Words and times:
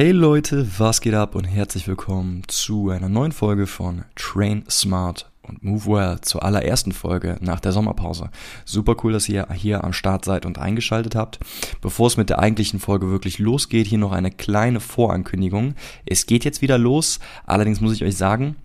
Hey 0.00 0.12
Leute, 0.12 0.66
was 0.78 1.02
geht 1.02 1.12
ab 1.12 1.34
und 1.34 1.44
herzlich 1.44 1.86
willkommen 1.86 2.40
zu 2.48 2.88
einer 2.88 3.10
neuen 3.10 3.32
Folge 3.32 3.66
von 3.66 4.06
Train 4.16 4.64
Smart 4.70 5.30
und 5.42 5.62
Move 5.62 5.84
Well 5.84 6.20
zur 6.22 6.42
allerersten 6.42 6.92
Folge 6.92 7.36
nach 7.42 7.60
der 7.60 7.72
Sommerpause. 7.72 8.30
Super 8.64 8.96
cool, 9.04 9.12
dass 9.12 9.28
ihr 9.28 9.46
hier 9.52 9.84
am 9.84 9.92
Start 9.92 10.24
seid 10.24 10.46
und 10.46 10.56
eingeschaltet 10.56 11.14
habt. 11.14 11.38
Bevor 11.82 12.06
es 12.06 12.16
mit 12.16 12.30
der 12.30 12.38
eigentlichen 12.38 12.80
Folge 12.80 13.10
wirklich 13.10 13.38
losgeht, 13.38 13.86
hier 13.86 13.98
noch 13.98 14.12
eine 14.12 14.30
kleine 14.30 14.80
Vorankündigung. 14.80 15.74
Es 16.06 16.24
geht 16.24 16.46
jetzt 16.46 16.62
wieder 16.62 16.78
los, 16.78 17.20
allerdings 17.44 17.82
muss 17.82 17.92
ich 17.92 18.02
euch 18.02 18.16
sagen, 18.16 18.56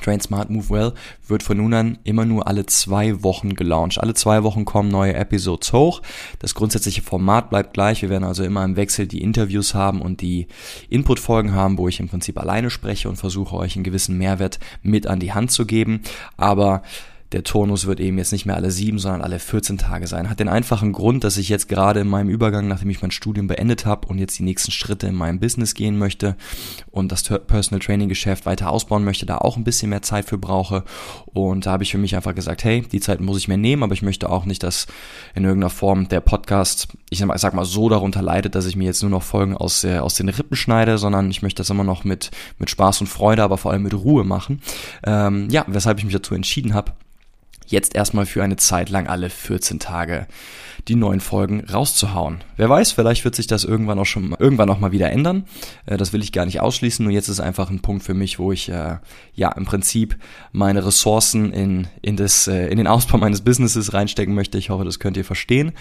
Train 0.00 0.20
Smart 0.20 0.50
Move 0.50 0.70
Well 0.70 0.92
wird 1.26 1.42
von 1.42 1.56
nun 1.56 1.74
an 1.74 1.98
immer 2.04 2.24
nur 2.24 2.46
alle 2.48 2.66
zwei 2.66 3.22
Wochen 3.22 3.54
gelauncht. 3.54 4.00
Alle 4.00 4.14
zwei 4.14 4.42
Wochen 4.42 4.64
kommen 4.64 4.88
neue 4.88 5.14
Episodes 5.14 5.72
hoch. 5.72 6.02
Das 6.38 6.54
grundsätzliche 6.54 7.02
Format 7.02 7.50
bleibt 7.50 7.74
gleich. 7.74 8.02
Wir 8.02 8.10
werden 8.10 8.24
also 8.24 8.44
immer 8.44 8.64
im 8.64 8.76
Wechsel 8.76 9.06
die 9.06 9.22
Interviews 9.22 9.74
haben 9.74 10.02
und 10.02 10.20
die 10.20 10.46
Input-Folgen 10.88 11.54
haben, 11.54 11.78
wo 11.78 11.88
ich 11.88 12.00
im 12.00 12.08
Prinzip 12.08 12.38
alleine 12.38 12.70
spreche 12.70 13.08
und 13.08 13.16
versuche 13.16 13.56
euch 13.56 13.76
einen 13.76 13.84
gewissen 13.84 14.18
Mehrwert 14.18 14.58
mit 14.82 15.06
an 15.06 15.20
die 15.20 15.32
Hand 15.32 15.50
zu 15.50 15.66
geben. 15.66 16.02
Aber 16.36 16.82
der 17.32 17.44
Turnus 17.44 17.86
wird 17.86 18.00
eben 18.00 18.18
jetzt 18.18 18.32
nicht 18.32 18.46
mehr 18.46 18.56
alle 18.56 18.70
sieben, 18.70 18.98
sondern 18.98 19.22
alle 19.22 19.38
14 19.38 19.78
Tage 19.78 20.06
sein. 20.06 20.28
Hat 20.28 20.40
den 20.40 20.48
einfachen 20.48 20.92
Grund, 20.92 21.24
dass 21.24 21.36
ich 21.36 21.48
jetzt 21.48 21.68
gerade 21.68 22.00
in 22.00 22.08
meinem 22.08 22.28
Übergang, 22.28 22.68
nachdem 22.68 22.90
ich 22.90 23.02
mein 23.02 23.10
Studium 23.10 23.46
beendet 23.46 23.86
habe 23.86 24.08
und 24.08 24.18
jetzt 24.18 24.38
die 24.38 24.42
nächsten 24.42 24.70
Schritte 24.70 25.06
in 25.06 25.14
meinem 25.14 25.40
Business 25.40 25.74
gehen 25.74 25.98
möchte 25.98 26.36
und 26.90 27.10
das 27.10 27.22
Personal 27.22 27.80
Training 27.80 28.08
Geschäft 28.08 28.46
weiter 28.46 28.70
ausbauen 28.70 29.04
möchte, 29.04 29.26
da 29.26 29.38
auch 29.38 29.56
ein 29.56 29.64
bisschen 29.64 29.90
mehr 29.90 30.02
Zeit 30.02 30.26
für 30.26 30.38
brauche. 30.38 30.84
Und 31.26 31.66
da 31.66 31.72
habe 31.72 31.82
ich 31.82 31.92
für 31.92 31.98
mich 31.98 32.16
einfach 32.16 32.34
gesagt, 32.34 32.64
hey, 32.64 32.82
die 32.82 33.00
Zeit 33.00 33.20
muss 33.20 33.38
ich 33.38 33.48
mir 33.48 33.56
nehmen, 33.56 33.82
aber 33.82 33.94
ich 33.94 34.02
möchte 34.02 34.28
auch 34.28 34.44
nicht, 34.44 34.62
dass 34.62 34.86
in 35.34 35.44
irgendeiner 35.44 35.70
Form 35.70 36.08
der 36.08 36.20
Podcast, 36.20 36.88
ich 37.10 37.18
sag 37.18 37.54
mal, 37.54 37.64
so 37.64 37.88
darunter 37.88 38.22
leidet, 38.22 38.54
dass 38.54 38.66
ich 38.66 38.76
mir 38.76 38.84
jetzt 38.84 39.02
nur 39.02 39.10
noch 39.10 39.22
Folgen 39.22 39.56
aus, 39.56 39.84
äh, 39.84 39.98
aus 39.98 40.14
den 40.14 40.28
Rippen 40.28 40.56
schneide, 40.56 40.98
sondern 40.98 41.30
ich 41.30 41.42
möchte 41.42 41.60
das 41.60 41.70
immer 41.70 41.84
noch 41.84 42.04
mit, 42.04 42.30
mit 42.58 42.70
Spaß 42.70 43.00
und 43.00 43.06
Freude, 43.06 43.42
aber 43.42 43.56
vor 43.56 43.72
allem 43.72 43.82
mit 43.82 43.94
Ruhe 43.94 44.24
machen. 44.24 44.60
Ähm, 45.04 45.48
ja, 45.50 45.64
weshalb 45.66 45.98
ich 45.98 46.04
mich 46.04 46.14
dazu 46.14 46.34
entschieden 46.34 46.74
habe, 46.74 46.92
jetzt 47.72 47.94
erstmal 47.94 48.26
für 48.26 48.42
eine 48.42 48.56
Zeit 48.56 48.90
lang 48.90 49.08
alle 49.08 49.30
14 49.30 49.80
Tage 49.80 50.26
die 50.88 50.96
neuen 50.96 51.20
Folgen 51.20 51.60
rauszuhauen. 51.60 52.42
Wer 52.56 52.68
weiß, 52.68 52.92
vielleicht 52.92 53.24
wird 53.24 53.36
sich 53.36 53.46
das 53.46 53.64
irgendwann 53.64 53.98
auch 53.98 54.06
schon 54.06 54.34
irgendwann 54.38 54.68
auch 54.68 54.80
mal 54.80 54.92
wieder 54.92 55.10
ändern. 55.10 55.44
Äh, 55.86 55.96
das 55.96 56.12
will 56.12 56.22
ich 56.22 56.32
gar 56.32 56.44
nicht 56.44 56.60
ausschließen. 56.60 57.04
Nur 57.04 57.12
jetzt 57.12 57.28
ist 57.28 57.40
einfach 57.40 57.70
ein 57.70 57.80
Punkt 57.80 58.02
für 58.02 58.14
mich, 58.14 58.38
wo 58.38 58.52
ich 58.52 58.68
äh, 58.68 58.96
ja 59.34 59.52
im 59.52 59.64
Prinzip 59.64 60.16
meine 60.50 60.84
Ressourcen 60.84 61.52
in 61.52 61.86
in 62.02 62.16
das 62.16 62.48
äh, 62.48 62.66
in 62.66 62.78
den 62.78 62.86
Ausbau 62.86 63.18
meines 63.18 63.42
Businesses 63.42 63.92
reinstecken 63.92 64.34
möchte. 64.34 64.58
Ich 64.58 64.70
hoffe, 64.70 64.84
das 64.84 64.98
könnt 64.98 65.16
ihr 65.16 65.24
verstehen. 65.24 65.72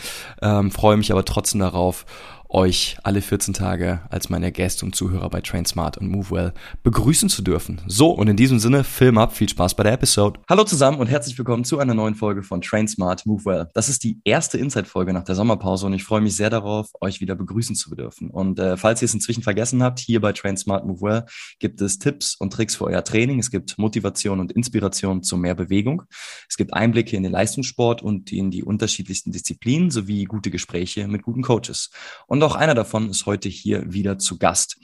Ähm, 0.42 0.72
freue 0.72 0.98
mich 0.98 1.12
aber 1.12 1.26
trotzdem 1.26 1.62
darauf, 1.62 2.06
euch 2.54 2.98
alle 3.04 3.22
14 3.22 3.54
Tage 3.54 4.02
als 4.10 4.30
meine 4.30 4.52
Gäste 4.52 4.86
und 4.86 4.96
Zuhörer 4.96 5.30
bei 5.30 5.42
Train 5.42 5.66
Smart 5.66 5.98
und 5.98 6.10
Move 6.10 6.32
Well 6.32 6.54
begrüßen 6.84 7.30
zu 7.30 7.42
dürfen. 7.42 7.82
So, 7.88 8.12
und 8.12 8.28
in 8.28 8.36
diesem 8.36 8.60
Sinne, 8.60 8.84
Film 8.84 9.18
ab, 9.18 9.36
viel 9.36 9.50
Spaß 9.50 9.76
bei 9.76 9.84
der 9.84 9.94
Episode. 9.94 10.40
Hallo 10.50 10.64
zusammen 10.64 11.00
und 11.00 11.08
herzlich 11.08 11.38
willkommen 11.38 11.64
zu 11.64 11.80
einer 11.80 11.94
neuen 11.94 12.16
Folge 12.16 12.44
von 12.44 12.62
Train 12.62 12.88
Smart, 12.88 13.26
Move 13.26 13.46
Well. 13.46 13.68
Das 13.74 13.90
ist 13.90 14.04
die 14.04 14.20
erste 14.24 14.58
Inside-Folge 14.58 15.14
nach 15.14 15.24
der 15.24 15.36
Sommerpause 15.36 15.86
und 15.86 15.94
ich 15.94 16.04
freue 16.04 16.22
mich 16.22 16.36
sehr 16.36 16.50
darauf, 16.50 16.90
euch 17.00 17.22
wieder 17.22 17.36
begrüßen 17.36 17.76
zu 17.76 17.96
dürfen. 17.96 18.30
Und 18.30 18.60
äh, 18.60 18.76
falls 18.78 19.02
ihr 19.02 19.06
es 19.06 19.14
inzwischen 19.14 19.44
vergessen 19.44 19.82
habt, 19.82 20.00
hier 20.00 20.20
bei 20.20 20.34
Train 20.34 20.58
Smart, 20.58 20.86
Move 20.86 21.02
Well 21.02 21.26
gibt 21.60 21.82
es 21.82 22.00
Tipps 22.00 22.36
und 22.36 22.52
Tricks 22.52 22.76
für 22.76 22.86
euer 22.86 23.04
Training. 23.04 23.40
Es 23.40 23.50
gibt 23.50 23.78
Motivation 23.78 24.40
und 24.40 24.52
Inspiration 24.52 25.24
zu 25.24 25.38
mehr 25.38 25.56
Bewegung. 25.56 26.04
Es 26.50 26.58
gibt 26.58 26.74
Einblicke 26.74 27.16
in 27.16 27.24
den 27.24 27.32
Leistungssport 27.32 28.02
und 28.02 28.32
in 28.32 28.52
die 28.52 28.64
unterschiedlichsten 28.64 29.32
Disziplinen 29.32 29.90
sowie 29.90 30.26
gute 30.26 30.52
Gespräche 30.52 31.08
mit 31.08 31.24
guten 31.24 31.42
Coaches. 31.42 31.92
Und 32.28 32.41
und 32.42 32.48
auch 32.48 32.56
einer 32.56 32.74
davon 32.74 33.12
ist 33.12 33.28
heute 33.28 33.50
hier 33.50 33.94
wieder 33.94 34.18
zu 34.18 34.40
Gast. 34.40 34.78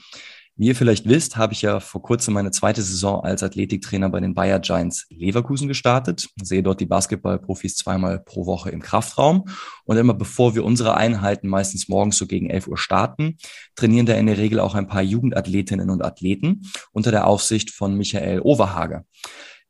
Wie 0.54 0.68
ihr 0.68 0.76
vielleicht 0.76 1.08
wisst, 1.08 1.36
habe 1.36 1.52
ich 1.52 1.62
ja 1.62 1.80
vor 1.80 2.02
kurzem 2.02 2.34
meine 2.34 2.52
zweite 2.52 2.82
Saison 2.82 3.24
als 3.24 3.42
Athletiktrainer 3.42 4.08
bei 4.10 4.20
den 4.20 4.32
Bayer 4.32 4.60
Giants 4.60 5.06
Leverkusen 5.10 5.66
gestartet. 5.66 6.28
Sehe 6.40 6.62
dort 6.62 6.80
die 6.80 6.86
Basketballprofis 6.86 7.74
zweimal 7.74 8.20
pro 8.20 8.46
Woche 8.46 8.70
im 8.70 8.80
Kraftraum. 8.80 9.46
Und 9.84 9.96
immer 9.96 10.14
bevor 10.14 10.54
wir 10.54 10.64
unsere 10.64 10.96
Einheiten 10.96 11.48
meistens 11.48 11.88
morgens 11.88 12.16
so 12.16 12.28
gegen 12.28 12.48
11 12.48 12.68
Uhr 12.68 12.78
starten, 12.78 13.38
trainieren 13.74 14.06
da 14.06 14.14
in 14.14 14.26
der 14.26 14.38
Regel 14.38 14.60
auch 14.60 14.76
ein 14.76 14.86
paar 14.86 15.02
Jugendathletinnen 15.02 15.90
und 15.90 16.04
Athleten 16.04 16.62
unter 16.92 17.10
der 17.10 17.26
Aufsicht 17.26 17.72
von 17.72 17.96
Michael 17.96 18.40
Overhager. 18.40 19.04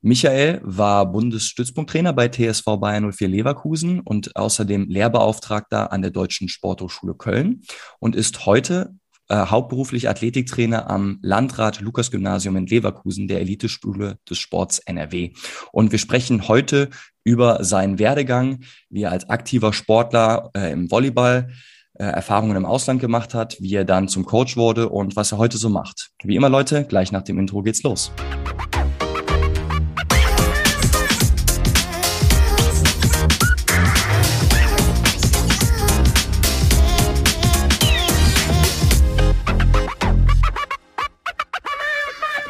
Michael 0.00 0.60
war 0.62 1.10
Bundesstützpunkttrainer 1.10 2.12
bei 2.12 2.28
TSV 2.28 2.64
Bayern 2.80 3.10
04 3.10 3.28
Leverkusen 3.28 4.00
und 4.00 4.36
außerdem 4.36 4.88
Lehrbeauftragter 4.88 5.90
an 5.92 6.02
der 6.02 6.12
Deutschen 6.12 6.48
Sporthochschule 6.48 7.14
Köln 7.14 7.62
und 7.98 8.14
ist 8.14 8.46
heute 8.46 8.94
äh, 9.28 9.36
hauptberuflich 9.36 10.08
Athletiktrainer 10.08 10.88
am 10.88 11.18
Landrat 11.22 11.80
Lukas 11.80 12.12
Gymnasium 12.12 12.56
in 12.56 12.66
Leverkusen, 12.66 13.26
der 13.26 13.40
Eliteschule 13.40 14.18
des 14.28 14.38
Sports 14.38 14.78
NRW. 14.78 15.32
Und 15.72 15.90
wir 15.90 15.98
sprechen 15.98 16.46
heute 16.46 16.90
über 17.24 17.64
seinen 17.64 17.98
Werdegang, 17.98 18.60
wie 18.90 19.02
er 19.02 19.10
als 19.10 19.28
aktiver 19.28 19.72
Sportler 19.72 20.50
äh, 20.54 20.72
im 20.72 20.90
Volleyball 20.92 21.50
äh, 21.94 22.04
Erfahrungen 22.04 22.56
im 22.56 22.64
Ausland 22.64 23.00
gemacht 23.00 23.34
hat, 23.34 23.56
wie 23.60 23.74
er 23.74 23.84
dann 23.84 24.06
zum 24.06 24.24
Coach 24.24 24.56
wurde 24.56 24.88
und 24.88 25.16
was 25.16 25.32
er 25.32 25.38
heute 25.38 25.58
so 25.58 25.68
macht. 25.68 26.10
Wie 26.22 26.36
immer 26.36 26.48
Leute, 26.48 26.84
gleich 26.84 27.10
nach 27.10 27.22
dem 27.22 27.38
Intro 27.40 27.62
geht's 27.62 27.82
los. 27.82 28.12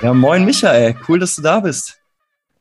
Ja, 0.00 0.14
moin 0.14 0.44
Michael, 0.44 0.94
cool, 1.08 1.18
dass 1.18 1.34
du 1.34 1.42
da 1.42 1.58
bist. 1.58 2.00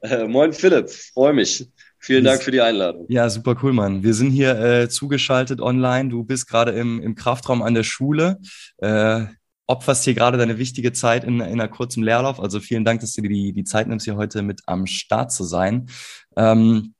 Äh, 0.01 0.27
moin 0.27 0.51
Philipp, 0.53 0.89
freue 0.89 1.33
mich. 1.33 1.69
Vielen 1.99 2.23
Dank 2.23 2.41
für 2.41 2.49
die 2.49 2.61
Einladung. 2.61 3.05
Ja, 3.09 3.29
super 3.29 3.55
cool, 3.61 3.73
Mann. 3.73 4.01
Wir 4.01 4.15
sind 4.15 4.31
hier 4.31 4.59
äh, 4.59 4.89
zugeschaltet 4.89 5.61
online. 5.61 6.09
Du 6.09 6.23
bist 6.23 6.47
gerade 6.47 6.71
im, 6.71 6.99
im 6.99 7.13
Kraftraum 7.13 7.61
an 7.61 7.75
der 7.75 7.83
Schule. 7.83 8.39
Äh, 8.77 9.25
opferst 9.67 10.05
hier 10.05 10.15
gerade 10.15 10.39
deine 10.39 10.57
wichtige 10.57 10.93
Zeit 10.93 11.25
in, 11.25 11.39
in 11.39 11.43
einer 11.43 11.67
kurzen 11.67 12.01
Leerlauf. 12.01 12.39
Also 12.39 12.59
vielen 12.59 12.85
Dank, 12.85 13.01
dass 13.01 13.13
du 13.13 13.21
dir 13.21 13.29
die, 13.29 13.53
die 13.53 13.63
Zeit 13.65 13.87
nimmst, 13.87 14.05
hier 14.05 14.15
heute 14.15 14.41
mit 14.41 14.61
am 14.65 14.87
Start 14.87 15.31
zu 15.31 15.43
sein. 15.43 15.89
Ähm, 16.35 16.95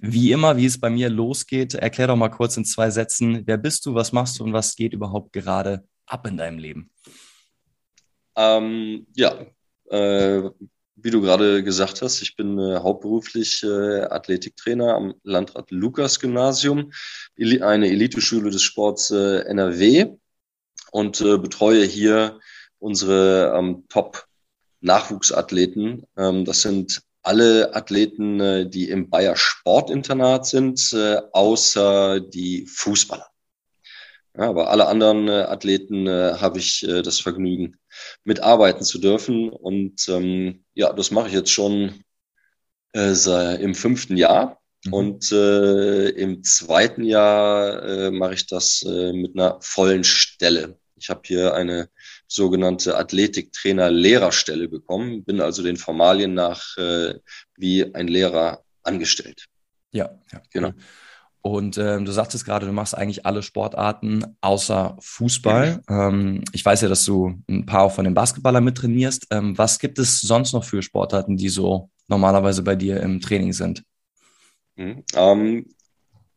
wie 0.00 0.32
immer, 0.32 0.58
wie 0.58 0.66
es 0.66 0.78
bei 0.78 0.90
mir 0.90 1.08
losgeht, 1.08 1.72
erklär 1.72 2.08
doch 2.08 2.16
mal 2.16 2.28
kurz 2.28 2.56
in 2.56 2.66
zwei 2.66 2.90
Sätzen, 2.90 3.46
wer 3.46 3.56
bist 3.56 3.86
du, 3.86 3.94
was 3.94 4.12
machst 4.12 4.38
du 4.38 4.44
und 4.44 4.52
was 4.52 4.76
geht 4.76 4.92
überhaupt 4.92 5.32
gerade 5.32 5.84
ab 6.06 6.26
in 6.26 6.36
deinem 6.36 6.58
Leben? 6.58 6.90
Ähm, 8.36 9.06
ja, 9.14 9.46
äh, 9.90 10.50
wie 11.02 11.10
du 11.10 11.20
gerade 11.20 11.62
gesagt 11.62 12.00
hast, 12.02 12.22
ich 12.22 12.34
bin 12.36 12.58
äh, 12.58 12.78
hauptberuflich 12.78 13.62
äh, 13.62 14.00
Athletiktrainer 14.02 14.94
am 14.94 15.14
Landrat 15.22 15.70
Lukas 15.70 16.18
Gymnasium, 16.20 16.92
eine 17.38 17.88
Eliteschule 17.88 18.50
des 18.50 18.62
Sports 18.62 19.10
äh, 19.10 19.40
NRW 19.46 20.16
und 20.92 21.20
äh, 21.20 21.36
betreue 21.38 21.84
hier 21.84 22.38
unsere 22.78 23.52
ähm, 23.56 23.84
Top-Nachwuchsathleten. 23.88 26.06
Ähm, 26.16 26.44
das 26.44 26.60
sind 26.62 27.02
alle 27.22 27.74
Athleten, 27.74 28.40
äh, 28.40 28.68
die 28.68 28.90
im 28.90 29.10
Bayer 29.10 29.36
Sportinternat 29.36 30.46
sind, 30.46 30.92
äh, 30.92 31.20
außer 31.32 32.20
die 32.20 32.66
Fußballer. 32.66 33.29
Ja, 34.36 34.48
aber 34.48 34.70
alle 34.70 34.86
anderen 34.86 35.28
äh, 35.28 35.42
Athleten 35.42 36.06
äh, 36.06 36.34
habe 36.40 36.58
ich 36.58 36.86
äh, 36.86 37.02
das 37.02 37.18
Vergnügen, 37.18 37.76
mitarbeiten 38.24 38.84
zu 38.84 38.98
dürfen. 38.98 39.50
Und 39.50 40.08
ähm, 40.08 40.64
ja, 40.74 40.92
das 40.92 41.10
mache 41.10 41.28
ich 41.28 41.34
jetzt 41.34 41.50
schon 41.50 42.04
äh, 42.94 43.62
im 43.62 43.74
fünften 43.74 44.16
Jahr. 44.16 44.60
Mhm. 44.84 44.92
Und 44.92 45.32
äh, 45.32 46.10
im 46.10 46.44
zweiten 46.44 47.02
Jahr 47.02 47.82
äh, 47.82 48.10
mache 48.10 48.34
ich 48.34 48.46
das 48.46 48.82
mit 48.84 49.34
einer 49.34 49.58
vollen 49.60 50.04
Stelle. 50.04 50.78
Ich 50.96 51.10
habe 51.10 51.22
hier 51.24 51.54
eine 51.54 51.88
sogenannte 52.28 52.96
Athletiktrainer-Lehrerstelle 52.96 54.68
bekommen, 54.68 55.24
bin 55.24 55.40
also 55.40 55.62
den 55.62 55.78
Formalien 55.78 56.34
nach 56.34 56.76
wie 57.56 57.94
ein 57.94 58.06
Lehrer 58.06 58.62
angestellt. 58.82 59.46
Ja, 59.92 60.10
ja. 60.30 60.42
Genau. 60.52 60.72
Und 61.42 61.78
ähm, 61.78 62.04
du 62.04 62.12
sagtest 62.12 62.44
gerade, 62.44 62.66
du 62.66 62.72
machst 62.72 62.94
eigentlich 62.96 63.24
alle 63.24 63.42
Sportarten 63.42 64.36
außer 64.42 64.96
Fußball. 65.00 65.82
Ähm, 65.88 66.44
ich 66.52 66.64
weiß 66.64 66.82
ja, 66.82 66.88
dass 66.88 67.04
du 67.04 67.34
ein 67.48 67.64
paar 67.64 67.84
auch 67.84 67.92
von 67.92 68.04
den 68.04 68.14
Basketballern 68.14 68.62
mittrainierst. 68.62 69.26
Ähm, 69.30 69.56
was 69.56 69.78
gibt 69.78 69.98
es 69.98 70.20
sonst 70.20 70.52
noch 70.52 70.64
für 70.64 70.82
Sportarten, 70.82 71.36
die 71.36 71.48
so 71.48 71.90
normalerweise 72.08 72.62
bei 72.62 72.76
dir 72.76 73.00
im 73.00 73.20
Training 73.20 73.54
sind? 73.54 73.82
Mhm. 74.76 75.02
Ähm, 75.14 75.66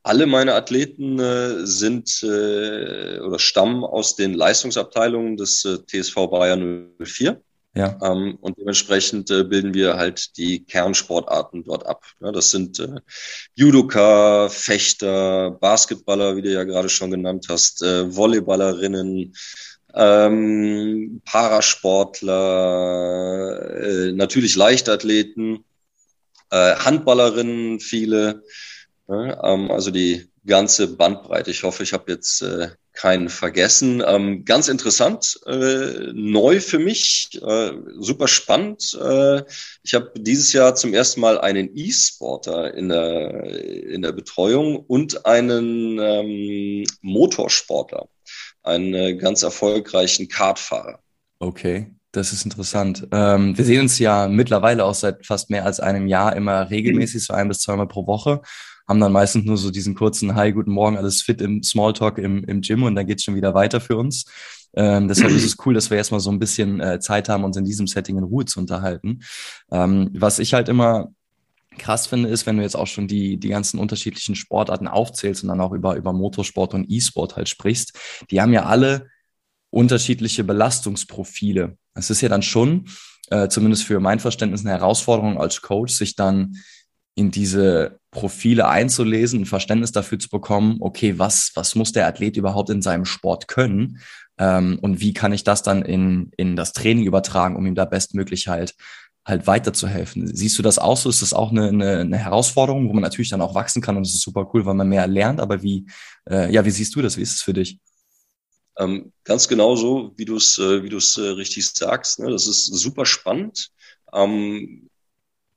alle 0.03 0.25
meine 0.25 0.53
Athleten 0.53 1.19
äh, 1.19 1.65
sind 1.65 2.23
äh, 2.23 3.19
oder 3.19 3.39
stammen 3.39 3.83
aus 3.83 4.15
den 4.15 4.33
Leistungsabteilungen 4.33 5.38
des 5.38 5.65
äh, 5.65 5.79
TSV 5.85 6.27
Bayern 6.29 6.89
04. 7.00 7.41
Ja. 7.75 7.98
Ähm, 8.04 8.38
und 8.40 8.58
dementsprechend 8.60 9.31
äh, 9.31 9.44
bilden 9.44 9.74
wir 9.74 9.98
halt 9.98 10.38
die 10.38 10.64
Kernsportarten 10.64 11.64
dort 11.64 11.88
ab. 11.88 12.04
Ja, 12.20 12.31
das 12.31 12.52
sind 12.52 12.80
äh, 12.80 13.00
Judoka, 13.56 14.48
Fechter, 14.50 15.52
Basketballer, 15.52 16.36
wie 16.36 16.44
du 16.44 16.52
ja 16.52 16.66
gerade 16.66 16.90
schon 16.90 17.10
genannt 17.10 17.48
hast, 17.50 17.81
äh, 17.81 18.16
Volleyballerinnen, 18.16 19.34
ähm, 19.96 21.22
Parasportler, 21.25 22.42
äh, 23.81 24.12
natürlich 24.12 24.56
Leichtathleten, 24.56 25.66
äh, 26.52 26.75
Handballerinnen, 26.75 27.80
viele. 27.80 28.44
Ne? 29.08 29.40
Ähm, 29.44 29.72
also 29.72 29.90
die 29.90 30.30
ganze 30.46 30.96
Bandbreite. 30.96 31.50
Ich 31.50 31.64
hoffe, 31.64 31.81
ich 31.81 31.94
habe 31.94 32.12
jetzt 32.12 32.44
äh, 32.44 32.70
keinen 32.94 33.30
vergessen. 33.30 34.04
Ähm, 34.06 34.45
ganz 34.45 34.68
interessant, 34.68 35.40
äh, 35.45 36.12
neu 36.13 36.60
für 36.60 36.80
mich, 36.80 37.30
äh, 37.42 37.72
super 38.00 38.28
spannend. 38.28 38.98
Äh, 39.01 39.44
ich 39.84 39.94
habe 39.94 40.12
dieses 40.16 40.54
Jahr 40.54 40.75
zum 40.75 40.94
ersten 40.94 41.19
Mal 41.19 41.40
einen 41.40 41.69
E-Sporter 41.75 42.74
in 42.74 42.90
der, 42.90 43.44
in 43.45 44.01
der 44.01 44.12
Betreuung 44.12 44.78
und 44.78 45.25
einen 45.25 46.00
ähm, 46.00 46.86
Motorsportler, 47.01 48.07
einen 48.62 48.94
äh, 48.94 49.16
ganz 49.16 49.44
erfolgreichen 49.44 50.28
Kartfahrer. 50.28 51.00
Okay. 51.39 51.88
Das 52.16 52.31
ist 52.31 52.46
interessant. 52.46 53.07
Ähm, 53.12 53.57
wir 53.57 53.66
sehen 53.66 53.81
uns 53.81 53.98
ja 53.98 54.28
mittlerweile 54.28 54.86
auch 54.86 54.94
seit 54.94 55.25
fast 55.25 55.50
mehr 55.50 55.66
als 55.66 55.80
einem 55.80 56.06
Jahr 56.06 56.36
immer 56.36 56.69
regelmäßig, 56.69 57.25
so 57.25 57.34
ein 57.34 57.48
bis 57.48 57.57
zweimal 57.57 57.88
pro 57.88 58.06
Woche 58.06 58.44
haben 58.88 59.00
dann 59.00 59.12
meistens 59.12 59.45
nur 59.45 59.57
so 59.57 59.71
diesen 59.71 59.95
kurzen 59.95 60.35
Hi, 60.35 60.51
guten 60.51 60.71
Morgen, 60.71 60.97
alles 60.97 61.21
fit 61.21 61.41
im 61.41 61.63
Smalltalk 61.63 62.18
im, 62.18 62.44
im 62.44 62.62
Gym 62.62 62.83
und 62.83 62.95
dann 62.95 63.07
geht's 63.07 63.24
schon 63.24 63.35
wieder 63.35 63.53
weiter 63.53 63.80
für 63.81 63.97
uns. 63.97 64.25
Ähm, 64.75 65.07
deshalb 65.07 65.31
ist 65.31 65.45
es 65.45 65.57
cool, 65.65 65.74
dass 65.74 65.89
wir 65.89 65.97
erstmal 65.97 66.19
so 66.19 66.31
ein 66.31 66.39
bisschen 66.39 66.80
äh, 66.80 67.00
Zeit 67.00 67.30
haben, 67.30 67.44
uns 67.44 67.57
in 67.57 67.65
diesem 67.65 67.88
Setting 67.88 68.18
in 68.18 68.24
Ruhe 68.24 68.45
zu 68.45 68.59
unterhalten. 68.59 69.19
Ähm, 69.71 70.09
was 70.13 70.39
ich 70.39 70.53
halt 70.53 70.68
immer 70.68 71.13
krass 71.77 72.07
finde, 72.07 72.30
ist, 72.30 72.45
wenn 72.45 72.57
du 72.57 72.63
jetzt 72.63 72.75
auch 72.75 72.88
schon 72.88 73.07
die, 73.07 73.38
die 73.38 73.50
ganzen 73.50 73.80
unterschiedlichen 73.80 74.35
Sportarten 74.35 74.88
aufzählst 74.88 75.44
und 75.44 75.50
dann 75.50 75.62
auch 75.62 75.71
über, 75.71 75.95
über 75.95 76.13
Motorsport 76.13 76.74
und 76.74 76.89
E-Sport 76.89 77.36
halt 77.36 77.50
sprichst, 77.50 77.97
die 78.31 78.41
haben 78.41 78.53
ja 78.53 78.65
alle 78.65 79.07
unterschiedliche 79.69 80.44
Belastungsprofile. 80.44 81.77
Es 81.95 82.09
ist 82.09 82.21
ja 82.21 82.29
dann 82.29 82.44
schon, 82.44 82.86
äh, 83.29 83.47
zumindest 83.47 83.83
für 83.83 84.00
mein 84.00 84.19
Verständnis, 84.19 84.62
eine 84.62 84.71
Herausforderung 84.71 85.39
als 85.39 85.62
Coach, 85.62 85.94
sich 85.94 86.15
dann 86.15 86.57
in 87.15 87.31
diese 87.31 88.00
Profile 88.12 88.68
einzulesen, 88.68 89.42
ein 89.42 89.45
Verständnis 89.45 89.92
dafür 89.92 90.19
zu 90.19 90.30
bekommen, 90.30 90.77
okay, 90.80 91.19
was, 91.19 91.51
was 91.56 91.75
muss 91.75 91.92
der 91.92 92.07
Athlet 92.07 92.38
überhaupt 92.38 92.69
in 92.69 92.81
seinem 92.81 93.06
Sport 93.06 93.48
können 93.48 94.00
ähm, 94.38 94.80
und 94.81 95.00
wie 95.00 95.13
kann 95.13 95.33
ich 95.33 95.44
das 95.44 95.63
dann 95.63 95.83
in, 95.83 96.31
in 96.38 96.56
das 96.56 96.74
Training 96.74 97.06
übertragen, 97.06 97.56
um 97.56 97.65
ihm 97.65 97.75
da 97.75 97.86
bestmöglich 97.86 98.48
halt, 98.48 98.75
halt 99.25 99.48
weiterzuhelfen. 99.48 100.36
Siehst 100.36 100.57
du 100.57 100.63
das 100.63 100.80
auch 100.80 100.98
so? 100.98 101.10
Ist 101.10 101.21
das 101.21 101.33
auch 101.33 101.51
eine, 101.51 101.68
eine, 101.68 102.00
eine 102.00 102.18
Herausforderung, 102.18 102.89
wo 102.89 102.94
man 102.94 103.04
natürlich 103.04 103.30
dann 103.30 103.42
auch 103.42 103.56
wachsen 103.56 103.81
kann 103.81 103.98
und 103.98 104.06
das 104.06 104.13
ist 104.13 104.21
super 104.21 104.50
cool, 104.54 104.65
weil 104.65 104.74
man 104.74 104.89
mehr 104.89 105.07
lernt, 105.07 105.39
aber 105.39 105.62
wie, 105.62 105.86
äh, 106.30 106.51
ja, 106.51 106.65
wie 106.65 106.71
siehst 106.71 106.95
du 106.95 107.01
das? 107.01 107.18
Wie 107.18 107.21
ist 107.21 107.36
es 107.36 107.42
für 107.42 107.54
dich? 107.54 107.80
Ähm, 108.77 109.13
ganz 109.24 109.48
genauso, 109.48 110.13
wie 110.18 110.25
du 110.25 110.36
es 110.36 110.57
äh, 110.57 110.83
wie 110.83 110.89
du 110.89 110.98
es 110.98 111.15
äh, 111.18 111.21
richtig 111.21 111.69
sagst. 111.69 112.19
Ne? 112.19 112.31
Das 112.31 112.48
ist 112.48 112.65
super 112.65 113.06
spannend. 113.06 113.69
Ähm, 114.12 114.89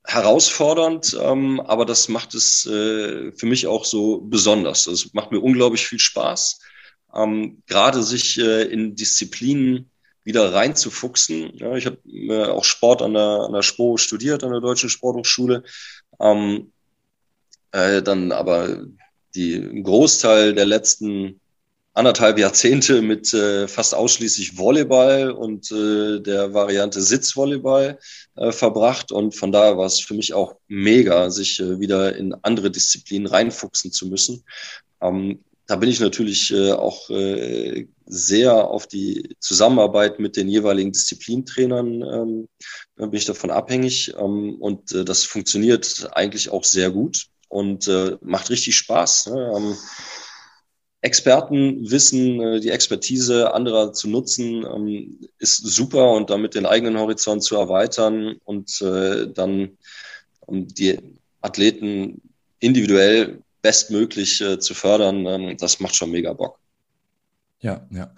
herausfordernd, 0.06 1.17
ähm, 1.20 1.61
aber 1.61 1.85
das 1.85 2.08
macht 2.08 2.35
es 2.35 2.64
äh, 2.67 3.32
für 3.32 3.47
mich 3.47 3.67
auch 3.67 3.85
so 3.85 4.20
besonders. 4.20 4.87
Es 4.87 5.12
macht 5.14 5.32
mir 5.32 5.41
unglaublich 5.41 5.87
viel 5.87 5.99
Spaß, 5.99 6.61
ähm, 7.14 7.62
gerade 7.67 8.03
sich 8.03 8.38
äh, 8.38 8.62
in 8.62 8.94
Disziplinen 8.94 9.91
wieder 10.23 10.53
reinzufuchsen. 10.53 11.56
Ja, 11.56 11.76
ich 11.76 11.87
habe 11.87 11.99
äh, 12.06 12.47
auch 12.47 12.64
Sport 12.64 13.03
an 13.03 13.14
der, 13.14 13.44
an 13.47 13.53
der 13.53 13.62
SPO 13.62 13.97
studiert, 13.97 14.44
an 14.44 14.53
der 14.53 14.61
Deutschen 14.61 14.91
Sporthochschule. 14.91 15.64
Ähm, 16.20 16.73
äh, 17.73 18.03
dann 18.03 18.32
aber 18.32 18.87
die 19.35 19.82
Großteil 19.82 20.55
der 20.55 20.67
letzten 20.67 21.41
anderthalb 21.96 22.38
Jahrzehnte 22.38 23.00
mit 23.00 23.32
äh, 23.32 23.66
fast 23.66 23.94
ausschließlich 23.94 24.58
Volleyball 24.58 25.31
und 25.31 25.72
äh, 25.72 26.20
der 26.20 26.52
Variante 26.52 27.00
Sitzvolleyball 27.00 27.98
äh, 28.37 28.52
verbracht. 28.52 29.12
Und 29.12 29.34
von 29.34 29.50
daher 29.50 29.78
war 29.78 29.87
es 29.87 29.98
für 30.00 30.12
mich 30.12 30.34
auch 30.34 30.56
mega, 30.69 31.31
sich 31.31 31.58
äh, 31.58 31.81
wieder 31.81 32.14
in 32.14 32.34
andere 32.43 32.70
Disziplinen 32.70 33.26
reinfuchsen 33.26 33.93
zu 33.93 34.08
müssen. 34.08 34.44
Ähm, 35.00 35.43
da 35.66 35.76
bin 35.76 35.88
ich 35.88 35.98
natürlich 35.98 36.52
äh, 36.52 36.72
auch 36.72 37.08
äh, 37.08 37.88
sehr 38.04 38.69
auf 38.69 38.87
die 38.87 39.34
Zusammenarbeit 39.40 40.20
mit 40.20 40.37
den 40.37 40.48
jeweiligen 40.48 40.93
Disziplintrainern 40.93 42.02
ähm, 42.02 42.48
bin 42.96 43.14
ich 43.14 43.25
davon 43.25 43.50
abhängig. 43.50 44.14
Ähm, 44.19 44.56
und 44.60 44.94
das 44.94 45.25
funktioniert 45.25 46.10
eigentlich 46.12 46.50
auch 46.50 46.64
sehr 46.64 46.90
gut 46.90 47.26
und 47.48 47.88
macht 48.20 48.50
richtig 48.50 48.76
Spaß. 48.76 49.26
Ne? 49.26 49.76
Expertenwissen, 51.02 52.40
äh, 52.40 52.60
die 52.60 52.70
Expertise 52.70 53.52
anderer 53.52 53.93
zu 53.93 54.08
nutzen, 54.08 54.64
ähm, 54.64 55.19
ist 55.38 55.58
super 55.58 56.12
und 56.12 56.31
damit 56.31 56.54
den 56.54 56.66
eigenen 56.66 56.98
Horizont 56.98 57.43
zu 57.43 57.56
erweitern 57.56 58.37
und 58.44 58.81
äh, 58.82 59.28
dann 59.32 59.76
die 60.48 60.98
Athleten 61.40 62.20
individuell 62.60 63.43
bestmöglich 63.62 64.40
äh, 64.40 64.58
zu 64.58 64.75
fördern, 64.75 65.26
ähm, 65.26 65.56
das 65.58 65.81
macht 65.81 65.94
schon 65.94 66.10
mega 66.10 66.32
Bock. 66.32 66.58
Ja, 67.60 67.87
ja. 67.90 68.14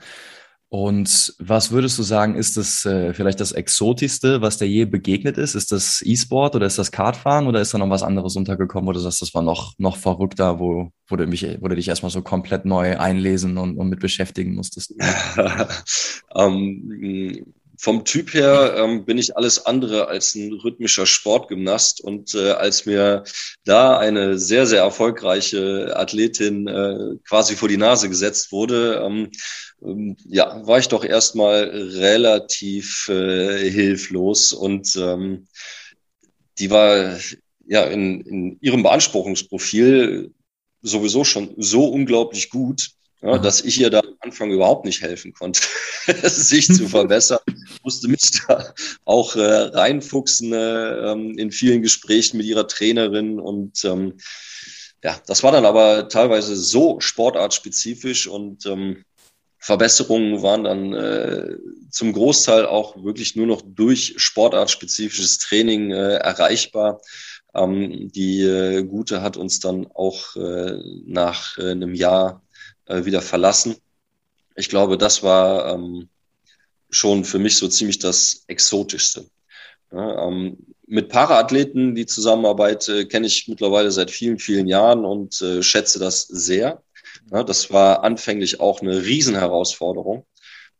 Und 0.70 1.34
was 1.38 1.70
würdest 1.70 1.98
du 1.98 2.02
sagen, 2.02 2.34
ist 2.34 2.58
das 2.58 2.84
äh, 2.84 3.14
vielleicht 3.14 3.40
das 3.40 3.52
Exotischste, 3.52 4.42
was 4.42 4.58
dir 4.58 4.66
je 4.66 4.84
begegnet 4.84 5.38
ist? 5.38 5.54
Ist 5.54 5.72
das 5.72 6.02
E-Sport 6.04 6.56
oder 6.56 6.66
ist 6.66 6.78
das 6.78 6.92
Kartfahren 6.92 7.46
oder 7.46 7.62
ist 7.62 7.72
da 7.72 7.78
noch 7.78 7.88
was 7.88 8.02
anderes 8.02 8.36
untergekommen, 8.36 8.86
wo 8.86 8.92
du 8.92 9.00
sagst, 9.00 9.22
das 9.22 9.32
war 9.32 9.40
noch, 9.40 9.72
noch 9.78 9.96
verrückter, 9.96 10.60
wo, 10.60 10.90
wo, 11.06 11.16
du, 11.16 11.26
mich, 11.26 11.46
wo 11.60 11.68
du 11.68 11.74
dich 11.74 11.88
erstmal 11.88 12.10
so 12.10 12.20
komplett 12.20 12.66
neu 12.66 12.98
einlesen 12.98 13.56
und, 13.56 13.78
und 13.78 13.88
mit 13.88 14.00
beschäftigen 14.00 14.54
musstest? 14.54 14.94
ähm, 16.36 17.46
vom 17.78 18.04
Typ 18.04 18.34
her 18.34 18.74
ähm, 18.76 19.04
bin 19.04 19.18
ich 19.18 19.36
alles 19.36 19.64
andere 19.64 20.08
als 20.08 20.34
ein 20.34 20.52
rhythmischer 20.52 21.06
Sportgymnast. 21.06 22.00
Und 22.00 22.34
äh, 22.34 22.50
als 22.50 22.86
mir 22.86 23.22
da 23.64 23.96
eine 23.98 24.38
sehr, 24.38 24.66
sehr 24.66 24.82
erfolgreiche 24.82 25.96
Athletin 25.96 26.66
äh, 26.66 27.16
quasi 27.26 27.54
vor 27.54 27.68
die 27.68 27.76
Nase 27.76 28.08
gesetzt 28.08 28.50
wurde, 28.50 29.02
ähm, 29.04 29.30
ähm, 29.82 30.16
ja, 30.24 30.66
war 30.66 30.78
ich 30.78 30.88
doch 30.88 31.04
erstmal 31.04 31.64
relativ 31.64 33.08
äh, 33.08 33.70
hilflos 33.70 34.52
und 34.52 34.96
ähm, 34.96 35.46
die 36.58 36.70
war 36.70 37.16
ja 37.66 37.84
in, 37.84 38.20
in 38.22 38.58
ihrem 38.60 38.82
Beanspruchungsprofil 38.82 40.32
sowieso 40.82 41.22
schon 41.22 41.54
so 41.58 41.86
unglaublich 41.86 42.50
gut, 42.50 42.90
ja, 43.22 43.38
dass 43.38 43.60
ich 43.60 43.80
ihr 43.80 43.90
da 43.90 44.00
am 44.00 44.14
Anfang 44.20 44.50
überhaupt 44.50 44.84
nicht 44.84 45.02
helfen 45.02 45.32
konnte, 45.32 45.62
sich 46.22 46.66
zu 46.66 46.88
verbessern. 46.88 47.40
musste 47.82 48.08
mich 48.08 48.30
da 48.46 48.72
auch 49.04 49.34
äh, 49.36 49.40
reinfuchsen 49.42 50.52
äh, 50.52 51.12
ähm, 51.12 51.36
in 51.36 51.50
vielen 51.50 51.82
Gesprächen 51.82 52.36
mit 52.36 52.46
ihrer 52.46 52.68
Trainerin 52.68 53.40
und 53.40 53.84
ähm, 53.84 54.14
ja, 55.02 55.16
das 55.26 55.42
war 55.42 55.52
dann 55.52 55.64
aber 55.64 56.08
teilweise 56.08 56.56
so 56.56 56.98
sportartspezifisch 57.00 58.26
und 58.26 58.66
ähm, 58.66 59.04
Verbesserungen 59.60 60.42
waren 60.42 60.64
dann 60.64 60.92
äh, 60.92 61.56
zum 61.90 62.12
Großteil 62.12 62.66
auch 62.66 63.02
wirklich 63.02 63.34
nur 63.36 63.46
noch 63.46 63.62
durch 63.64 64.14
sportartspezifisches 64.16 65.38
Training 65.38 65.90
äh, 65.90 66.14
erreichbar. 66.14 67.00
Ähm, 67.54 68.10
die 68.12 68.42
äh, 68.42 68.82
Gute 68.84 69.20
hat 69.20 69.36
uns 69.36 69.58
dann 69.60 69.86
auch 69.86 70.36
äh, 70.36 70.78
nach 71.06 71.58
einem 71.58 71.94
Jahr 71.94 72.42
äh, 72.88 73.04
wieder 73.04 73.22
verlassen. 73.22 73.76
Ich 74.56 74.68
glaube, 74.68 74.98
das 74.98 75.22
war 75.22 75.74
ähm, 75.74 76.08
schon 76.90 77.24
für 77.24 77.38
mich 77.38 77.56
so 77.56 77.68
ziemlich 77.68 77.98
das 77.98 78.44
Exotischste. 78.48 79.26
Ja, 79.92 80.26
ähm, 80.26 80.58
mit 80.86 81.10
Paraathleten, 81.10 81.94
die 81.94 82.06
Zusammenarbeit 82.06 82.88
äh, 82.88 83.04
kenne 83.04 83.26
ich 83.26 83.46
mittlerweile 83.48 83.90
seit 83.90 84.10
vielen, 84.10 84.38
vielen 84.38 84.66
Jahren 84.66 85.04
und 85.04 85.40
äh, 85.42 85.62
schätze 85.62 85.98
das 85.98 86.22
sehr. 86.22 86.82
Ja, 87.30 87.44
das 87.44 87.70
war 87.70 88.04
anfänglich 88.04 88.60
auch 88.60 88.80
eine 88.80 89.04
Riesenherausforderung, 89.04 90.26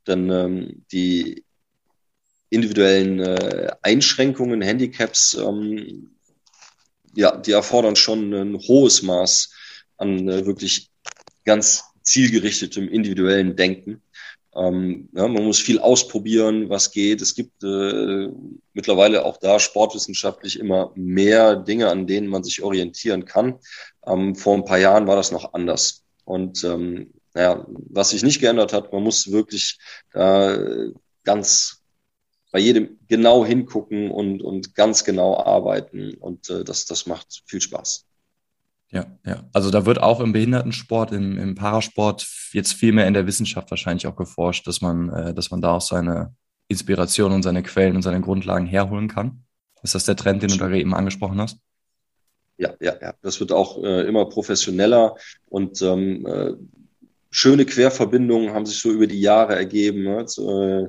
denn 0.06 0.30
ähm, 0.30 0.84
die 0.92 1.44
individuellen 2.50 3.20
äh, 3.20 3.70
Einschränkungen, 3.82 4.62
Handicaps, 4.62 5.34
ähm, 5.34 6.16
ja, 7.14 7.36
die 7.36 7.52
erfordern 7.52 7.96
schon 7.96 8.32
ein 8.32 8.58
hohes 8.58 9.02
Maß 9.02 9.50
an 9.98 10.28
äh, 10.28 10.46
wirklich 10.46 10.90
ganz 11.44 11.84
zielgerichtetem 12.10 12.88
individuellen 12.88 13.56
Denken. 13.56 14.02
Ähm, 14.54 15.08
ja, 15.12 15.28
man 15.28 15.44
muss 15.44 15.60
viel 15.60 15.78
ausprobieren, 15.78 16.68
was 16.68 16.90
geht. 16.90 17.20
Es 17.20 17.34
gibt 17.34 17.62
äh, 17.62 18.28
mittlerweile 18.72 19.24
auch 19.24 19.36
da 19.36 19.60
sportwissenschaftlich 19.60 20.58
immer 20.58 20.90
mehr 20.94 21.56
Dinge, 21.56 21.88
an 21.88 22.06
denen 22.06 22.28
man 22.28 22.42
sich 22.42 22.62
orientieren 22.62 23.24
kann. 23.24 23.58
Ähm, 24.06 24.34
vor 24.34 24.54
ein 24.54 24.64
paar 24.64 24.78
Jahren 24.78 25.06
war 25.06 25.16
das 25.16 25.30
noch 25.30 25.52
anders. 25.54 26.04
Und 26.24 26.64
ähm, 26.64 27.12
naja, 27.34 27.64
was 27.68 28.10
sich 28.10 28.22
nicht 28.22 28.40
geändert 28.40 28.72
hat, 28.72 28.92
man 28.92 29.02
muss 29.02 29.30
wirklich 29.30 29.78
äh, 30.14 30.88
ganz 31.24 31.82
bei 32.50 32.58
jedem 32.58 32.98
genau 33.06 33.44
hingucken 33.44 34.10
und, 34.10 34.42
und 34.42 34.74
ganz 34.74 35.04
genau 35.04 35.36
arbeiten. 35.36 36.14
Und 36.14 36.48
äh, 36.48 36.64
das, 36.64 36.86
das 36.86 37.06
macht 37.06 37.42
viel 37.46 37.60
Spaß. 37.60 38.07
Ja, 38.90 39.06
ja. 39.26 39.44
Also 39.52 39.70
da 39.70 39.84
wird 39.84 40.00
auch 40.00 40.20
im 40.20 40.32
Behindertensport, 40.32 41.12
im, 41.12 41.36
im 41.38 41.54
Parasport 41.54 42.26
jetzt 42.52 42.72
viel 42.72 42.92
mehr 42.92 43.06
in 43.06 43.14
der 43.14 43.26
Wissenschaft 43.26 43.70
wahrscheinlich 43.70 44.06
auch 44.06 44.16
geforscht, 44.16 44.66
dass 44.66 44.80
man, 44.80 45.10
äh, 45.10 45.34
dass 45.34 45.50
man 45.50 45.60
da 45.60 45.72
auch 45.72 45.82
seine 45.82 46.34
Inspiration 46.68 47.32
und 47.32 47.42
seine 47.42 47.62
Quellen 47.62 47.96
und 47.96 48.02
seine 48.02 48.20
Grundlagen 48.20 48.66
herholen 48.66 49.08
kann. 49.08 49.44
Ist 49.82 49.94
das 49.94 50.04
der 50.04 50.16
Trend, 50.16 50.42
den 50.42 50.50
du 50.50 50.56
da 50.56 50.70
eben 50.70 50.94
angesprochen 50.94 51.40
hast? 51.40 51.58
Ja, 52.56 52.74
ja, 52.80 52.94
ja. 53.00 53.14
Das 53.22 53.38
wird 53.40 53.52
auch 53.52 53.82
äh, 53.84 54.02
immer 54.06 54.26
professioneller 54.26 55.14
und 55.46 55.80
ähm, 55.82 56.26
äh, 56.26 56.54
schöne 57.30 57.64
Querverbindungen 57.64 58.52
haben 58.52 58.66
sich 58.66 58.78
so 58.78 58.90
über 58.90 59.06
die 59.06 59.20
Jahre 59.20 59.54
ergeben. 59.54 60.02
Ne? 60.02 60.20
Äh, 60.22 60.88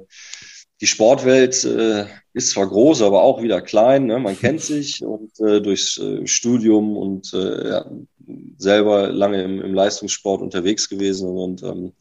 die 0.82 0.88
Sportwelt 0.88 1.64
äh, 1.66 2.06
ist 2.34 2.52
zwar 2.52 2.68
groß, 2.68 3.02
aber 3.02 3.22
auch 3.22 3.42
wieder 3.42 3.62
klein. 3.62 4.06
Ne? 4.06 4.20
Man 4.20 4.40
kennt 4.40 4.62
sich 4.62 5.04
und 5.04 5.38
äh, 5.40 5.62
durchs 5.62 5.98
äh, 5.98 6.26
Studium 6.26 6.96
und 6.96 7.34
äh, 7.34 7.70
ja, 7.70 7.86
selber 8.58 9.10
lange 9.10 9.44
im, 9.44 9.62
im 9.62 9.74
Leistungssport 9.74 10.42
unterwegs 10.42 10.88
gewesen 10.88 11.30
und 11.30 11.64
ähm, 11.64 11.94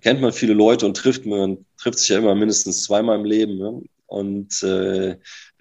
kennt 0.00 0.20
man 0.20 0.32
viele 0.32 0.52
Leute 0.52 0.86
und 0.86 0.96
trifft 0.96 1.26
man 1.26 1.64
trifft 1.78 1.98
sich 1.98 2.10
ja 2.10 2.18
immer 2.18 2.34
mindestens 2.34 2.84
zweimal 2.84 3.18
im 3.18 3.24
Leben. 3.24 3.58
Ne? 3.58 3.82
Und 4.06 4.62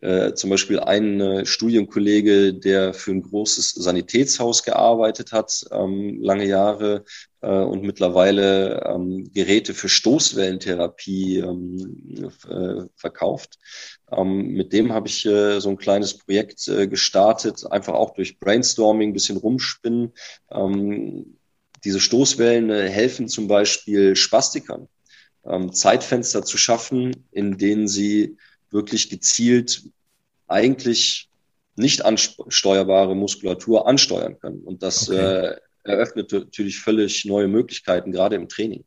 äh, 0.01 0.33
zum 0.33 0.49
Beispiel 0.49 0.79
ein 0.79 1.21
äh, 1.21 1.45
Studienkollege, 1.45 2.55
der 2.55 2.93
für 2.93 3.11
ein 3.11 3.21
großes 3.21 3.71
Sanitätshaus 3.71 4.63
gearbeitet 4.63 5.31
hat, 5.31 5.63
ähm, 5.71 6.19
lange 6.21 6.45
Jahre 6.45 7.05
äh, 7.41 7.47
und 7.47 7.83
mittlerweile 7.83 8.83
ähm, 8.83 9.29
Geräte 9.31 9.75
für 9.75 9.89
Stoßwellentherapie 9.89 11.37
ähm, 11.37 12.31
äh, 12.49 12.87
verkauft. 12.95 13.59
Ähm, 14.11 14.47
mit 14.47 14.73
dem 14.73 14.91
habe 14.91 15.07
ich 15.07 15.23
äh, 15.27 15.59
so 15.59 15.69
ein 15.69 15.77
kleines 15.77 16.17
Projekt 16.17 16.65
gestartet, 16.65 17.71
einfach 17.71 17.93
auch 17.93 18.15
durch 18.15 18.39
Brainstorming, 18.39 19.13
bisschen 19.13 19.37
rumspinnen. 19.37 20.13
Ähm, 20.49 21.37
diese 21.83 21.99
Stoßwellen 21.99 22.71
helfen 22.71 23.27
zum 23.27 23.47
Beispiel 23.47 24.15
Spastikern, 24.15 24.87
ähm, 25.45 25.71
Zeitfenster 25.73 26.43
zu 26.43 26.57
schaffen, 26.57 27.27
in 27.31 27.59
denen 27.59 27.87
sie 27.87 28.37
wirklich 28.71 29.09
gezielt 29.09 29.83
eigentlich 30.47 31.29
nicht 31.75 32.03
ansteuerbare 32.03 33.15
Muskulatur 33.15 33.87
ansteuern 33.87 34.39
können. 34.39 34.61
Und 34.63 34.83
das 34.83 35.09
okay. 35.09 35.19
äh, 35.19 35.55
eröffnet 35.83 36.31
natürlich 36.31 36.79
völlig 36.79 37.25
neue 37.25 37.47
Möglichkeiten, 37.47 38.11
gerade 38.11 38.35
im 38.35 38.49
Training. 38.49 38.85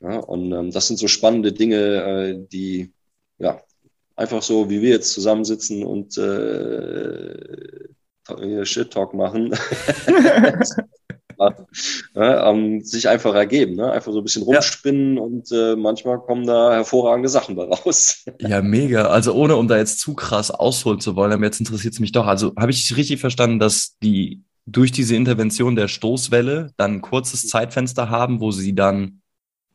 Ja, 0.00 0.16
und 0.18 0.52
ähm, 0.52 0.70
das 0.70 0.88
sind 0.88 0.98
so 0.98 1.08
spannende 1.08 1.52
Dinge, 1.52 1.76
äh, 1.76 2.46
die 2.52 2.92
ja 3.38 3.62
einfach 4.16 4.42
so, 4.42 4.68
wie 4.68 4.82
wir 4.82 4.90
jetzt 4.90 5.12
zusammensitzen 5.12 5.84
und 5.84 6.18
äh, 6.18 7.36
Shit 8.64 8.92
Talk 8.92 9.14
machen. 9.14 9.54
ja, 12.14 12.50
ähm, 12.50 12.82
sich 12.82 13.08
einfach 13.08 13.34
ergeben, 13.34 13.76
ne? 13.76 13.92
einfach 13.92 14.12
so 14.12 14.18
ein 14.18 14.24
bisschen 14.24 14.42
rumspinnen 14.42 15.16
ja. 15.16 15.22
und 15.22 15.52
äh, 15.52 15.76
manchmal 15.76 16.20
kommen 16.20 16.46
da 16.46 16.72
hervorragende 16.72 17.28
Sachen 17.28 17.56
daraus. 17.56 18.24
ja, 18.38 18.62
mega. 18.62 19.06
Also 19.06 19.34
ohne, 19.34 19.56
um 19.56 19.68
da 19.68 19.76
jetzt 19.76 20.00
zu 20.00 20.14
krass 20.14 20.50
ausholen 20.50 21.00
zu 21.00 21.16
wollen, 21.16 21.32
aber 21.32 21.44
jetzt 21.44 21.60
interessiert 21.60 21.94
es 21.94 22.00
mich 22.00 22.12
doch. 22.12 22.26
Also 22.26 22.52
habe 22.58 22.70
ich 22.70 22.96
richtig 22.96 23.20
verstanden, 23.20 23.58
dass 23.58 23.96
die 24.02 24.42
durch 24.66 24.92
diese 24.92 25.16
Intervention 25.16 25.76
der 25.76 25.88
Stoßwelle 25.88 26.70
dann 26.76 26.94
ein 26.94 27.00
kurzes 27.00 27.48
Zeitfenster 27.48 28.10
haben, 28.10 28.40
wo 28.40 28.52
sie 28.52 28.74
dann 28.74 29.22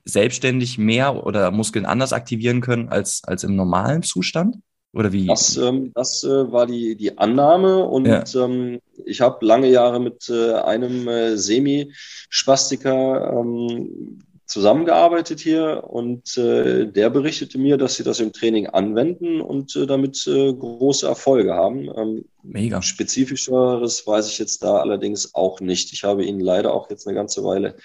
selbstständig 0.06 0.78
mehr 0.78 1.26
oder 1.26 1.52
Muskeln 1.52 1.86
anders 1.86 2.14
aktivieren 2.14 2.62
können 2.62 2.90
als, 2.90 3.22
als 3.26 3.44
im 3.44 3.56
normalen 3.56 4.04
Zustand? 4.04 4.58
Oder 4.98 5.12
wie? 5.12 5.28
Das, 5.28 5.56
ähm, 5.58 5.92
das 5.94 6.24
äh, 6.24 6.52
war 6.52 6.66
die, 6.66 6.96
die 6.96 7.16
Annahme 7.20 7.84
und 7.84 8.08
ja. 8.08 8.24
ähm, 8.36 8.80
ich 9.06 9.22
habe 9.22 9.46
lange 9.46 9.70
Jahre 9.70 10.00
mit 10.00 10.28
äh, 10.28 10.54
einem 10.54 11.08
äh, 11.08 11.38
Semi-Spastiker 11.38 13.32
ähm, 13.32 14.24
zusammengearbeitet 14.48 15.40
hier 15.40 15.84
und 15.88 16.36
äh, 16.38 16.88
der 16.88 17.12
berichtete 17.12 17.60
mir, 17.60 17.78
dass 17.78 17.98
sie 17.98 18.04
das 18.04 18.20
im 18.20 18.34
Training 18.34 18.66
anwenden 18.68 19.40
und 19.40 19.76
äh, 19.76 19.86
damit 19.86 20.26
äh, 20.26 20.52
große 20.52 21.06
Erfolge 21.06 21.54
haben. 21.54 21.92
Ähm, 21.96 22.26
Mega. 22.42 22.82
Spezifischeres 22.82 24.08
weiß 24.08 24.28
ich 24.30 24.40
jetzt 24.40 24.64
da 24.64 24.78
allerdings 24.78 25.36
auch 25.36 25.60
nicht. 25.60 25.94
Ich 25.94 26.06
habe 26.06 26.26
ihn 26.26 26.40
leider 26.40 26.74
auch 26.74 26.90
jetzt 26.90 27.06
eine 27.06 27.16
ganze 27.16 27.44
Weile 27.44 27.76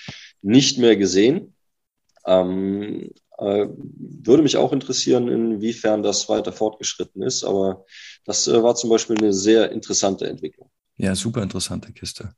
nicht 0.40 0.78
mehr 0.78 0.96
gesehen. 0.96 1.52
Ähm, 2.24 3.10
äh, 3.10 3.10
würde 3.44 4.42
mich 4.42 4.56
auch 4.56 4.72
interessieren, 4.72 5.28
inwiefern 5.28 6.02
das 6.02 6.28
weiter 6.28 6.52
fortgeschritten 6.52 7.22
ist, 7.22 7.44
aber 7.44 7.84
das 8.24 8.46
äh, 8.48 8.62
war 8.62 8.74
zum 8.74 8.90
Beispiel 8.90 9.16
eine 9.18 9.32
sehr 9.32 9.72
interessante 9.72 10.26
Entwicklung. 10.28 10.70
Ja, 10.98 11.14
super 11.14 11.42
interessante 11.42 11.92
Kiste. 11.92 12.34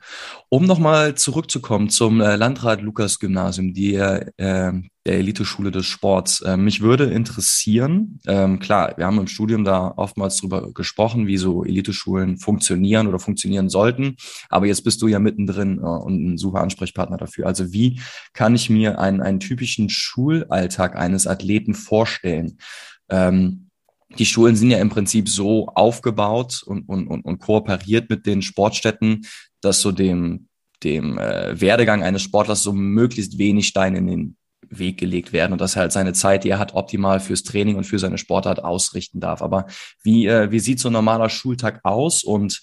Um 0.49 0.65
nochmal 0.65 1.17
zurückzukommen 1.17 1.91
zum 1.91 2.21
äh, 2.21 2.37
Landrat 2.37 2.81
Lukas 2.83 3.19
Gymnasium, 3.19 3.75
die, 3.75 3.95
äh, 3.97 4.31
der 4.39 4.83
Eliteschule 5.05 5.73
des 5.73 5.87
Sports. 5.87 6.41
Äh, 6.41 6.57
mich 6.57 6.81
würde 6.81 7.05
interessieren, 7.05 8.21
ähm, 8.27 8.61
klar, 8.61 8.95
wir 8.97 9.07
haben 9.07 9.19
im 9.19 9.27
Studium 9.27 9.65
da 9.65 9.93
oftmals 9.97 10.37
drüber 10.37 10.73
gesprochen, 10.73 11.27
wie 11.27 11.37
so 11.37 11.65
Eliteschulen 11.65 12.39
funktionieren 12.39 13.09
oder 13.09 13.19
funktionieren 13.19 13.69
sollten. 13.69 14.17
Aber 14.49 14.67
jetzt 14.67 14.85
bist 14.85 15.03
du 15.03 15.09
ja 15.09 15.19
mittendrin 15.19 15.79
äh, 15.79 15.83
und 15.83 16.25
ein 16.25 16.39
super 16.39 16.61
Ansprechpartner 16.61 17.17
dafür. 17.17 17.47
Also 17.47 17.73
wie 17.73 18.01
kann 18.35 18.55
ich 18.55 18.71
mir 18.71 19.01
einen, 19.01 19.21
einen 19.21 19.41
typischen 19.41 19.91
Schulalltag 19.91 20.97
eines 20.97 21.27
Athleten 21.27 21.75
vorstellen? 21.75 22.59
Ähm, 23.11 23.64
die 24.19 24.27
Schulen 24.27 24.57
sind 24.57 24.71
ja 24.71 24.79
im 24.79 24.91
Prinzip 24.91 25.29
so 25.29 25.69
aufgebaut 25.69 26.63
und, 26.65 26.89
und, 26.89 27.09
und, 27.09 27.25
und 27.25 27.39
kooperiert 27.39 28.11
mit 28.11 28.27
den 28.27 28.43
Sportstätten, 28.43 29.27
dass 29.61 29.81
so 29.81 29.93
dem, 29.93 30.49
dem 30.83 31.19
äh, 31.19 31.61
Werdegang 31.61 32.03
eines 32.03 32.23
Sportlers 32.23 32.63
so 32.63 32.73
möglichst 32.73 33.39
wenig 33.39 33.67
Steine 33.67 33.99
in 33.99 34.07
den 34.07 34.37
Weg 34.71 34.99
gelegt 34.99 35.33
werden 35.33 35.53
und 35.53 35.61
dass 35.61 35.77
er 35.77 35.83
halt 35.83 35.93
seine 35.93 36.13
Zeit, 36.13 36.45
die 36.45 36.51
er 36.51 36.59
hat, 36.59 36.75
optimal 36.75 37.21
fürs 37.21 37.43
Training 37.43 37.77
und 37.77 37.85
für 37.85 37.99
seine 37.99 38.19
Sportart 38.19 38.63
ausrichten 38.63 39.21
darf. 39.21 39.43
Aber 39.43 39.67
wie, 40.03 40.27
äh, 40.27 40.51
wie 40.51 40.61
sieht 40.61 40.81
so 40.81 40.89
ein 40.89 40.93
normaler 40.93 41.29
Schultag 41.29 41.81
aus 41.85 42.25
und 42.25 42.61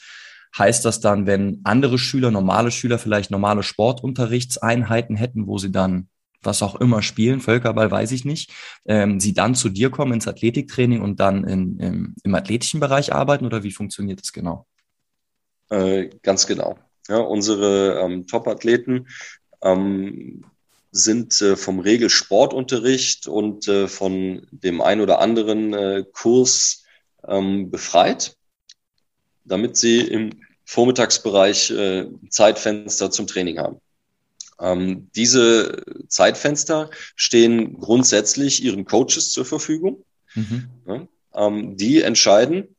heißt 0.58 0.84
das 0.84 1.00
dann, 1.00 1.26
wenn 1.26 1.62
andere 1.64 1.98
Schüler, 1.98 2.32
normale 2.32 2.72
Schüler 2.72 3.00
vielleicht 3.00 3.32
normale 3.32 3.64
Sportunterrichtseinheiten 3.64 5.16
hätten, 5.16 5.48
wo 5.48 5.58
sie 5.58 5.72
dann 5.72 6.10
was 6.44 6.64
auch 6.64 6.76
immer 6.76 7.02
spielen, 7.02 7.40
Völkerball 7.40 7.92
weiß 7.92 8.12
ich 8.12 8.26
nicht, 8.26 8.52
ähm, 8.86 9.20
sie 9.20 9.34
dann 9.34 9.56
zu 9.56 9.70
dir 9.70 9.90
kommen 9.90 10.14
ins 10.14 10.28
Athletiktraining 10.28 11.02
und 11.02 11.20
dann 11.20 11.44
in, 11.44 11.80
im, 11.80 12.16
im 12.24 12.36
athletischen 12.36 12.80
Bereich 12.80 13.14
arbeiten 13.14 13.46
oder 13.46 13.64
wie 13.64 13.72
funktioniert 13.72 14.22
das 14.22 14.34
genau? 14.34 14.66
Äh, 15.70 16.10
ganz 16.22 16.48
genau. 16.48 16.78
Ja, 17.08 17.18
unsere 17.18 18.00
ähm, 18.02 18.28
Top-Athleten 18.28 19.08
ähm, 19.62 20.44
sind 20.92 21.42
äh, 21.42 21.56
vom 21.56 21.80
Regelsportunterricht 21.80 23.28
und 23.28 23.68
äh, 23.68 23.88
von 23.88 24.48
dem 24.52 24.82
ein 24.82 25.02
oder 25.02 25.20
anderen 25.20 25.74
äh, 25.74 26.04
Kurs 26.12 26.84
ähm, 27.28 27.72
befreit, 27.72 28.36
damit 29.46 29.78
sie 29.78 30.02
im 30.02 30.42
Vormittagsbereich 30.66 31.72
äh, 31.72 32.08
Zeitfenster 32.30 33.12
zum 33.12 33.28
Training 33.28 33.58
haben. 33.60 33.82
Ähm, 34.62 35.10
diese 35.16 35.84
Zeitfenster 36.08 36.90
stehen 37.16 37.80
grundsätzlich 37.80 38.64
ihren 38.64 38.86
Coaches 38.86 39.32
zur 39.32 39.46
Verfügung. 39.46 40.06
Mhm. 40.36 40.70
Ja, 40.88 41.08
ähm, 41.34 41.78
die 41.78 42.02
entscheiden, 42.02 42.76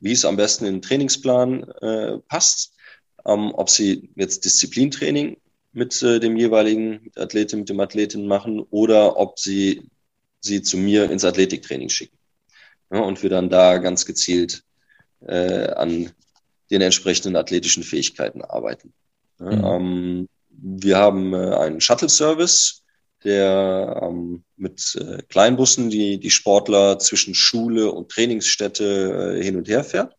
wie 0.00 0.12
es 0.12 0.24
am 0.24 0.36
besten 0.36 0.64
in 0.66 0.74
den 0.76 0.82
Trainingsplan 0.82 1.64
äh, 1.80 2.18
passt, 2.28 2.74
ähm, 3.24 3.52
ob 3.54 3.68
sie 3.70 4.10
jetzt 4.16 4.44
Disziplintraining 4.44 5.36
mit 5.72 6.02
äh, 6.02 6.20
dem 6.20 6.36
jeweiligen 6.36 7.02
mit 7.04 7.18
Athletin, 7.18 7.60
mit 7.60 7.68
dem 7.68 7.80
Athleten 7.80 8.26
machen 8.26 8.60
oder 8.70 9.18
ob 9.18 9.38
sie 9.38 9.90
sie 10.40 10.62
zu 10.62 10.76
mir 10.76 11.10
ins 11.10 11.24
Athletiktraining 11.24 11.88
schicken. 11.88 12.16
Ja, 12.90 13.00
und 13.00 13.22
wir 13.22 13.30
dann 13.30 13.50
da 13.50 13.78
ganz 13.78 14.06
gezielt 14.06 14.62
äh, 15.26 15.68
an 15.72 16.12
den 16.70 16.80
entsprechenden 16.80 17.36
athletischen 17.36 17.82
Fähigkeiten 17.82 18.42
arbeiten. 18.42 18.92
Mhm. 19.38 19.64
ähm, 19.64 20.28
wir 20.60 20.96
haben 20.98 21.32
äh, 21.34 21.54
einen 21.54 21.80
Shuttle-Service, 21.80 22.82
der 23.24 24.00
ähm, 24.02 24.44
mit 24.56 24.96
äh, 25.00 25.22
Kleinbussen 25.28 25.90
die, 25.90 26.18
die 26.18 26.30
Sportler 26.30 26.98
zwischen 26.98 27.34
Schule 27.34 27.90
und 27.90 28.10
Trainingsstätte 28.10 29.36
äh, 29.38 29.42
hin 29.42 29.56
und 29.56 29.68
her 29.68 29.84
fährt. 29.84 30.14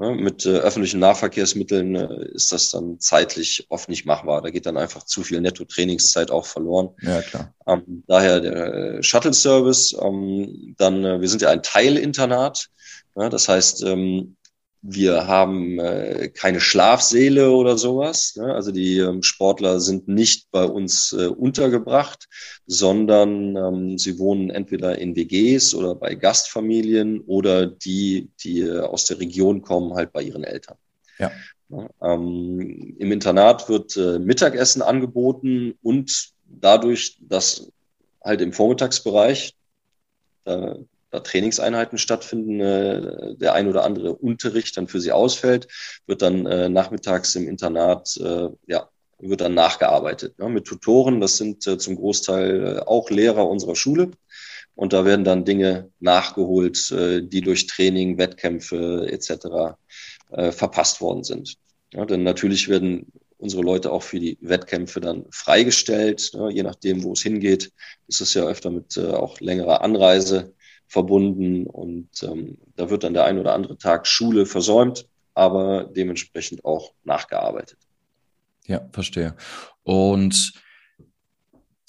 Ja, 0.00 0.12
mit 0.12 0.46
äh, 0.46 0.58
öffentlichen 0.58 1.00
Nahverkehrsmitteln 1.00 1.96
äh, 1.96 2.28
ist 2.28 2.52
das 2.52 2.70
dann 2.70 3.00
zeitlich 3.00 3.66
oft 3.68 3.88
nicht 3.88 4.06
machbar. 4.06 4.42
Da 4.42 4.50
geht 4.50 4.66
dann 4.66 4.76
einfach 4.76 5.02
zu 5.02 5.24
viel 5.24 5.40
Netto-Trainingszeit 5.40 6.30
auch 6.30 6.46
verloren. 6.46 6.90
Ja, 7.02 7.20
klar. 7.20 7.52
Ähm, 7.66 8.04
daher 8.06 8.40
der 8.40 8.74
äh, 8.74 9.02
Shuttle-Service. 9.02 9.96
Ähm, 10.00 10.74
dann, 10.78 11.04
äh, 11.04 11.20
wir 11.20 11.28
sind 11.28 11.42
ja 11.42 11.50
ein 11.50 11.64
Teilinternat. 11.64 12.68
Ja, 13.16 13.28
das 13.28 13.48
heißt, 13.48 13.82
ähm, 13.82 14.36
wir 14.82 15.26
haben 15.26 15.78
äh, 15.80 16.28
keine 16.28 16.60
Schlafsäle 16.60 17.50
oder 17.50 17.76
sowas. 17.76 18.36
Ne? 18.36 18.54
Also 18.54 18.70
die 18.70 18.98
ähm, 18.98 19.22
Sportler 19.22 19.80
sind 19.80 20.06
nicht 20.06 20.50
bei 20.50 20.64
uns 20.64 21.12
äh, 21.12 21.26
untergebracht, 21.26 22.28
sondern 22.66 23.56
ähm, 23.56 23.98
sie 23.98 24.18
wohnen 24.18 24.50
entweder 24.50 24.98
in 24.98 25.16
WGs 25.16 25.74
oder 25.74 25.94
bei 25.94 26.14
Gastfamilien 26.14 27.20
oder 27.22 27.66
die, 27.66 28.30
die 28.42 28.60
äh, 28.60 28.80
aus 28.80 29.04
der 29.04 29.18
Region 29.18 29.62
kommen, 29.62 29.94
halt 29.94 30.12
bei 30.12 30.22
ihren 30.22 30.44
Eltern. 30.44 30.76
Ja. 31.18 31.32
Ähm, 32.00 32.96
Im 32.98 33.12
Internat 33.12 33.68
wird 33.68 33.96
äh, 33.96 34.18
Mittagessen 34.18 34.80
angeboten 34.80 35.74
und 35.82 36.30
dadurch, 36.46 37.18
dass 37.20 37.70
halt 38.22 38.40
im 38.40 38.52
Vormittagsbereich 38.52 39.54
da, 41.10 41.20
Trainingseinheiten 41.20 41.98
stattfinden, 41.98 42.60
äh, 42.60 43.36
der 43.36 43.54
ein 43.54 43.68
oder 43.68 43.84
andere 43.84 44.14
Unterricht 44.14 44.76
dann 44.76 44.88
für 44.88 45.00
sie 45.00 45.12
ausfällt, 45.12 45.68
wird 46.06 46.22
dann 46.22 46.46
äh, 46.46 46.68
nachmittags 46.68 47.34
im 47.34 47.48
Internat 47.48 48.16
äh, 48.18 48.48
ja, 48.66 48.88
wird 49.18 49.40
dann 49.40 49.54
nachgearbeitet 49.54 50.38
ne, 50.38 50.48
mit 50.48 50.66
Tutoren. 50.66 51.20
Das 51.20 51.36
sind 51.36 51.66
äh, 51.66 51.78
zum 51.78 51.96
Großteil 51.96 52.78
äh, 52.78 52.80
auch 52.80 53.10
Lehrer 53.10 53.48
unserer 53.48 53.76
Schule. 53.76 54.10
Und 54.74 54.92
da 54.92 55.04
werden 55.04 55.24
dann 55.24 55.44
Dinge 55.44 55.90
nachgeholt, 55.98 56.90
äh, 56.92 57.22
die 57.22 57.40
durch 57.40 57.66
Training, 57.66 58.16
Wettkämpfe 58.16 59.08
etc. 59.10 59.76
Äh, 60.30 60.52
verpasst 60.52 61.00
worden 61.00 61.24
sind. 61.24 61.56
Ja, 61.92 62.04
denn 62.04 62.22
natürlich 62.22 62.68
werden 62.68 63.10
unsere 63.38 63.62
Leute 63.62 63.90
auch 63.90 64.02
für 64.02 64.20
die 64.20 64.38
Wettkämpfe 64.40 65.00
dann 65.00 65.24
freigestellt. 65.30 66.32
Ja, 66.32 66.48
je 66.48 66.62
nachdem, 66.62 67.02
wo 67.02 67.12
es 67.12 67.22
hingeht, 67.22 67.72
ist 68.08 68.20
es 68.20 68.34
ja 68.34 68.44
öfter 68.44 68.70
mit 68.70 68.96
äh, 68.96 69.06
auch 69.06 69.40
längerer 69.40 69.80
Anreise 69.80 70.54
verbunden. 70.88 71.66
Und 71.66 72.08
ähm, 72.22 72.58
da 72.76 72.90
wird 72.90 73.04
dann 73.04 73.14
der 73.14 73.24
ein 73.24 73.38
oder 73.38 73.54
andere 73.54 73.78
Tag 73.78 74.06
Schule 74.06 74.46
versäumt, 74.46 75.08
aber 75.34 75.84
dementsprechend 75.84 76.64
auch 76.64 76.92
nachgearbeitet. 77.04 77.78
Ja, 78.66 78.86
verstehe. 78.92 79.36
Und 79.82 80.52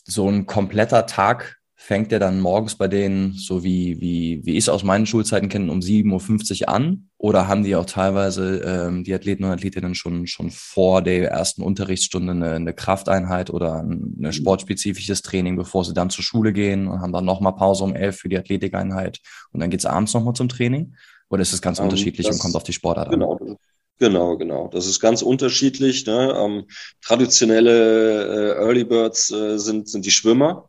so 0.03 0.29
ein 0.29 0.45
kompletter 0.45 1.05
Tag 1.05 1.58
fängt 1.81 2.11
der 2.11 2.19
dann 2.19 2.41
morgens 2.41 2.75
bei 2.75 2.89
denen, 2.89 3.31
so 3.31 3.63
wie, 3.63 4.01
wie, 4.01 4.45
wie 4.45 4.51
ich 4.51 4.65
es 4.65 4.69
aus 4.69 4.83
meinen 4.83 5.05
Schulzeiten 5.05 5.47
kenne, 5.47 5.71
um 5.71 5.79
7.50 5.79 6.63
Uhr 6.63 6.69
an? 6.69 7.09
Oder 7.17 7.47
haben 7.47 7.63
die 7.63 7.77
auch 7.77 7.85
teilweise 7.85 8.57
ähm, 8.65 9.05
die 9.05 9.13
Athleten 9.13 9.45
und 9.45 9.51
Athletinnen 9.51 9.95
schon, 9.95 10.27
schon 10.27 10.51
vor 10.51 11.01
der 11.01 11.31
ersten 11.31 11.63
Unterrichtsstunde 11.63 12.33
eine, 12.33 12.51
eine 12.51 12.73
Krafteinheit 12.73 13.49
oder 13.49 13.75
ein 13.81 14.13
eine 14.19 14.33
sportspezifisches 14.33 15.21
Training, 15.21 15.55
bevor 15.55 15.85
sie 15.85 15.93
dann 15.93 16.09
zur 16.09 16.23
Schule 16.23 16.51
gehen 16.51 16.85
und 16.87 16.99
haben 16.99 17.13
dann 17.13 17.23
nochmal 17.23 17.55
Pause 17.55 17.85
um 17.85 17.95
11 17.95 18.17
für 18.17 18.29
die 18.29 18.37
Athletikeinheit 18.37 19.19
und 19.53 19.61
dann 19.61 19.69
geht 19.69 19.79
es 19.79 19.85
abends 19.85 20.13
nochmal 20.13 20.33
zum 20.33 20.49
Training? 20.49 20.95
Oder 21.29 21.43
ist 21.43 21.53
es 21.53 21.61
ganz 21.61 21.79
um, 21.79 21.85
ähm, 21.85 21.91
unterschiedlich 21.91 22.27
und 22.27 22.39
kommt 22.39 22.55
auf 22.55 22.63
die 22.63 22.73
Sportart 22.73 23.09
genau, 23.09 23.37
an? 23.37 23.55
Genau, 23.99 24.37
genau. 24.37 24.67
Das 24.67 24.85
ist 24.85 24.99
ganz 24.99 25.21
unterschiedlich. 25.21 26.05
Ne? 26.05 26.33
Ähm, 26.37 26.65
traditionelle 27.01 28.55
äh, 28.55 28.65
Early 28.65 28.83
Birds 28.83 29.31
äh, 29.31 29.57
sind, 29.57 29.89
sind 29.89 30.05
die 30.05 30.11
Schwimmer, 30.11 30.68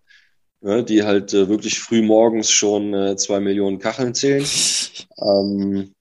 ne? 0.60 0.84
die 0.84 1.04
halt 1.04 1.32
äh, 1.34 1.48
wirklich 1.48 1.78
früh 1.80 2.02
morgens 2.02 2.50
schon 2.50 2.94
äh, 2.94 3.16
zwei 3.16 3.40
Millionen 3.40 3.78
Kacheln 3.78 4.14
zählen. 4.14 4.44
ähm, 5.18 5.94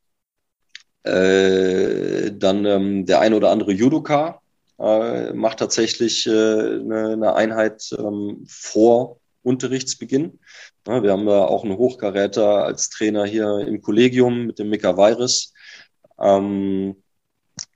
äh, 1.04 2.32
dann 2.34 2.66
ähm, 2.66 3.06
der 3.06 3.22
ein 3.22 3.34
oder 3.34 3.52
andere 3.52 3.72
Judoka 3.72 4.42
äh, 4.80 5.34
macht 5.34 5.60
tatsächlich 5.60 6.28
äh, 6.28 6.32
eine, 6.32 7.10
eine 7.14 7.36
Einheit 7.36 7.90
ähm, 7.98 8.46
vor 8.48 9.20
Unterrichtsbeginn. 9.44 10.40
Ja, 10.88 11.04
wir 11.04 11.12
haben 11.12 11.26
da 11.26 11.46
auch 11.46 11.64
einen 11.64 11.78
Hochkaräter 11.78 12.66
als 12.66 12.90
Trainer 12.90 13.26
hier 13.26 13.60
im 13.60 13.82
Kollegium 13.82 14.46
mit 14.48 14.60
dem 14.60 14.70
Mika 14.70 14.98
Virus. 14.98 15.54
Ähm, 16.20 16.96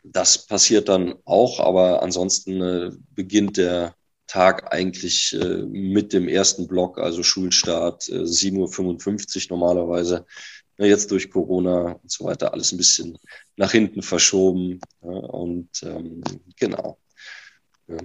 das 0.04 0.46
passiert 0.46 0.90
dann 0.90 1.16
auch, 1.26 1.60
aber 1.60 2.04
ansonsten 2.04 2.62
äh, 2.62 2.92
beginnt 3.12 3.58
der 3.58 3.96
Tag 4.28 4.74
eigentlich 4.74 5.34
äh, 5.34 5.64
mit 5.64 6.14
dem 6.14 6.28
ersten 6.28 6.68
Block, 6.68 6.98
also 6.98 7.24
Schulstart, 7.24 8.10
äh, 8.10 8.24
7.55 8.24 9.52
Uhr 9.52 9.58
normalerweise. 9.58 10.26
Ja, 10.78 10.86
jetzt 10.86 11.12
durch 11.12 11.30
Corona 11.30 12.00
und 12.02 12.12
so 12.12 12.26
weiter 12.26 12.52
alles 12.54 12.72
ein 12.72 12.78
bisschen 12.78 13.18
nach 13.58 13.72
hinten 13.72 14.02
verschoben. 14.02 14.80
Ja, 15.02 15.10
und 15.10 15.70
ähm, 15.84 16.24
genau. 16.58 16.98
Ja. 17.88 17.98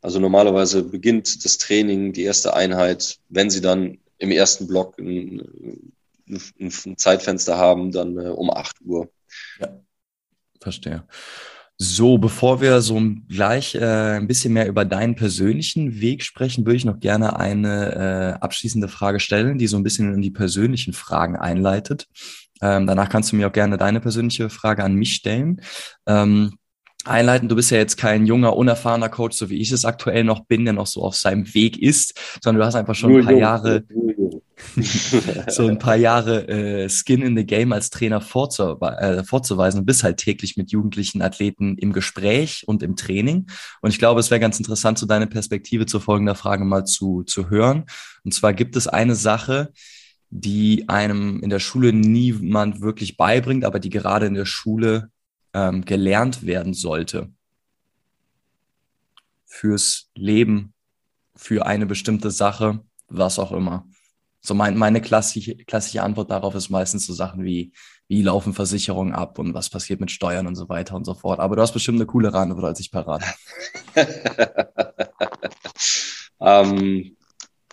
Also 0.00 0.18
normalerweise 0.18 0.82
beginnt 0.82 1.44
das 1.44 1.58
Training, 1.58 2.12
die 2.12 2.24
erste 2.24 2.54
Einheit, 2.54 3.18
wenn 3.28 3.50
Sie 3.50 3.60
dann 3.60 3.98
im 4.18 4.30
ersten 4.30 4.66
Block 4.66 4.98
ein, 4.98 5.92
ein 6.28 6.96
Zeitfenster 6.96 7.56
haben, 7.56 7.92
dann 7.92 8.18
äh, 8.18 8.28
um 8.28 8.50
8 8.50 8.80
Uhr. 8.82 9.10
Ja. 9.60 9.80
Verstehe. 10.60 11.04
So, 11.78 12.18
bevor 12.18 12.60
wir 12.60 12.80
so 12.80 13.00
gleich 13.28 13.74
äh, 13.74 14.16
ein 14.16 14.28
bisschen 14.28 14.52
mehr 14.52 14.68
über 14.68 14.84
deinen 14.84 15.16
persönlichen 15.16 16.00
Weg 16.00 16.22
sprechen, 16.22 16.64
würde 16.64 16.76
ich 16.76 16.84
noch 16.84 17.00
gerne 17.00 17.38
eine 17.38 18.36
äh, 18.38 18.40
abschließende 18.40 18.88
Frage 18.88 19.18
stellen, 19.18 19.58
die 19.58 19.66
so 19.66 19.76
ein 19.76 19.82
bisschen 19.82 20.14
in 20.14 20.22
die 20.22 20.30
persönlichen 20.30 20.92
Fragen 20.92 21.36
einleitet. 21.36 22.06
Ähm, 22.60 22.86
danach 22.86 23.08
kannst 23.08 23.32
du 23.32 23.36
mir 23.36 23.48
auch 23.48 23.52
gerne 23.52 23.78
deine 23.78 24.00
persönliche 24.00 24.48
Frage 24.48 24.84
an 24.84 24.94
mich 24.94 25.14
stellen. 25.14 25.60
Ähm, 26.06 26.52
einleiten. 27.04 27.48
Du 27.48 27.56
bist 27.56 27.70
ja 27.70 27.78
jetzt 27.78 27.96
kein 27.96 28.26
junger, 28.26 28.56
unerfahrener 28.56 29.08
Coach, 29.08 29.36
so 29.36 29.50
wie 29.50 29.60
ich 29.60 29.72
es 29.72 29.84
aktuell 29.84 30.24
noch 30.24 30.44
bin, 30.44 30.64
der 30.64 30.74
noch 30.74 30.86
so 30.86 31.02
auf 31.02 31.16
seinem 31.16 31.52
Weg 31.54 31.80
ist, 31.80 32.38
sondern 32.42 32.60
du 32.60 32.66
hast 32.66 32.74
einfach 32.74 32.94
schon 32.94 33.16
ein 33.16 33.24
paar 33.24 33.34
Jahre, 33.34 33.84
so 35.48 35.66
ein 35.66 35.78
paar 35.78 35.96
Jahre 35.96 36.48
äh, 36.48 36.88
Skin 36.88 37.22
in 37.22 37.36
the 37.36 37.44
Game 37.44 37.72
als 37.72 37.90
Trainer 37.90 38.20
vorzu 38.20 38.80
äh, 38.80 39.24
vorzuweisen 39.24 39.80
und 39.80 39.86
bist 39.86 40.02
halt 40.02 40.18
täglich 40.18 40.56
mit 40.56 40.70
jugendlichen 40.70 41.22
Athleten 41.22 41.76
im 41.78 41.92
Gespräch 41.92 42.64
und 42.66 42.82
im 42.82 42.96
Training. 42.96 43.48
Und 43.80 43.90
ich 43.90 43.98
glaube, 43.98 44.20
es 44.20 44.30
wäre 44.30 44.40
ganz 44.40 44.58
interessant, 44.58 44.98
so 44.98 45.06
deine 45.06 45.26
Perspektive 45.26 45.86
zu 45.86 46.00
folgender 46.00 46.34
Frage 46.34 46.64
mal 46.64 46.84
zu, 46.84 47.22
zu 47.22 47.50
hören. 47.50 47.84
Und 48.24 48.32
zwar 48.32 48.54
gibt 48.54 48.76
es 48.76 48.88
eine 48.88 49.14
Sache, 49.14 49.72
die 50.30 50.88
einem 50.88 51.40
in 51.40 51.50
der 51.50 51.58
Schule 51.58 51.92
niemand 51.92 52.80
wirklich 52.80 53.16
beibringt, 53.16 53.64
aber 53.64 53.78
die 53.78 53.90
gerade 53.90 54.26
in 54.26 54.34
der 54.34 54.46
Schule 54.46 55.10
ähm, 55.52 55.84
gelernt 55.84 56.46
werden 56.46 56.72
sollte 56.72 57.30
fürs 59.44 60.10
Leben, 60.14 60.72
für 61.36 61.66
eine 61.66 61.84
bestimmte 61.84 62.30
Sache, 62.30 62.80
was 63.08 63.38
auch 63.38 63.52
immer. 63.52 63.86
So 64.42 64.54
mein, 64.54 64.76
meine 64.76 65.00
klassische, 65.00 65.56
klassische 65.56 66.02
Antwort 66.02 66.30
darauf 66.30 66.54
ist 66.56 66.68
meistens 66.68 67.06
so 67.06 67.14
Sachen 67.14 67.44
wie, 67.44 67.72
wie 68.08 68.22
laufen 68.22 68.54
Versicherungen 68.54 69.14
ab 69.14 69.38
und 69.38 69.54
was 69.54 69.70
passiert 69.70 70.00
mit 70.00 70.10
Steuern 70.10 70.48
und 70.48 70.56
so 70.56 70.68
weiter 70.68 70.96
und 70.96 71.04
so 71.04 71.14
fort. 71.14 71.38
Aber 71.38 71.54
du 71.54 71.62
hast 71.62 71.72
bestimmt 71.72 71.98
eine 71.98 72.06
coole 72.06 72.34
Antwort 72.34 72.64
als 72.64 72.80
ich 72.80 72.90
parat. 72.90 73.22
ähm, 76.40 77.16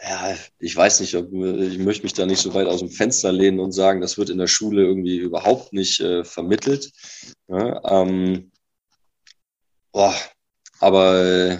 ja, 0.01 0.35
ich 0.59 0.75
weiß 0.75 0.99
nicht, 1.01 1.15
ob, 1.15 1.33
ich 1.33 1.79
möchte 1.79 2.03
mich 2.03 2.13
da 2.13 2.25
nicht 2.25 2.41
so 2.41 2.53
weit 2.53 2.67
aus 2.67 2.79
dem 2.79 2.89
Fenster 2.89 3.31
lehnen 3.31 3.59
und 3.59 3.71
sagen, 3.71 3.99
das 3.99 4.17
wird 4.17 4.29
in 4.29 4.37
der 4.37 4.47
Schule 4.47 4.83
irgendwie 4.83 5.17
überhaupt 5.17 5.73
nicht 5.73 5.99
äh, 5.99 6.23
vermittelt. 6.23 6.91
Ja, 7.47 8.01
ähm, 8.01 8.51
boah, 9.91 10.15
aber 10.79 11.15
äh, 11.25 11.57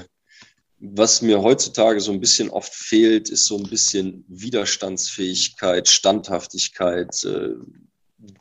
was 0.80 1.22
mir 1.22 1.42
heutzutage 1.42 2.00
so 2.00 2.12
ein 2.12 2.22
bisschen 2.22 2.50
oft 2.50 2.74
fehlt, 2.74 3.30
ist 3.30 3.46
so 3.46 3.58
ein 3.58 3.70
bisschen 3.70 4.24
Widerstandsfähigkeit, 4.28 5.88
Standhaftigkeit, 5.88 7.24
äh, 7.26 7.56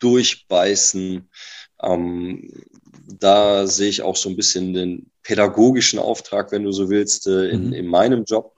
Durchbeißen. 0.01 1.29
Ähm, 1.83 2.51
da 3.07 3.67
sehe 3.67 3.89
ich 3.89 4.03
auch 4.03 4.17
so 4.17 4.29
ein 4.29 4.37
bisschen 4.37 4.73
den 4.73 5.11
pädagogischen 5.23 5.99
Auftrag, 5.99 6.53
wenn 6.53 6.65
du 6.65 6.73
so 6.73 6.89
willst, 6.91 7.27
äh, 7.27 7.49
in, 7.49 7.69
mhm. 7.69 7.73
in 7.73 7.87
meinem 7.87 8.25
Job. 8.25 8.55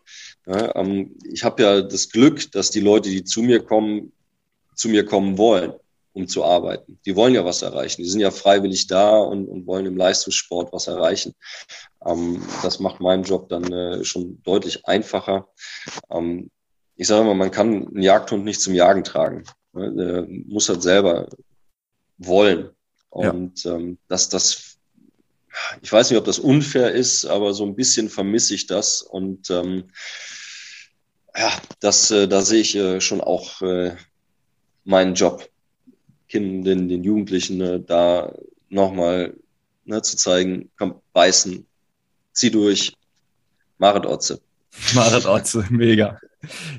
Ja, 0.47 0.75
ähm, 0.77 1.17
ich 1.31 1.45
habe 1.45 1.63
ja 1.63 1.81
das 1.83 2.11
Glück, 2.11 2.53
dass 2.53 2.71
die 2.71 2.81
Leute, 2.81 3.09
die 3.09 3.25
zu 3.25 3.43
mir 3.43 3.63
kommen, 3.63 4.13
zu 4.75 4.89
mir 4.89 5.05
kommen 5.05 5.39
wollen 5.39 5.73
um 6.21 6.29
zu 6.29 6.45
arbeiten. 6.45 6.99
Die 7.05 7.17
wollen 7.17 7.35
ja 7.35 7.45
was 7.45 7.63
erreichen. 7.63 8.03
Die 8.03 8.09
sind 8.09 8.21
ja 8.21 8.31
freiwillig 8.31 8.87
da 8.87 9.17
und, 9.19 9.47
und 9.49 9.67
wollen 9.67 9.87
im 9.87 9.97
Leistungssport 9.97 10.73
was 10.73 10.87
erreichen. 10.87 11.35
Ähm, 12.05 12.43
das 12.63 12.81
macht 12.81 13.01
meinen 13.01 13.25
Job 13.25 13.49
dann 13.49 13.73
äh, 13.73 14.05
schon 14.05 14.43
deutlich 14.43 14.87
einfacher. 14.87 15.49
Ähm, 16.11 16.51
ich 16.97 17.07
sage 17.07 17.25
mal, 17.25 17.35
man 17.35 17.51
kann 17.51 17.89
einen 17.89 18.03
Jagdhund 18.03 18.45
nicht 18.45 18.61
zum 18.61 18.75
Jagen 18.75 19.05
tragen. 19.05 19.45
Ne? 19.73 19.95
Der 19.95 20.27
muss 20.47 20.69
halt 20.69 20.83
selber 20.83 21.29
wollen. 22.19 22.71
Und 23.09 23.65
ja. 23.65 23.75
ähm, 23.75 23.99
dass 24.09 24.29
das, 24.29 24.77
ich 25.83 25.93
weiß 25.93 26.11
nicht, 26.11 26.19
ob 26.19 26.25
das 26.25 26.39
unfair 26.39 26.93
ist, 26.93 27.25
aber 27.25 27.55
so 27.55 27.65
ein 27.65 27.75
bisschen 27.75 28.09
vermisse 28.09 28.55
ich 28.55 28.67
das. 28.67 29.03
Und 29.03 29.51
ähm, 29.51 29.91
ja, 31.37 31.53
das, 31.81 32.11
äh, 32.11 32.29
da 32.29 32.43
sehe 32.43 32.61
ich 32.61 32.77
äh, 32.77 33.01
schon 33.01 33.21
auch 33.21 33.63
äh, 33.63 33.97
meinen 34.85 35.15
Job. 35.15 35.49
Kindern, 36.31 36.89
den 36.89 37.05
Jugendlichen 37.05 37.59
ne, 37.59 37.81
da 37.81 38.33
nochmal 38.69 39.35
ne, 39.85 40.01
zu 40.03 40.17
zeigen, 40.17 40.71
komm, 40.79 41.01
beißen, 41.13 41.67
zieh 42.33 42.51
durch, 42.51 42.95
Marit 43.79 44.07
Otze. 44.07 44.41
Marit 44.95 45.27
Otze, 45.27 45.67
mega. 45.71 46.19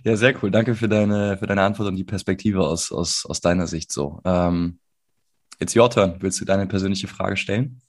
Ja, 0.03 0.15
sehr 0.15 0.33
cool. 0.41 0.49
Danke 0.49 0.75
für 0.75 0.89
deine, 0.89 1.37
für 1.37 1.45
deine 1.45 1.61
Antwort 1.61 1.89
und 1.89 1.95
die 1.95 2.03
Perspektive 2.03 2.61
aus, 2.61 2.91
aus, 2.91 3.25
aus 3.27 3.41
deiner 3.41 3.67
Sicht 3.67 3.91
so. 3.91 4.21
Ähm, 4.25 4.79
it's 5.59 5.75
your 5.75 5.89
turn. 5.89 6.15
Willst 6.19 6.41
du 6.41 6.45
deine 6.45 6.65
persönliche 6.65 7.07
Frage 7.07 7.37
stellen? 7.37 7.81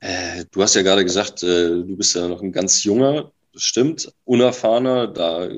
Äh, 0.00 0.44
du 0.50 0.62
hast 0.62 0.74
ja 0.74 0.82
gerade 0.82 1.04
gesagt, 1.04 1.42
äh, 1.42 1.68
du 1.68 1.96
bist 1.96 2.14
ja 2.14 2.28
noch 2.28 2.42
ein 2.42 2.52
ganz 2.52 2.84
junger 2.84 3.32
das 3.58 3.64
stimmt. 3.64 4.12
Unerfahrener, 4.24 5.08
da, 5.08 5.48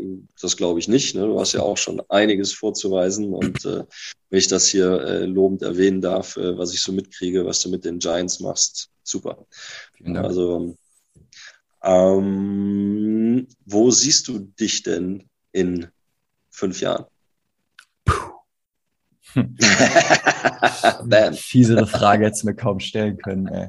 das 0.40 0.56
glaube 0.56 0.78
ich 0.78 0.88
nicht. 0.88 1.14
Ne? 1.14 1.26
Du 1.26 1.38
hast 1.38 1.52
ja 1.52 1.60
auch 1.60 1.76
schon 1.76 2.00
einiges 2.08 2.54
vorzuweisen. 2.54 3.34
Und 3.34 3.64
äh, 3.66 3.84
wenn 4.30 4.38
ich 4.38 4.48
das 4.48 4.68
hier 4.68 5.00
äh, 5.02 5.24
lobend 5.26 5.62
erwähnen 5.62 6.00
darf, 6.00 6.36
äh, 6.36 6.56
was 6.56 6.72
ich 6.72 6.80
so 6.80 6.92
mitkriege, 6.92 7.44
was 7.44 7.60
du 7.60 7.68
mit 7.68 7.84
den 7.84 7.98
Giants 7.98 8.40
machst, 8.40 8.90
super. 9.02 9.46
Also, 10.14 10.76
ähm, 11.82 13.48
wo 13.66 13.90
siehst 13.90 14.28
du 14.28 14.38
dich 14.38 14.82
denn 14.82 15.28
in 15.52 15.88
fünf 16.50 16.80
Jahren? 16.80 17.06
Hm. 19.32 19.56
Fiesere 21.34 21.86
Frage 21.86 22.26
hättest 22.26 22.42
du 22.44 22.48
mir 22.48 22.54
kaum 22.54 22.80
stellen 22.80 23.18
können. 23.18 23.48
Ey. 23.48 23.68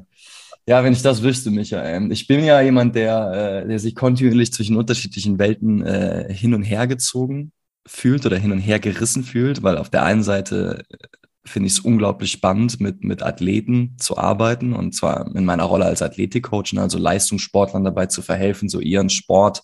Ja, 0.66 0.84
wenn 0.84 0.92
ich 0.92 1.02
das 1.02 1.22
wüsste, 1.22 1.50
Michael. 1.50 2.12
Ich 2.12 2.28
bin 2.28 2.44
ja 2.44 2.60
jemand, 2.60 2.94
der, 2.94 3.64
äh, 3.64 3.68
der 3.68 3.80
sich 3.80 3.96
kontinuierlich 3.96 4.52
zwischen 4.52 4.76
unterschiedlichen 4.76 5.40
Welten 5.40 5.82
äh, 5.82 6.32
hin 6.32 6.54
und 6.54 6.62
her 6.62 6.86
gezogen 6.86 7.52
fühlt 7.86 8.24
oder 8.26 8.36
hin 8.36 8.52
und 8.52 8.58
her 8.58 8.78
gerissen 8.78 9.24
fühlt, 9.24 9.62
weil 9.62 9.78
auf 9.78 9.90
der 9.90 10.04
einen 10.04 10.22
Seite 10.22 10.84
äh, 10.88 10.96
finde 11.44 11.66
ich 11.66 11.74
es 11.74 11.80
unglaublich 11.80 12.30
spannend, 12.30 12.80
mit, 12.80 13.02
mit 13.02 13.22
Athleten 13.22 13.96
zu 13.98 14.16
arbeiten 14.16 14.72
und 14.72 14.94
zwar 14.94 15.34
in 15.34 15.44
meiner 15.44 15.64
Rolle 15.64 15.86
als 15.86 16.02
Athletikcoach, 16.02 16.76
also 16.76 16.98
Leistungssportlern 16.98 17.84
dabei 17.84 18.06
zu 18.06 18.22
verhelfen, 18.22 18.68
so 18.68 18.80
ihren 18.80 19.10
Sport 19.10 19.62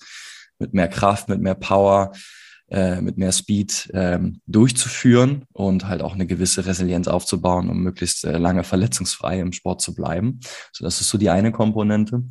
mit 0.59 0.75
mehr 0.75 0.89
Kraft, 0.89 1.29
mit 1.29 1.41
mehr 1.41 1.55
Power, 1.55 2.13
äh, 2.71 3.01
mit 3.01 3.17
mehr 3.17 3.33
Speed 3.33 3.91
ähm, 3.95 4.41
durchzuführen 4.47 5.45
und 5.53 5.87
halt 5.87 6.03
auch 6.03 6.15
eine 6.15 6.27
gewisse 6.27 6.67
Resilienz 6.67 7.09
aufzubauen, 7.09 7.71
um 7.71 7.83
möglichst 7.83 8.25
äh, 8.25 8.37
lange 8.37 8.65
verletzungsfrei 8.65 9.41
im 9.41 9.53
Sport 9.53 9.81
zu 9.81 9.95
bleiben. 9.95 10.41
So, 10.73 10.85
das 10.85 11.01
ist 11.01 11.09
so 11.09 11.17
die 11.17 11.31
eine 11.31 11.53
Komponente. 11.53 12.25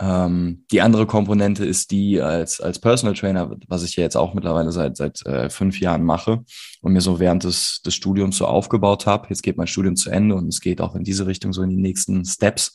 Ähm, 0.00 0.64
die 0.70 0.82
andere 0.82 1.06
Komponente 1.06 1.64
ist 1.64 1.90
die 1.90 2.20
als, 2.20 2.60
als 2.60 2.78
Personal 2.78 3.14
Trainer, 3.14 3.56
was 3.68 3.82
ich 3.82 3.96
ja 3.96 4.02
jetzt 4.02 4.16
auch 4.16 4.34
mittlerweile 4.34 4.72
seit, 4.72 4.96
seit 4.96 5.24
äh, 5.26 5.48
fünf 5.48 5.80
Jahren 5.80 6.02
mache 6.02 6.44
und 6.82 6.92
mir 6.92 7.00
so 7.00 7.18
während 7.18 7.44
des, 7.44 7.80
des 7.82 7.94
Studiums 7.94 8.36
so 8.36 8.46
aufgebaut 8.46 9.06
habe. 9.06 9.28
Jetzt 9.30 9.42
geht 9.42 9.56
mein 9.56 9.66
Studium 9.66 9.96
zu 9.96 10.10
Ende 10.10 10.34
und 10.34 10.48
es 10.48 10.60
geht 10.60 10.80
auch 10.80 10.94
in 10.94 11.04
diese 11.04 11.26
Richtung 11.26 11.52
so 11.52 11.62
in 11.62 11.70
die 11.70 11.76
nächsten 11.76 12.24
Steps. 12.24 12.74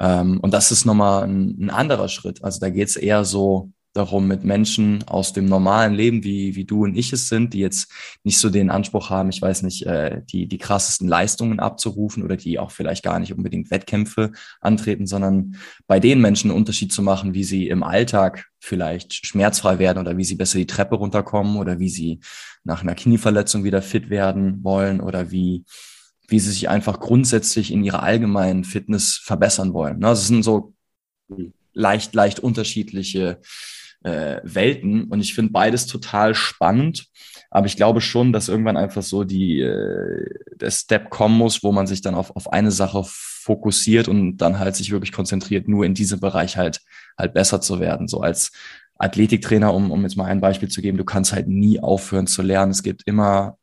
Ähm, 0.00 0.40
und 0.40 0.52
das 0.52 0.70
ist 0.70 0.84
nochmal 0.84 1.24
ein, 1.24 1.56
ein 1.60 1.70
anderer 1.70 2.08
Schritt. 2.08 2.44
Also 2.44 2.60
da 2.60 2.70
geht 2.70 2.88
es 2.88 2.96
eher 2.96 3.24
so 3.24 3.70
darum, 3.92 4.28
mit 4.28 4.44
Menschen 4.44 5.02
aus 5.08 5.32
dem 5.32 5.46
normalen 5.46 5.94
Leben, 5.94 6.22
wie, 6.22 6.54
wie 6.54 6.64
du 6.64 6.84
und 6.84 6.96
ich 6.96 7.12
es 7.12 7.28
sind, 7.28 7.54
die 7.54 7.58
jetzt 7.58 7.90
nicht 8.22 8.38
so 8.38 8.48
den 8.48 8.70
Anspruch 8.70 9.10
haben, 9.10 9.30
ich 9.30 9.42
weiß 9.42 9.62
nicht, 9.62 9.84
äh, 9.84 10.22
die, 10.30 10.46
die 10.46 10.58
krassesten 10.58 11.08
Leistungen 11.08 11.58
abzurufen 11.58 12.22
oder 12.22 12.36
die 12.36 12.58
auch 12.58 12.70
vielleicht 12.70 13.02
gar 13.02 13.18
nicht 13.18 13.32
unbedingt 13.32 13.70
Wettkämpfe 13.70 14.30
antreten, 14.60 15.06
sondern 15.06 15.56
bei 15.88 15.98
den 15.98 16.20
Menschen 16.20 16.50
einen 16.50 16.58
Unterschied 16.58 16.92
zu 16.92 17.02
machen, 17.02 17.34
wie 17.34 17.42
sie 17.42 17.68
im 17.68 17.82
Alltag 17.82 18.50
vielleicht 18.60 19.26
schmerzfrei 19.26 19.78
werden 19.80 19.98
oder 19.98 20.16
wie 20.16 20.24
sie 20.24 20.36
besser 20.36 20.58
die 20.58 20.66
Treppe 20.66 20.94
runterkommen 20.94 21.56
oder 21.56 21.80
wie 21.80 21.88
sie 21.88 22.20
nach 22.62 22.82
einer 22.82 22.94
Knieverletzung 22.94 23.64
wieder 23.64 23.82
fit 23.82 24.08
werden 24.08 24.62
wollen 24.62 25.00
oder 25.00 25.32
wie, 25.32 25.64
wie 26.28 26.38
sie 26.38 26.52
sich 26.52 26.68
einfach 26.68 27.00
grundsätzlich 27.00 27.72
in 27.72 27.82
ihrer 27.82 28.04
allgemeinen 28.04 28.62
Fitness 28.62 29.20
verbessern 29.22 29.72
wollen. 29.72 29.98
Ne, 29.98 30.08
also 30.08 30.22
sind 30.22 30.44
so 30.44 30.74
leicht, 31.72 32.14
leicht 32.14 32.38
unterschiedliche 32.38 33.40
äh, 34.02 34.40
Welten. 34.42 35.04
Und 35.04 35.20
ich 35.20 35.34
finde 35.34 35.52
beides 35.52 35.86
total 35.86 36.34
spannend. 36.34 37.06
Aber 37.50 37.66
ich 37.66 37.76
glaube 37.76 38.00
schon, 38.00 38.32
dass 38.32 38.48
irgendwann 38.48 38.76
einfach 38.76 39.02
so 39.02 39.24
die, 39.24 39.60
äh, 39.60 40.26
der 40.54 40.70
Step 40.70 41.10
kommen 41.10 41.36
muss, 41.36 41.62
wo 41.62 41.72
man 41.72 41.86
sich 41.86 42.00
dann 42.00 42.14
auf, 42.14 42.34
auf 42.36 42.52
eine 42.52 42.70
Sache 42.70 43.02
fokussiert 43.06 44.06
und 44.06 44.36
dann 44.36 44.58
halt 44.58 44.76
sich 44.76 44.90
wirklich 44.90 45.12
konzentriert, 45.12 45.66
nur 45.66 45.84
in 45.84 45.94
diesem 45.94 46.20
Bereich 46.20 46.56
halt, 46.56 46.80
halt 47.18 47.34
besser 47.34 47.60
zu 47.60 47.80
werden. 47.80 48.06
So 48.06 48.20
als 48.20 48.52
Athletiktrainer, 48.98 49.74
um, 49.74 49.90
um 49.90 50.02
jetzt 50.02 50.16
mal 50.16 50.26
ein 50.26 50.40
Beispiel 50.40 50.68
zu 50.68 50.82
geben, 50.82 50.98
du 50.98 51.04
kannst 51.04 51.32
halt 51.32 51.48
nie 51.48 51.80
aufhören 51.80 52.26
zu 52.26 52.42
lernen. 52.42 52.70
Es 52.70 52.82
gibt 52.82 53.02
immer 53.06 53.56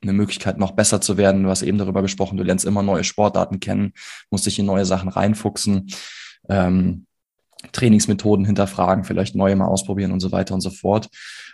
eine 0.00 0.12
Möglichkeit, 0.12 0.58
noch 0.58 0.72
besser 0.72 1.00
zu 1.00 1.16
werden. 1.16 1.42
Du 1.42 1.50
hast 1.50 1.62
eben 1.62 1.78
darüber 1.78 2.02
gesprochen, 2.02 2.36
du 2.36 2.44
lernst 2.44 2.64
immer 2.64 2.82
neue 2.82 3.04
Sportarten 3.04 3.60
kennen, 3.60 3.92
musst 4.30 4.46
dich 4.46 4.58
in 4.58 4.66
neue 4.66 4.84
Sachen 4.84 5.08
reinfuchsen. 5.08 5.88
Ähm, 6.48 7.05
Trainingsmethoden 7.72 8.44
hinterfragen, 8.44 9.04
vielleicht 9.04 9.34
neue 9.34 9.56
mal 9.56 9.66
ausprobieren 9.66 10.12
und 10.12 10.20
so 10.20 10.32
weiter 10.32 10.54
und 10.54 10.60
so 10.60 10.70
fort. 10.70 11.08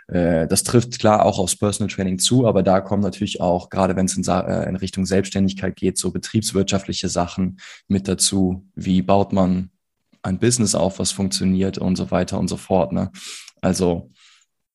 Äh, 0.08 0.46
das 0.46 0.62
trifft 0.62 0.98
klar 0.98 1.24
auch 1.24 1.38
aufs 1.38 1.56
Personal 1.56 1.92
Training 1.92 2.18
zu, 2.18 2.46
aber 2.46 2.62
da 2.62 2.80
kommen 2.80 3.02
natürlich 3.02 3.40
auch, 3.40 3.70
gerade 3.70 3.96
wenn 3.96 4.06
es 4.06 4.16
in, 4.16 4.24
äh, 4.26 4.68
in 4.68 4.76
Richtung 4.76 5.06
Selbstständigkeit 5.06 5.76
geht, 5.76 5.98
so 5.98 6.10
betriebswirtschaftliche 6.10 7.08
Sachen 7.08 7.58
mit 7.88 8.08
dazu. 8.08 8.66
Wie 8.74 9.02
baut 9.02 9.32
man 9.32 9.70
ein 10.22 10.38
Business 10.38 10.74
auf, 10.74 10.98
was 10.98 11.12
funktioniert 11.12 11.78
und 11.78 11.96
so 11.96 12.10
weiter 12.10 12.38
und 12.38 12.48
so 12.48 12.56
fort. 12.56 12.92
Ne? 12.92 13.10
Also 13.60 14.10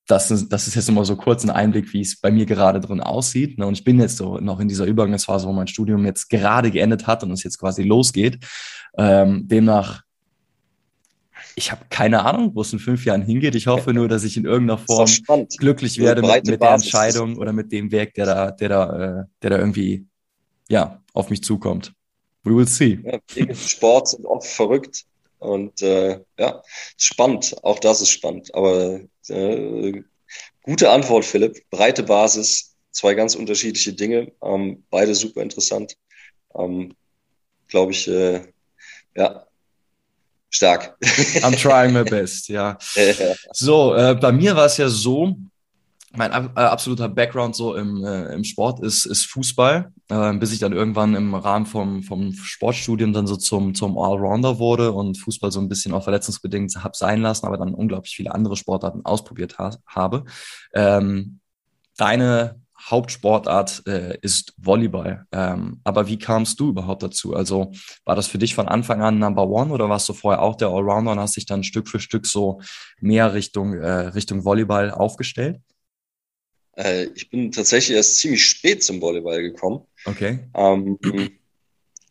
das 0.07 0.31
ist, 0.31 0.49
das 0.49 0.67
ist 0.67 0.75
jetzt 0.75 0.89
immer 0.89 1.03
so 1.05 1.15
kurz 1.15 1.43
ein 1.43 1.49
Einblick, 1.49 1.91
wie 1.93 2.01
es 2.01 2.19
bei 2.19 2.31
mir 2.31 2.45
gerade 2.45 2.79
drin 2.79 3.01
aussieht. 3.01 3.57
Ne? 3.57 3.65
Und 3.65 3.73
ich 3.73 3.83
bin 3.83 3.99
jetzt 3.99 4.17
so 4.17 4.39
noch 4.39 4.59
in 4.59 4.67
dieser 4.67 4.85
Übergangsphase, 4.85 5.47
wo 5.47 5.53
mein 5.53 5.67
Studium 5.67 6.05
jetzt 6.05 6.29
gerade 6.29 6.71
geendet 6.71 7.07
hat 7.07 7.23
und 7.23 7.31
es 7.31 7.43
jetzt 7.43 7.59
quasi 7.59 7.83
losgeht. 7.83 8.45
Ähm, 8.97 9.47
demnach 9.47 10.03
ich 11.57 11.71
habe 11.71 11.85
keine 11.89 12.23
Ahnung, 12.23 12.51
wo 12.53 12.61
es 12.61 12.71
in 12.71 12.77
fünf 12.77 13.03
Jahren 13.03 13.23
hingeht. 13.23 13.55
Ich 13.55 13.65
hoffe 13.65 13.91
nur, 13.91 14.07
dass 14.07 14.23
ich 14.23 14.37
in 14.37 14.45
irgendeiner 14.45 14.77
Form 14.77 15.09
glücklich 15.57 15.97
werde 15.97 16.21
mit, 16.21 16.45
mit 16.45 16.61
der 16.61 16.73
Entscheidung 16.73 17.35
oder 17.37 17.51
mit 17.51 17.71
dem 17.71 17.91
Weg, 17.91 18.13
der 18.13 18.27
da, 18.27 18.51
der 18.51 18.69
da, 18.69 19.21
äh, 19.21 19.23
der 19.41 19.49
da 19.49 19.57
irgendwie 19.57 20.05
ja, 20.69 21.01
auf 21.13 21.31
mich 21.31 21.41
zukommt. 21.41 21.93
We 22.43 22.55
will 22.55 22.67
see. 22.67 22.99
Ja, 23.03 23.55
Sport 23.55 24.09
sind 24.09 24.25
oft 24.27 24.47
verrückt 24.47 25.05
und 25.39 25.81
äh, 25.81 26.19
ja, 26.37 26.61
spannend. 26.95 27.55
Auch 27.63 27.79
das 27.79 28.01
ist 28.01 28.11
spannend. 28.11 28.53
Aber 28.53 29.01
äh, 29.27 30.03
gute 30.61 30.91
Antwort, 30.91 31.25
Philipp. 31.25 31.67
Breite 31.71 32.03
Basis, 32.03 32.75
zwei 32.91 33.15
ganz 33.15 33.33
unterschiedliche 33.33 33.93
Dinge, 33.93 34.31
ähm, 34.43 34.83
beide 34.91 35.15
super 35.15 35.41
interessant. 35.41 35.97
Ähm, 36.53 36.93
Glaube 37.67 37.93
ich, 37.93 38.07
äh, 38.07 38.43
ja, 39.15 39.47
Stark. 40.57 40.97
I'm 41.43 41.55
trying 41.61 41.93
my 41.93 42.03
best, 42.03 42.49
ja. 42.49 42.77
So, 43.53 43.93
äh, 43.93 44.15
bei 44.15 44.31
mir 44.31 44.55
war 44.55 44.65
es 44.65 44.77
ja 44.77 44.89
so, 44.89 45.37
mein 46.15 46.31
äh, 46.31 46.59
absoluter 46.59 47.09
Background 47.09 47.55
so 47.55 47.75
im, 47.75 48.03
äh, 48.03 48.33
im 48.33 48.43
Sport 48.43 48.79
ist, 48.79 49.05
ist 49.05 49.25
Fußball, 49.25 49.91
äh, 50.09 50.33
bis 50.33 50.51
ich 50.51 50.57
dann 50.57 50.73
irgendwann 50.73 51.13
im 51.13 51.35
Rahmen 51.35 51.67
vom, 51.67 52.01
vom 52.01 52.33
Sportstudium 52.33 53.13
dann 53.13 53.27
so 53.27 53.35
zum, 53.35 53.75
zum 53.75 53.99
Allrounder 53.99 54.57
wurde 54.57 54.93
und 54.93 55.19
Fußball 55.19 55.51
so 55.51 55.59
ein 55.59 55.69
bisschen 55.69 55.93
auch 55.93 56.03
verletzungsbedingt 56.03 56.75
habe 56.83 56.97
sein 56.97 57.21
lassen, 57.21 57.45
aber 57.45 57.57
dann 57.57 57.75
unglaublich 57.75 58.15
viele 58.15 58.33
andere 58.33 58.55
Sportarten 58.55 59.05
ausprobiert 59.05 59.59
ha 59.59 59.75
habe. 59.85 60.25
Ähm, 60.73 61.39
deine 61.97 62.59
Hauptsportart 62.79 63.83
äh, 63.87 64.17
ist 64.21 64.53
Volleyball. 64.57 65.25
Ähm, 65.31 65.81
aber 65.83 66.07
wie 66.07 66.19
kamst 66.19 66.59
du 66.59 66.69
überhaupt 66.69 67.03
dazu? 67.03 67.33
Also 67.33 67.71
war 68.05 68.15
das 68.15 68.27
für 68.27 68.37
dich 68.37 68.55
von 68.55 68.67
Anfang 68.67 69.01
an 69.01 69.19
Number 69.19 69.47
One 69.47 69.71
oder 69.73 69.89
warst 69.89 70.07
du 70.09 70.13
vorher 70.13 70.41
auch 70.41 70.55
der 70.55 70.69
Allrounder 70.69 71.11
und 71.11 71.19
hast 71.19 71.35
dich 71.35 71.45
dann 71.45 71.63
Stück 71.63 71.89
für 71.89 71.99
Stück 71.99 72.25
so 72.27 72.61
mehr 72.99 73.33
Richtung, 73.33 73.73
äh, 73.73 73.89
Richtung 73.89 74.45
Volleyball 74.45 74.91
aufgestellt? 74.91 75.59
Äh, 76.77 77.05
ich 77.15 77.29
bin 77.29 77.51
tatsächlich 77.51 77.97
erst 77.97 78.17
ziemlich 78.17 78.45
spät 78.45 78.83
zum 78.83 79.01
Volleyball 79.01 79.41
gekommen. 79.41 79.81
Okay. 80.05 80.47
Ähm, 80.53 80.99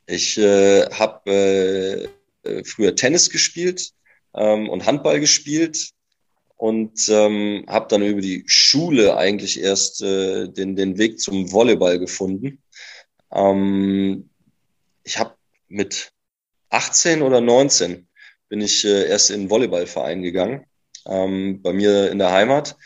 ich 0.07 0.39
äh, 0.39 0.91
habe 0.91 2.09
äh, 2.43 2.65
früher 2.65 2.95
Tennis 2.95 3.31
gespielt 3.31 3.93
ähm, 4.35 4.69
und 4.69 4.87
Handball 4.87 5.21
gespielt 5.21 5.91
und 6.57 7.09
ähm, 7.09 7.65
habe 7.69 7.87
dann 7.89 8.03
über 8.03 8.21
die 8.21 8.45
Schule 8.47 9.17
eigentlich 9.17 9.61
erst 9.61 10.03
äh, 10.03 10.49
den, 10.49 10.75
den 10.77 10.99
Weg 10.99 11.21
zum 11.21 11.53
Volleyball 11.53 11.99
gefunden. 11.99 12.63
Ähm, 13.33 14.31
ich 15.05 15.19
habe 15.19 15.35
mit 15.69 16.13
18 16.71 17.23
oder 17.23 17.41
19 17.41 18.09
bin 18.49 18.61
ich 18.61 18.85
äh, 18.85 19.09
erst 19.09 19.31
in 19.31 19.43
den 19.43 19.51
Volleyballverein 19.51 20.23
gegangen, 20.23 20.65
ähm, 21.07 21.61
bei 21.63 21.73
mir 21.73 22.11
in 22.11 22.19
der 22.19 22.33
Heimat. 22.33 22.77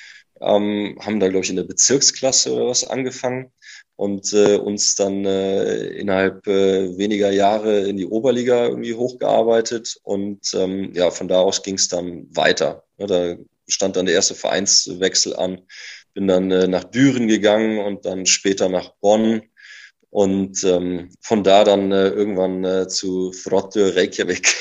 Ähm, 0.41 0.99
haben 1.01 1.21
da, 1.21 1.29
glaube 1.29 1.45
ich, 1.45 1.51
in 1.51 1.57
der 1.57 1.65
Bezirksklasse 1.65 2.55
oder 2.55 2.67
was 2.69 2.85
angefangen 2.85 3.53
und 3.97 4.33
äh, 4.33 4.57
uns 4.57 4.95
dann 4.95 5.27
äh, 5.27 5.89
innerhalb 5.89 6.47
äh, 6.47 6.97
weniger 6.97 7.31
Jahre 7.31 7.81
in 7.81 7.99
die 7.99 8.07
Oberliga 8.07 8.65
irgendwie 8.67 8.95
hochgearbeitet. 8.95 10.01
Und 10.03 10.55
ähm, 10.55 10.95
ja, 10.95 11.11
von 11.11 11.29
da 11.29 11.41
aus 11.41 11.63
ging 11.63 11.75
es 11.75 11.89
dann 11.89 12.27
weiter. 12.35 12.85
Ja, 12.97 13.07
da 13.07 13.37
stand 13.71 13.97
dann 13.97 14.07
der 14.07 14.15
erste 14.15 14.35
Vereinswechsel 14.35 15.37
an. 15.37 15.61
Bin 16.15 16.27
dann 16.27 16.51
äh, 16.51 16.67
nach 16.67 16.85
Düren 16.85 17.29
gegangen 17.29 17.79
und 17.79 18.05
dann 18.05 18.27
später 18.27 18.69
nach 18.69 18.93
Bonn 19.01 19.43
und 20.11 20.65
ähm, 20.65 21.11
von 21.21 21.45
da 21.45 21.63
dann 21.63 21.93
äh, 21.93 22.09
irgendwann 22.09 22.65
äh, 22.65 22.89
zu 22.89 23.33
Frotte 23.33 23.95
Reykjavik 23.95 24.53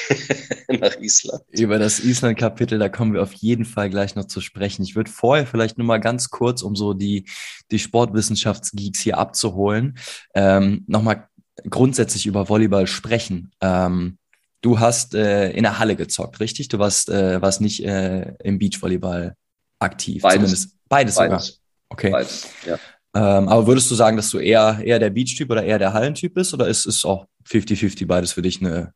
nach 0.80 0.96
Island. 1.00 1.42
Über 1.50 1.80
das 1.80 2.00
Island-Kapitel, 2.00 2.78
da 2.78 2.88
kommen 2.88 3.14
wir 3.14 3.24
auf 3.24 3.34
jeden 3.34 3.66
Fall 3.66 3.90
gleich 3.90 4.16
noch 4.16 4.26
zu 4.26 4.42
sprechen. 4.42 4.84
Ich 4.84 4.96
würde 4.96 5.10
vorher 5.10 5.48
vielleicht 5.48 5.80
nur 5.80 5.88
mal 5.88 6.00
ganz 6.00 6.30
kurz, 6.30 6.62
um 6.62 6.76
so 6.76 6.94
die, 6.94 7.26
die 7.72 7.80
Sportwissenschaftsgeeks 7.80 9.00
hier 9.00 9.18
abzuholen, 9.18 9.98
ähm, 10.36 10.86
nochmal 10.88 11.28
grundsätzlich 11.68 12.28
über 12.28 12.48
Volleyball 12.48 12.86
sprechen. 12.86 13.52
Ähm, 13.60 14.19
du 14.62 14.80
hast 14.80 15.16
äh, 15.16 15.52
in 15.52 15.64
der 15.64 15.80
Halle 15.80 15.96
gezockt, 15.96 16.40
richtig? 16.40 16.68
Du 16.68 16.80
warst, 16.80 17.10
äh, 17.10 17.42
warst 17.42 17.62
nicht 17.62 17.84
äh, 17.84 18.34
im 18.44 18.60
Beachvolleyball 18.60 19.36
aktiv. 19.80 20.22
Beides. 20.22 20.36
Zumindest. 20.36 20.76
Beides, 20.88 21.16
Beides. 21.16 21.46
sogar. 21.46 21.60
Okay. 21.90 22.12
Beides, 22.12 22.48
ja. 22.66 22.80
Ähm, 23.16 23.48
aber 23.48 23.66
würdest 23.66 23.90
du 23.90 23.96
sagen, 23.96 24.18
dass 24.18 24.30
du 24.30 24.38
eher, 24.38 24.80
eher 24.84 25.00
der 25.00 25.10
Beach-Typ 25.10 25.50
oder 25.50 25.64
eher 25.64 25.80
der 25.80 25.94
Hallentyp 25.94 26.34
bist? 26.34 26.54
Oder 26.54 26.68
ist 26.68 26.86
es 26.86 27.06
auch 27.06 27.26
50-50 27.48 28.06
beides 28.06 28.34
für 28.34 28.42
dich 28.42 28.62
eine. 28.62 28.94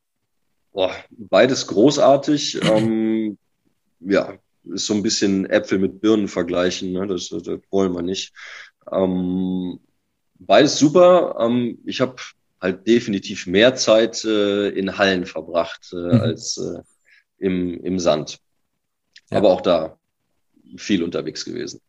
Boah, 0.72 0.92
beides 1.10 1.68
großartig. 1.68 2.62
ähm, 2.64 3.38
ja, 4.00 4.38
ist 4.66 4.86
so 4.86 4.94
ein 4.94 5.04
bisschen 5.04 5.46
Äpfel 5.50 5.80
mit 5.80 6.02
Birnen 6.02 6.28
vergleichen. 6.28 6.92
Ne? 6.92 7.08
Das, 7.08 7.30
das 7.30 7.60
wollen 7.72 7.96
wir 7.96 8.02
nicht. 8.02 8.34
Ähm, 8.92 9.80
beides 10.36 10.78
super. 10.78 11.38
Ähm, 11.40 11.80
ich 11.86 12.02
habe 12.02 12.16
halt 12.64 12.88
definitiv 12.88 13.46
mehr 13.46 13.76
Zeit 13.76 14.24
äh, 14.24 14.70
in 14.70 14.98
Hallen 14.98 15.26
verbracht 15.26 15.92
äh, 15.92 15.96
mhm. 15.98 16.22
als 16.22 16.58
äh, 16.58 16.82
im, 17.38 17.84
im 17.84 18.00
Sand. 18.00 18.40
Ja. 19.30 19.38
Aber 19.38 19.50
auch 19.50 19.62
da 19.62 19.98
viel 20.78 21.04
unterwegs 21.04 21.44
gewesen. 21.44 21.82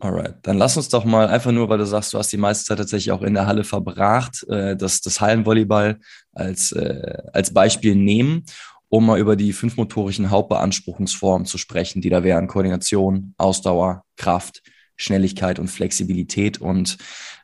Alright, 0.00 0.34
dann 0.42 0.58
lass 0.58 0.76
uns 0.76 0.88
doch 0.88 1.04
mal 1.04 1.28
einfach 1.28 1.52
nur, 1.52 1.68
weil 1.68 1.78
du 1.78 1.86
sagst, 1.86 2.12
du 2.12 2.18
hast 2.18 2.32
die 2.32 2.38
meiste 2.38 2.64
Zeit 2.64 2.78
tatsächlich 2.78 3.12
auch 3.12 3.22
in 3.22 3.34
der 3.34 3.46
Halle 3.46 3.62
verbracht, 3.62 4.44
äh, 4.48 4.74
das, 4.74 5.00
das 5.00 5.20
Hallenvolleyball 5.20 6.00
als, 6.32 6.72
äh, 6.72 7.18
als 7.32 7.52
Beispiel 7.54 7.94
nehmen, 7.94 8.44
um 8.88 9.06
mal 9.06 9.20
über 9.20 9.36
die 9.36 9.52
fünf 9.52 9.76
motorischen 9.76 10.30
Hauptbeanspruchungsformen 10.30 11.46
zu 11.46 11.56
sprechen, 11.56 12.02
die 12.02 12.10
da 12.10 12.24
wären 12.24 12.48
Koordination, 12.48 13.34
Ausdauer, 13.36 14.02
Kraft, 14.16 14.62
Schnelligkeit 14.96 15.58
und 15.58 15.68
Flexibilität. 15.68 16.60
Und 16.60 16.98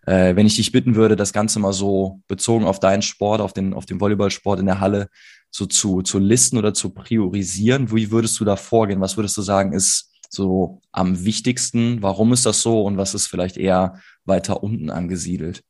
äh, 0.09 0.35
wenn 0.37 0.47
ich 0.47 0.57
dich 0.57 0.73
bitten 0.73 0.95
würde, 0.95 1.17
das 1.17 1.35
Ganze 1.35 1.59
mal 1.59 1.75
so 1.75 2.23
bezogen 2.29 2.65
auf 2.65 2.81
deinen 2.81 3.03
Sport, 3.03 3.43
auf 3.43 3.53
den, 3.53 3.75
auf 3.75 3.85
den 3.85 4.01
Volleyballsport 4.01 4.59
in 4.59 4.65
der 4.65 4.81
Halle 4.81 5.11
so 5.51 5.67
zu, 5.67 6.01
zu 6.01 6.19
listen 6.19 6.57
oder 6.57 6.73
zu 6.73 6.91
priorisieren, 6.91 7.93
wie 7.93 8.11
würdest 8.11 8.41
du 8.41 8.47
da 8.47 8.57
vorgehen? 8.57 9.03
Was 9.03 9.19
würdest 9.19 9.37
du 9.37 9.43
sagen, 9.43 9.75
ist 9.75 10.11
so 10.31 10.81
am 10.93 11.25
wichtigsten? 11.27 12.03
Warum 12.03 12.33
ist 12.33 12.47
das 12.47 12.63
so 12.63 12.83
und 12.83 12.97
was 12.97 13.15
ist 13.15 13.27
vielleicht 13.27 13.59
eher 13.59 14.01
weiter 14.25 14.63
unten 14.63 14.89
angesiedelt? 14.89 15.63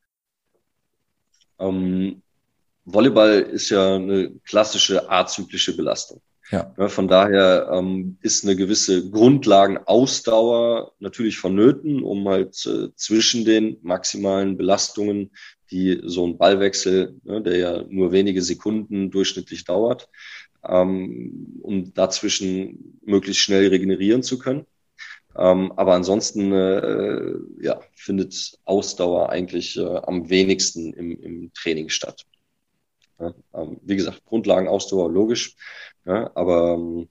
Ähm, 1.58 2.22
Volleyball 2.84 3.40
ist 3.40 3.70
ja 3.70 3.96
eine 3.96 4.30
klassische 4.44 5.10
azyklische 5.10 5.76
Belastung. 5.76 6.20
Ja. 6.50 6.74
ja 6.76 6.88
von 6.88 7.08
daher 7.08 7.70
ähm, 7.72 8.18
ist 8.22 8.44
eine 8.44 8.56
gewisse 8.56 9.10
Grundlagenausdauer 9.10 10.92
natürlich 10.98 11.38
vonnöten, 11.38 12.02
um 12.02 12.28
halt 12.28 12.64
äh, 12.66 12.94
zwischen 12.94 13.44
den 13.44 13.78
maximalen 13.82 14.56
Belastungen, 14.56 15.30
die 15.70 16.00
so 16.04 16.26
ein 16.26 16.38
Ballwechsel, 16.38 17.16
ne, 17.24 17.42
der 17.42 17.58
ja 17.58 17.84
nur 17.88 18.12
wenige 18.12 18.42
Sekunden 18.42 19.10
durchschnittlich 19.10 19.64
dauert, 19.64 20.08
ähm, 20.64 21.60
um 21.62 21.92
dazwischen 21.92 22.98
möglichst 23.04 23.42
schnell 23.42 23.68
regenerieren 23.68 24.22
zu 24.22 24.38
können. 24.38 24.66
Ähm, 25.36 25.72
aber 25.76 25.94
ansonsten 25.94 26.52
äh, 26.52 27.34
ja, 27.60 27.80
findet 27.94 28.58
Ausdauer 28.64 29.30
eigentlich 29.30 29.76
äh, 29.76 29.84
am 29.84 30.28
wenigsten 30.30 30.92
im, 30.94 31.20
im 31.22 31.52
Training 31.52 31.90
statt. 31.90 32.24
Ja, 33.20 33.34
ähm, 33.54 33.78
wie 33.82 33.96
gesagt, 33.96 34.24
Grundlagenausdauer 34.24 35.10
logisch, 35.10 35.56
ja, 36.08 36.30
aber 36.34 36.74
ähm, 36.74 37.08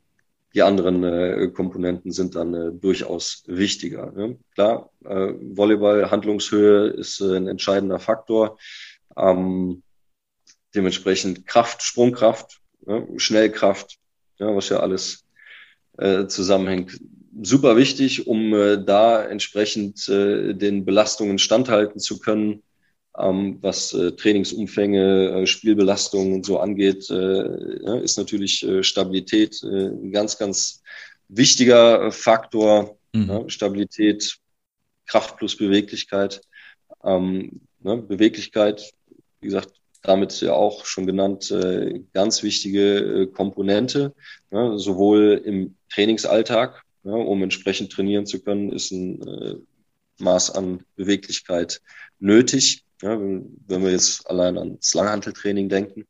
die 0.56 0.64
anderen 0.64 1.04
äh, 1.04 1.50
Komponenten 1.54 2.12
sind 2.12 2.36
dann 2.36 2.54
äh, 2.54 2.72
durchaus 2.74 3.44
wichtiger. 3.46 4.12
Ne? 4.12 4.40
Klar, 4.56 4.90
äh, 5.06 5.34
Volleyball, 5.40 6.10
Handlungshöhe 6.10 6.88
ist 6.88 7.22
äh, 7.22 7.38
ein 7.38 7.48
entscheidender 7.48 8.00
Faktor. 8.00 8.58
Ähm, 9.16 9.84
dementsprechend 10.74 11.46
Kraft, 11.46 11.84
Sprungkraft, 11.84 12.60
ja, 12.88 13.04
Schnellkraft, 13.18 13.98
ja, 14.40 14.56
was 14.56 14.70
ja 14.70 14.80
alles 14.80 15.26
äh, 16.00 16.26
zusammenhängt. 16.26 17.00
Super 17.44 17.78
wichtig, 17.78 18.26
um 18.26 18.52
äh, 18.54 18.84
da 18.84 19.24
entsprechend 19.24 20.10
äh, 20.10 20.54
den 20.56 20.86
Belastungen 20.86 21.38
standhalten 21.38 22.00
zu 22.00 22.18
können, 22.18 22.64
ähm, 23.18 23.58
was 23.62 23.94
äh, 23.94 24.12
Trainingsumfänge, 24.12 25.42
äh, 25.42 25.48
Spielbelastung 25.48 26.34
und 26.34 26.46
so 26.46 26.60
angeht, 26.60 27.10
äh, 27.10 27.84
ja, 27.84 27.96
ist 27.98 28.18
natürlich 28.18 28.64
äh, 28.64 28.84
Stabilität 28.84 29.62
äh, 29.64 29.88
ein 29.88 30.12
ganz, 30.12 30.38
ganz 30.38 30.84
wichtiger 31.28 32.12
Faktor. 32.12 32.98
Mhm. 33.14 33.30
Ja, 33.30 33.50
Stabilität, 33.50 34.38
Kraft 35.06 35.38
plus 35.38 35.58
Beweglichkeit. 35.58 36.42
Ähm, 37.04 37.62
ne, 37.80 37.98
Beweglichkeit, 37.98 38.94
wie 39.42 39.48
gesagt, 39.48 39.72
damit 40.04 40.40
ja 40.42 40.54
auch 40.54 40.86
schon 40.86 41.06
genannt, 41.06 41.52
äh, 41.52 42.02
ganz 42.14 42.44
wichtige 42.44 42.98
äh, 42.98 43.28
Komponente, 43.28 44.14
ne, 44.52 44.78
sowohl 44.78 45.42
im 45.44 45.76
Trainingsalltag, 45.92 46.84
ja, 47.04 47.14
um 47.14 47.44
entsprechend 47.44 47.92
trainieren 47.92 48.26
zu 48.26 48.42
können, 48.42 48.72
ist 48.72 48.92
ein 48.92 49.22
äh, 49.28 49.56
Maß 50.20 50.52
an 50.52 50.84
Beweglichkeit 50.96 51.82
nötig. 52.20 52.84
Ja, 53.02 53.20
wenn, 53.20 53.58
wenn 53.68 53.84
wir 53.84 53.92
jetzt 53.92 54.28
allein 54.30 54.58
ans 54.58 54.94
Langhanteltraining 54.94 55.70
denken. 55.70 56.08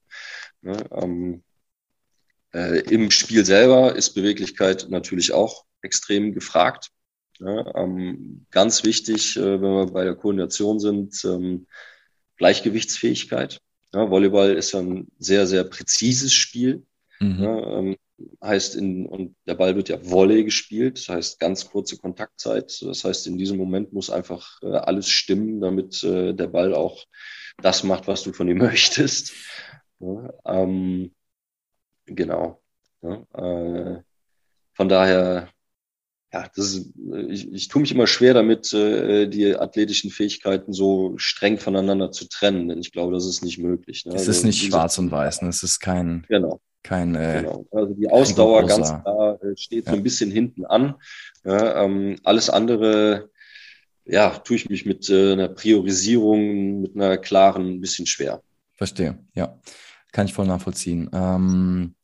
Ja, 0.61 0.77
ähm, 0.91 1.43
äh, 2.53 2.79
Im 2.91 3.11
Spiel 3.11 3.45
selber 3.45 3.95
ist 3.95 4.15
Beweglichkeit 4.15 4.87
natürlich 4.89 5.33
auch 5.33 5.65
extrem 5.81 6.33
gefragt. 6.33 6.89
Ja, 7.39 7.75
ähm, 7.75 8.45
ganz 8.51 8.83
wichtig, 8.83 9.37
äh, 9.37 9.61
wenn 9.61 9.61
wir 9.61 9.85
bei 9.87 10.03
der 10.03 10.15
Koordination 10.15 10.79
sind, 10.79 11.23
ähm, 11.25 11.67
Gleichgewichtsfähigkeit. 12.37 13.61
Ja, 13.93 14.09
Volleyball 14.09 14.53
ist 14.53 14.71
ja 14.71 14.79
ein 14.79 15.07
sehr, 15.19 15.45
sehr 15.45 15.63
präzises 15.63 16.33
Spiel. 16.33 16.85
Mhm. 17.19 17.43
Ja, 17.43 17.77
ähm, 17.77 17.95
heißt 18.43 18.75
in, 18.75 19.05
und 19.05 19.35
der 19.45 19.55
Ball 19.55 19.75
wird 19.75 19.89
ja 19.89 19.97
Volley 20.03 20.43
gespielt, 20.43 20.97
das 20.97 21.09
heißt 21.09 21.39
ganz 21.39 21.69
kurze 21.69 21.97
Kontaktzeit. 21.97 22.81
Das 22.81 23.03
heißt, 23.03 23.27
in 23.27 23.37
diesem 23.37 23.57
Moment 23.57 23.93
muss 23.93 24.09
einfach 24.09 24.61
äh, 24.61 24.67
alles 24.67 25.09
stimmen, 25.09 25.61
damit 25.61 26.03
äh, 26.03 26.33
der 26.33 26.47
Ball 26.47 26.73
auch 26.73 27.03
das 27.61 27.83
macht, 27.83 28.07
was 28.07 28.23
du 28.23 28.33
von 28.33 28.47
ihm 28.47 28.57
möchtest. 28.59 29.33
Ja, 29.99 30.33
ähm, 30.45 31.13
genau. 32.05 32.61
Ja, 33.01 33.23
äh, 33.33 34.01
von 34.73 34.89
daher 34.89 35.49
ja, 36.33 36.45
das 36.55 36.73
ist, 36.73 36.93
ich, 37.29 37.53
ich 37.53 37.67
tue 37.69 37.81
mich 37.81 37.91
immer 37.91 38.07
schwer 38.07 38.33
damit, 38.33 38.73
äh, 38.73 39.27
die 39.27 39.55
athletischen 39.55 40.11
Fähigkeiten 40.11 40.73
so 40.73 41.13
streng 41.17 41.57
voneinander 41.57 42.11
zu 42.11 42.27
trennen, 42.27 42.67
denn 42.67 42.79
ich 42.79 42.91
glaube, 42.91 43.13
das 43.13 43.25
ist 43.25 43.43
nicht 43.43 43.59
möglich. 43.59 44.05
Ne? 44.05 44.13
Es 44.13 44.23
ist 44.23 44.27
also, 44.29 44.47
nicht 44.47 44.61
schwarz 44.65 44.97
und 44.97 45.09
weiß, 45.09 45.41
ne? 45.41 45.49
es 45.49 45.63
ist 45.63 45.79
kein, 45.79 46.25
genau. 46.27 46.59
Kein 46.87 47.15
äh, 47.15 47.41
genau. 47.41 47.65
Also 47.71 47.93
die 47.93 48.09
Ausdauer 48.09 48.65
ganz 48.65 48.87
klar 48.87 49.43
äh, 49.43 49.57
steht 49.57 49.85
ja. 49.85 49.91
so 49.91 49.97
ein 49.97 50.03
bisschen 50.03 50.31
hinten 50.31 50.65
an. 50.65 50.95
Ja, 51.43 51.83
ähm, 51.83 52.15
alles 52.23 52.49
andere, 52.49 53.29
ja, 54.05 54.29
tue 54.39 54.55
ich 54.55 54.69
mich 54.69 54.85
mit 54.85 55.09
äh, 55.09 55.33
einer 55.33 55.49
Priorisierung, 55.49 56.81
mit 56.81 56.95
einer 56.95 57.17
klaren 57.17 57.73
ein 57.73 57.81
bisschen 57.81 58.05
schwer. 58.05 58.41
Verstehe, 58.75 59.19
ja. 59.33 59.59
Kann 60.13 60.27
ich 60.27 60.33
voll 60.33 60.47
nachvollziehen. 60.47 61.09
Ähm, 61.13 61.95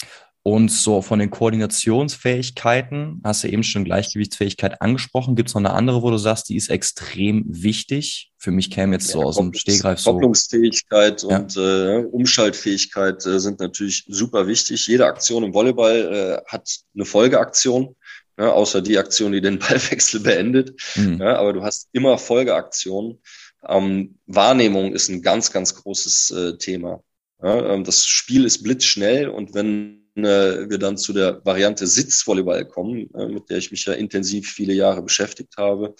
und 0.45 0.69
so 0.69 1.01
von 1.01 1.19
den 1.19 1.29
Koordinationsfähigkeiten, 1.29 3.21
hast 3.23 3.45
du 3.45 3.47
eben 3.47 3.63
schon 3.63 3.85
Gleichgewichtsfähigkeit 3.85 4.81
angesprochen. 4.81 5.35
Gibt 5.35 5.47
es 5.47 5.55
noch 5.55 5.61
eine 5.61 5.71
andere, 5.71 6.01
wo 6.01 6.11
du 6.11 6.17
sagst, 6.17 6.49
die 6.49 6.57
ist 6.57 6.69
extrem 6.69 7.45
wichtig? 7.47 8.29
Für 8.37 8.51
mich 8.51 8.69
käme 8.69 8.93
jetzt 8.93 9.07
ja, 9.07 9.13
so 9.13 9.23
aus 9.23 9.37
dem 9.37 9.53
Stehgreif 9.53 9.99
so. 9.99 10.11
Kopplungsfähigkeit 10.11 11.23
ja. 11.23 11.37
und 11.37 11.55
äh, 11.55 12.03
Umschaltfähigkeit 12.11 13.25
äh, 13.25 13.39
sind 13.39 13.61
natürlich 13.61 14.03
super 14.09 14.45
wichtig. 14.45 14.85
Jede 14.85 15.05
Aktion 15.05 15.45
im 15.45 15.53
Volleyball 15.53 16.41
äh, 16.45 16.51
hat 16.51 16.67
eine 16.93 17.05
Folgeaktion. 17.05 17.95
Ja, 18.37 18.51
außer 18.51 18.81
die 18.81 18.97
Aktion, 18.97 19.31
die 19.31 19.41
den 19.41 19.59
Ballwechsel 19.59 20.19
beendet. 20.19 20.73
Mhm. 20.95 21.21
Ja, 21.21 21.37
aber 21.37 21.53
du 21.53 21.63
hast 21.63 21.87
immer 21.93 22.17
Folgeaktionen. 22.17 23.21
Ähm, 23.65 24.17
Wahrnehmung 24.25 24.91
ist 24.91 25.07
ein 25.07 25.21
ganz, 25.21 25.53
ganz 25.53 25.73
großes 25.75 26.31
äh, 26.31 26.57
Thema. 26.57 27.01
Ja, 27.41 27.73
ähm, 27.73 27.85
das 27.85 28.05
Spiel 28.05 28.43
ist 28.43 28.63
blitzschnell 28.63 29.29
und 29.29 29.53
wenn 29.53 30.02
äh, 30.15 30.69
wir 30.69 30.77
dann 30.77 30.97
zu 30.97 31.13
der 31.13 31.43
Variante 31.45 31.87
Sitzvolleyball 31.87 32.65
kommen, 32.65 33.09
äh, 33.13 33.27
mit 33.27 33.49
der 33.49 33.57
ich 33.57 33.71
mich 33.71 33.85
ja 33.85 33.93
intensiv 33.93 34.51
viele 34.51 34.73
Jahre 34.73 35.01
beschäftigt 35.01 35.57
habe, 35.57 35.95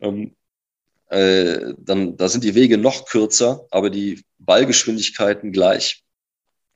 ähm, 0.00 0.34
äh, 1.08 1.74
dann 1.78 2.16
da 2.16 2.28
sind 2.28 2.44
die 2.44 2.54
Wege 2.54 2.76
noch 2.78 3.06
kürzer, 3.06 3.66
aber 3.70 3.90
die 3.90 4.24
Ballgeschwindigkeiten 4.38 5.52
gleich. 5.52 6.04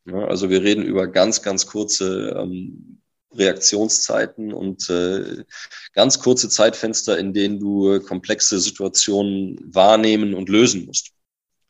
Ja, 0.07 0.27
also 0.27 0.51
wir 0.51 0.63
reden 0.63 0.83
über 0.83 1.07
ganz, 1.07 1.43
ganz 1.43 1.67
kurze 1.67 2.35
ähm, 2.37 3.03
Reaktionszeiten 3.35 4.53
und 4.53 4.89
äh, 4.91 5.45
ganz 5.93 6.19
kurze 6.19 6.49
Zeitfenster, 6.49 7.19
in 7.19 7.33
denen 7.33 7.61
du 7.61 7.93
äh, 7.93 8.01
komplexe 8.01 8.59
Situationen 8.59 9.59
wahrnehmen 9.63 10.35
und 10.35 10.49
lösen 10.49 10.87
musst. 10.87 11.13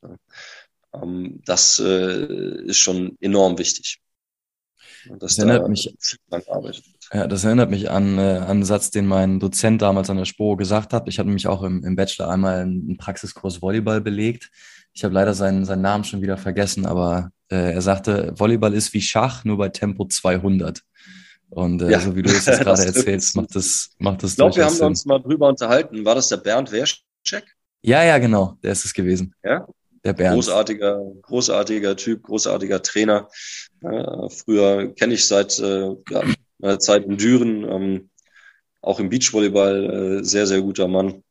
Ja, 0.03 0.17
ähm, 0.95 1.43
das 1.45 1.79
äh, 1.79 2.65
ist 2.65 2.79
schon 2.79 3.17
enorm 3.21 3.59
wichtig. 3.59 4.02
Das 5.19 5.39
erinnert 5.39 5.65
da 5.65 5.69
mich, 5.69 5.95
ja, 7.13 7.27
das 7.27 7.45
erinnert 7.45 7.71
mich 7.71 7.91
an, 7.91 8.19
äh, 8.19 8.39
an 8.39 8.49
einen 8.49 8.65
Satz, 8.65 8.91
den 8.91 9.07
mein 9.07 9.41
Dozent 9.41 9.83
damals 9.83 10.11
an 10.11 10.17
der 10.17 10.25
SPO 10.25 10.57
gesagt 10.57 10.93
hat. 10.93 11.09
Ich 11.09 11.19
habe 11.19 11.29
nämlich 11.29 11.47
auch 11.47 11.63
im, 11.63 11.85
im 11.85 11.97
Bachelor 11.97 12.31
einmal 12.31 12.61
einen 12.61 12.97
Praxiskurs 12.97 13.61
Volleyball 13.63 14.01
belegt. 14.01 14.51
Ich 14.93 15.05
habe 15.05 15.15
leider 15.15 15.35
seinen, 15.35 15.65
seinen 15.65 15.83
Namen 15.83 16.05
schon 16.05 16.23
wieder 16.23 16.37
vergessen, 16.37 16.87
aber 16.87 17.31
Äh, 17.53 17.75
er 17.75 17.83
sagte, 17.83 18.33
Volleyball 18.35 18.73
ist 18.73 18.95
wie 18.95 19.03
Schach, 19.03 19.45
nur 19.45 19.59
bei 19.59 19.69
Tempo 19.69 20.07
200. 20.07 20.83
Und 21.51 21.83
äh, 21.83 21.91
ja. 21.91 22.01
so 22.01 22.17
wie 22.17 22.23
du 22.23 22.31
es 22.31 22.47
jetzt 22.47 22.61
gerade 22.65 22.83
erzählst, 22.83 23.37
macht 23.37 23.55
das, 23.55 23.91
macht 23.99 24.23
das 24.23 24.31
Ich 24.31 24.37
glaube, 24.37 24.57
wir 24.57 24.65
haben 24.65 24.75
Sinn. 24.75 24.87
uns 24.87 25.05
mal 25.05 25.19
drüber 25.19 25.49
unterhalten. 25.49 26.03
War 26.03 26.15
das 26.15 26.29
der 26.29 26.39
Bernd 26.39 26.73
Werschek? 26.73 27.45
Ja, 27.83 28.03
ja, 28.05 28.17
genau. 28.17 28.57
Der 28.63 28.73
ist 28.73 28.87
es 28.87 28.95
gewesen. 28.95 29.35
Ja. 29.45 29.67
Der 30.03 30.15
Bernd. 30.15 30.37
Großartiger, 30.37 30.99
großartiger 31.21 31.95
Typ, 31.95 32.23
großartiger 32.23 32.83
Trainer. 32.83 33.29
Äh, 33.83 34.29
früher 34.31 34.95
kenne 34.95 35.15
ich 35.15 35.27
seit 35.27 35.59
äh, 35.59 35.95
ja, 36.11 36.23
meiner 36.59 36.79
Zeit 36.79 37.05
in 37.05 37.17
Düren, 37.17 37.65
ähm, 37.69 38.11
auch 38.81 39.01
im 39.01 39.09
Beachvolleyball, 39.09 40.21
äh, 40.21 40.25
sehr, 40.25 40.47
sehr 40.47 40.61
guter 40.61 40.89
Mann 40.89 41.23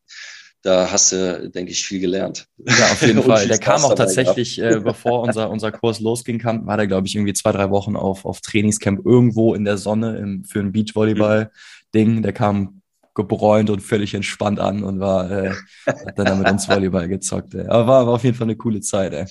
da 0.62 0.90
hast 0.90 1.10
du, 1.10 1.50
denke 1.50 1.72
ich, 1.72 1.84
viel 1.84 2.00
gelernt. 2.00 2.46
Ja, 2.56 2.92
auf 2.92 3.02
jeden 3.02 3.22
Fall. 3.24 3.48
Der 3.48 3.58
kam 3.58 3.84
auch 3.84 3.94
tatsächlich, 3.94 4.60
äh, 4.60 4.80
bevor 4.80 5.22
unser, 5.22 5.50
unser 5.50 5.72
Kurs 5.72 6.00
losging, 6.00 6.38
kam, 6.38 6.66
war 6.66 6.76
der, 6.76 6.86
glaube 6.86 7.06
ich, 7.06 7.16
irgendwie 7.16 7.32
zwei, 7.32 7.50
drei 7.50 7.70
Wochen 7.70 7.96
auf, 7.96 8.24
auf 8.24 8.40
Trainingscamp 8.40 9.04
irgendwo 9.04 9.54
in 9.54 9.64
der 9.64 9.76
Sonne 9.76 10.18
im, 10.18 10.44
für 10.44 10.60
ein 10.60 10.72
Beachvolleyball-Ding. 10.72 12.22
Der 12.22 12.32
kam 12.32 12.80
gebräunt 13.14 13.70
und 13.70 13.80
völlig 13.80 14.14
entspannt 14.14 14.60
an 14.60 14.84
und 14.84 15.00
war, 15.00 15.30
äh, 15.30 15.52
hat 15.86 16.18
dann 16.18 16.38
mit 16.38 16.50
uns 16.50 16.68
Volleyball 16.68 17.08
gezockt. 17.08 17.54
Ey. 17.54 17.66
Aber 17.66 17.86
war, 17.86 18.06
war 18.06 18.14
auf 18.14 18.24
jeden 18.24 18.36
Fall 18.36 18.46
eine 18.46 18.56
coole 18.56 18.80
Zeit, 18.80 19.12
ey. 19.12 19.26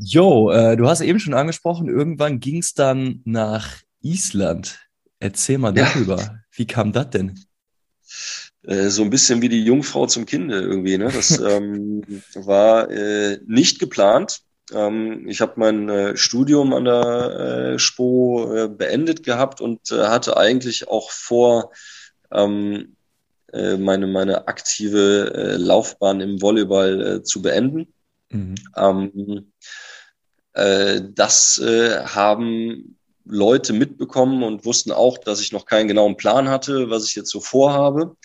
Jo, 0.00 0.50
äh, 0.50 0.76
du 0.76 0.88
hast 0.88 1.00
eben 1.00 1.20
schon 1.20 1.34
angesprochen, 1.34 1.88
irgendwann 1.88 2.40
ging 2.40 2.58
es 2.58 2.74
dann 2.74 3.22
nach 3.24 3.68
Island. 4.02 4.78
Erzähl 5.18 5.58
mal 5.58 5.72
darüber. 5.72 6.18
Ja. 6.18 6.38
Wie 6.52 6.66
kam 6.66 6.92
das 6.92 7.10
denn? 7.10 7.38
Äh, 8.62 8.88
so 8.88 9.02
ein 9.02 9.10
bisschen 9.10 9.42
wie 9.42 9.48
die 9.48 9.64
Jungfrau 9.64 10.06
zum 10.06 10.26
Kinde 10.26 10.60
irgendwie. 10.60 10.98
Ne? 10.98 11.10
Das 11.12 11.38
ähm, 11.40 12.02
war 12.34 12.90
äh, 12.90 13.38
nicht 13.46 13.78
geplant. 13.78 14.40
Ähm, 14.72 15.28
ich 15.28 15.40
habe 15.40 15.54
mein 15.56 15.88
äh, 15.88 16.16
Studium 16.16 16.72
an 16.72 16.84
der 16.84 17.74
äh, 17.74 17.78
SPO 17.78 18.54
äh, 18.54 18.68
beendet 18.68 19.22
gehabt 19.22 19.60
und 19.60 19.92
äh, 19.92 20.06
hatte 20.06 20.36
eigentlich 20.36 20.88
auch 20.88 21.10
vor, 21.10 21.72
ähm, 22.32 22.96
äh, 23.52 23.76
meine, 23.76 24.08
meine 24.08 24.48
aktive 24.48 25.56
Laufbahn 25.56 26.20
im 26.20 26.42
Volleyball 26.42 27.22
zu 27.22 27.42
beenden. 27.42 27.92
Mhm. 28.30 28.56
Äh, 30.56 31.02
das 31.14 31.58
äh, 31.58 32.02
haben 32.04 32.96
Leute 33.26 33.74
mitbekommen 33.74 34.42
und 34.42 34.64
wussten 34.64 34.90
auch, 34.90 35.18
dass 35.18 35.40
ich 35.40 35.52
noch 35.52 35.66
keinen 35.66 35.88
genauen 35.88 36.16
Plan 36.16 36.48
hatte, 36.48 36.88
was 36.88 37.08
ich 37.08 37.14
jetzt 37.14 37.30
so 37.30 37.40
vorhabe. 37.40 38.16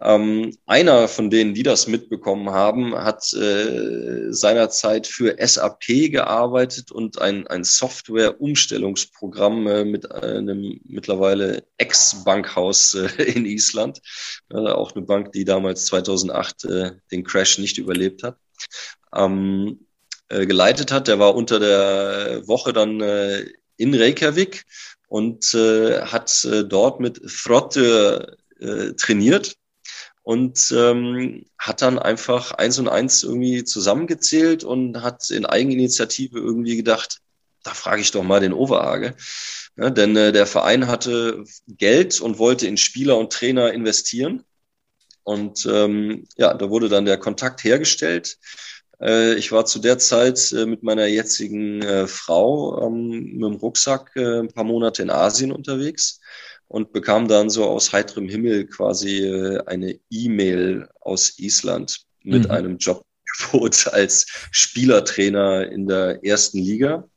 Ähm, 0.00 0.56
einer 0.66 1.08
von 1.08 1.30
denen, 1.30 1.54
die 1.54 1.62
das 1.62 1.86
mitbekommen 1.86 2.50
haben, 2.50 2.94
hat 2.94 3.32
äh, 3.32 4.30
seinerzeit 4.30 5.06
für 5.06 5.36
SAP 5.38 6.10
gearbeitet 6.10 6.92
und 6.92 7.20
ein, 7.20 7.46
ein 7.46 7.64
Software-Umstellungsprogramm 7.64 9.66
äh, 9.66 9.84
mit 9.84 10.10
einem 10.10 10.80
mittlerweile 10.84 11.64
Ex-Bankhaus 11.78 12.94
äh, 12.94 13.22
in 13.34 13.46
Island. 13.46 14.00
auch 14.50 14.94
eine 14.94 15.04
Bank, 15.04 15.32
die 15.32 15.44
damals 15.44 15.86
2008 15.86 16.64
äh, 16.64 16.92
den 17.10 17.24
Crash 17.24 17.58
nicht 17.58 17.78
überlebt 17.78 18.22
hat. 18.22 18.36
Ähm, 19.14 19.85
äh, 20.28 20.46
geleitet 20.46 20.92
hat. 20.92 21.08
Der 21.08 21.18
war 21.18 21.34
unter 21.34 21.58
der 21.60 22.46
Woche 22.46 22.72
dann 22.72 23.00
äh, 23.00 23.46
in 23.76 23.94
Reykjavik 23.94 24.64
und 25.08 25.44
hat 25.54 26.48
dort 26.68 26.98
mit 26.98 27.30
Frotte 27.30 28.36
trainiert 28.96 29.56
und 30.26 30.74
ähm, 30.76 31.46
hat 31.56 31.82
dann 31.82 32.00
einfach 32.00 32.50
eins 32.50 32.80
und 32.80 32.88
eins 32.88 33.22
irgendwie 33.22 33.62
zusammengezählt 33.62 34.64
und 34.64 35.00
hat 35.00 35.30
in 35.30 35.46
Eigeninitiative 35.46 36.40
irgendwie 36.40 36.76
gedacht, 36.76 37.20
da 37.62 37.74
frage 37.74 38.00
ich 38.00 38.10
doch 38.10 38.24
mal 38.24 38.40
den 38.40 38.52
Overhage. 38.52 39.14
Ja, 39.76 39.90
denn 39.90 40.16
äh, 40.16 40.32
der 40.32 40.46
Verein 40.46 40.88
hatte 40.88 41.44
Geld 41.68 42.20
und 42.20 42.38
wollte 42.38 42.66
in 42.66 42.76
Spieler 42.76 43.18
und 43.18 43.32
Trainer 43.32 43.72
investieren. 43.72 44.42
Und 45.22 45.64
ähm, 45.66 46.26
ja, 46.36 46.54
da 46.54 46.70
wurde 46.70 46.88
dann 46.88 47.04
der 47.04 47.18
Kontakt 47.18 47.62
hergestellt. 47.62 48.38
Äh, 49.00 49.34
ich 49.34 49.52
war 49.52 49.66
zu 49.66 49.78
der 49.78 49.98
Zeit 49.98 50.52
äh, 50.52 50.66
mit 50.66 50.82
meiner 50.82 51.06
jetzigen 51.06 51.82
äh, 51.82 52.06
Frau 52.06 52.86
ähm, 52.86 53.08
mit 53.08 53.42
dem 53.42 53.56
Rucksack 53.56 54.16
ein 54.16 54.48
paar 54.48 54.64
Monate 54.64 55.02
in 55.02 55.10
Asien 55.10 55.52
unterwegs 55.52 56.20
und 56.68 56.92
bekam 56.92 57.28
dann 57.28 57.50
so 57.50 57.64
aus 57.64 57.92
heiterem 57.92 58.28
Himmel 58.28 58.66
quasi 58.66 59.24
eine 59.66 60.00
E-Mail 60.10 60.88
aus 61.00 61.38
Island 61.38 62.00
mit 62.24 62.44
mhm. 62.44 62.50
einem 62.50 62.78
Jobgebot 62.78 63.86
als 63.92 64.26
Spielertrainer 64.50 65.70
in 65.70 65.86
der 65.86 66.24
ersten 66.24 66.58
Liga. 66.58 67.08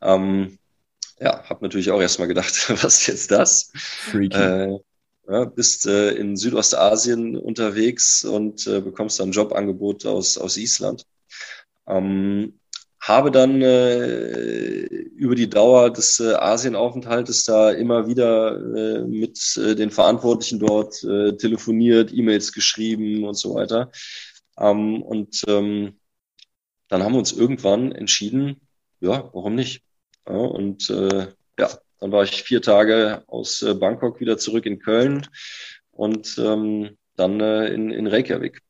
Ähm, 0.00 0.58
ja, 1.20 1.44
habe 1.44 1.64
natürlich 1.64 1.90
auch 1.90 2.00
erstmal 2.00 2.28
gedacht, 2.28 2.52
was 2.82 3.02
ist 3.02 3.06
jetzt 3.08 3.30
das? 3.30 3.72
Äh, 4.14 4.78
ja, 5.28 5.44
bist 5.44 5.86
äh, 5.86 6.12
in 6.12 6.36
Südostasien 6.36 7.36
unterwegs 7.36 8.24
und 8.24 8.66
äh, 8.66 8.80
bekommst 8.80 9.20
dann 9.20 9.28
ein 9.28 9.32
Jobangebot 9.32 10.06
aus, 10.06 10.38
aus 10.38 10.56
Island. 10.56 11.06
Ähm, 11.86 12.58
habe 13.00 13.32
dann 13.32 13.60
äh, 13.62 14.84
über 14.84 15.34
die 15.34 15.50
Dauer 15.50 15.90
des 15.90 16.20
äh, 16.20 16.34
Asienaufenthaltes 16.34 17.44
da 17.44 17.72
immer 17.72 18.06
wieder 18.06 18.56
äh, 18.56 19.02
mit 19.02 19.56
äh, 19.56 19.74
den 19.74 19.90
Verantwortlichen 19.90 20.60
dort 20.60 21.02
äh, 21.02 21.36
telefoniert, 21.36 22.12
E-Mails 22.12 22.52
geschrieben 22.52 23.24
und 23.24 23.34
so 23.34 23.56
weiter. 23.56 23.90
Ähm, 24.56 25.02
und 25.02 25.42
ähm, 25.48 25.98
dann 26.88 27.02
haben 27.02 27.12
wir 27.14 27.18
uns 27.18 27.32
irgendwann 27.32 27.90
entschieden, 27.90 28.60
ja, 29.00 29.30
warum 29.32 29.56
nicht? 29.56 29.82
Ja, 30.28 30.36
und 30.36 30.88
äh, 30.90 31.26
dann 32.02 32.10
war 32.10 32.24
ich 32.24 32.42
vier 32.42 32.60
Tage 32.60 33.22
aus 33.28 33.62
äh, 33.62 33.74
Bangkok 33.74 34.18
wieder 34.18 34.36
zurück 34.36 34.66
in 34.66 34.80
Köln 34.80 35.24
und 35.92 36.36
ähm, 36.36 36.98
dann 37.14 37.38
äh, 37.38 37.68
in, 37.68 37.92
in 37.92 38.08
Reykjavik. 38.08 38.60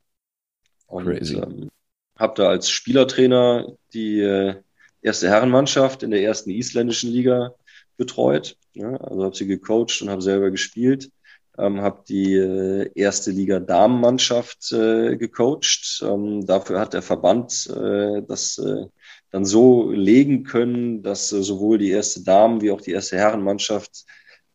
Und, 0.87 1.07
Crazy. 1.07 1.37
Ähm, 1.37 1.71
habe 2.19 2.35
da 2.37 2.51
als 2.51 2.69
Spielertrainer 2.69 3.69
die 3.95 4.21
äh, 4.21 4.57
erste 5.01 5.31
Herrenmannschaft 5.31 6.03
in 6.03 6.11
der 6.11 6.23
ersten 6.23 6.51
isländischen 6.51 7.11
Liga 7.11 7.55
betreut. 7.97 8.59
Ja, 8.75 8.97
also 8.97 9.25
habe 9.25 9.35
sie 9.35 9.47
gecoacht 9.47 10.03
und 10.03 10.11
habe 10.11 10.21
selber 10.21 10.51
gespielt. 10.51 11.11
Ähm, 11.57 11.81
habe 11.81 12.05
die 12.07 12.35
äh, 12.35 12.91
erste 12.95 13.31
Liga 13.31 13.61
Damenmannschaft 13.61 14.73
äh, 14.73 15.17
gecoacht. 15.17 16.05
Ähm, 16.07 16.45
dafür 16.45 16.81
hat 16.81 16.93
der 16.93 17.03
Verband 17.03 17.67
äh, 17.75 18.21
das 18.29 18.59
äh, 18.59 18.85
dann 19.33 19.45
so 19.45 19.91
legen 19.91 20.45
können, 20.45 21.03
dass 21.03 21.33
äh, 21.33 21.43
sowohl 21.43 21.79
die 21.79 21.91
erste 21.91 22.23
Damen 22.23 22.61
wie 22.61 22.71
auch 22.71 22.81
die 22.81 22.93
erste 22.93 23.17
Herrenmannschaft 23.17 24.05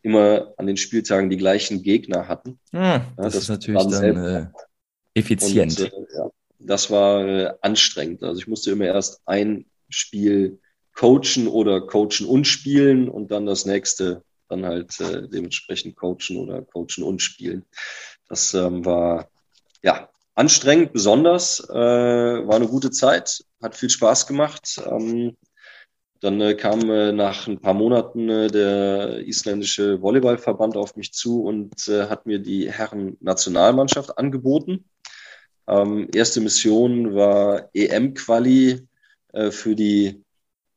immer 0.04 0.54
an 0.58 0.68
den 0.68 0.78
Spieltagen 0.78 1.30
die 1.30 1.38
gleichen 1.38 1.82
Gegner 1.84 2.28
hatten. 2.28 2.60
Hm, 2.72 2.82
das, 2.82 3.02
ja, 3.18 3.24
das, 3.24 3.36
ist 3.36 3.50
natürlich 3.50 3.88
dann 3.88 4.26
äh, 4.26 4.48
effizient. 5.16 5.82
Und, 5.82 6.08
ja, 6.16 6.30
das 6.60 6.90
war 6.90 7.28
äh, 7.28 7.54
anstrengend. 7.62 8.24
Also 8.24 8.40
ich 8.40 8.48
musste 8.48 8.72
immer 8.72 8.86
erst 8.86 9.22
ein 9.26 9.66
Spiel 9.90 10.60
coachen 10.94 11.48
oder 11.48 11.82
coachen 11.82 12.26
und 12.28 12.46
spielen 12.46 13.10
und 13.10 13.32
dann 13.32 13.46
das 13.46 13.66
nächste 13.66 14.24
dann 14.50 14.66
halt 14.66 15.00
äh, 15.00 15.28
dementsprechend 15.28 15.96
coachen 15.96 16.38
oder 16.38 16.62
coachen 16.62 17.04
und 17.04 17.22
spielen. 17.22 17.66
Das 18.30 18.54
ähm, 18.54 18.86
war 18.86 19.28
ja 19.82 20.10
anstrengend, 20.38 20.94
besonders, 20.94 21.60
äh, 21.70 21.74
war 21.74 22.56
eine 22.56 22.68
gute 22.68 22.92
Zeit, 22.92 23.44
hat 23.62 23.76
viel 23.76 23.90
Spaß 23.90 24.28
gemacht. 24.28 24.80
Ähm, 24.86 25.36
dann 26.22 26.40
äh, 26.42 26.54
kam 26.56 26.90
äh, 26.90 27.12
nach 27.12 27.48
ein 27.48 27.60
paar 27.60 27.74
Monaten 27.74 28.30
äh, 28.30 28.48
der 28.48 29.26
isländische 29.26 30.02
Volleyballverband 30.02 30.78
auf 30.78 30.96
mich 30.96 31.12
zu 31.14 31.44
und 31.44 31.88
äh, 31.88 32.08
hat 32.08 32.26
mir 32.28 32.40
die 32.40 32.72
Herren-Nationalmannschaft 32.72 34.18
angeboten. 34.18 34.86
Ähm, 35.68 36.08
erste 36.14 36.40
Mission 36.42 37.16
war 37.16 37.70
EM-Quali 37.74 38.88
äh, 39.34 39.52
für 39.52 39.76
die 39.76 40.24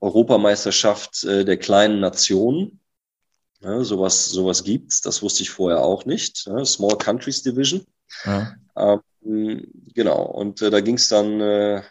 Europameisterschaft 0.01 1.25
äh, 1.25 1.45
der 1.45 1.59
kleinen 1.59 2.01
Nationen. 2.01 2.81
Ja, 3.61 3.85
sowas, 3.85 4.27
sowas 4.31 4.65
gibt's. 4.65 5.03
Das 5.03 5.23
wusste 5.23 5.43
ich 5.43 5.51
vorher 5.51 5.83
auch 5.83 6.07
nicht. 6.07 6.47
Ja, 6.47 6.65
Small 6.65 6.97
Countries 6.97 7.43
Division. 7.43 7.85
Ja. 8.25 8.55
Ähm, 8.77 9.01
genau. 9.23 10.23
Und 10.25 10.63
äh, 10.63 10.71
da 10.71 10.81
ging's 10.81 11.09
dann 11.09 11.41
äh, 11.41 11.83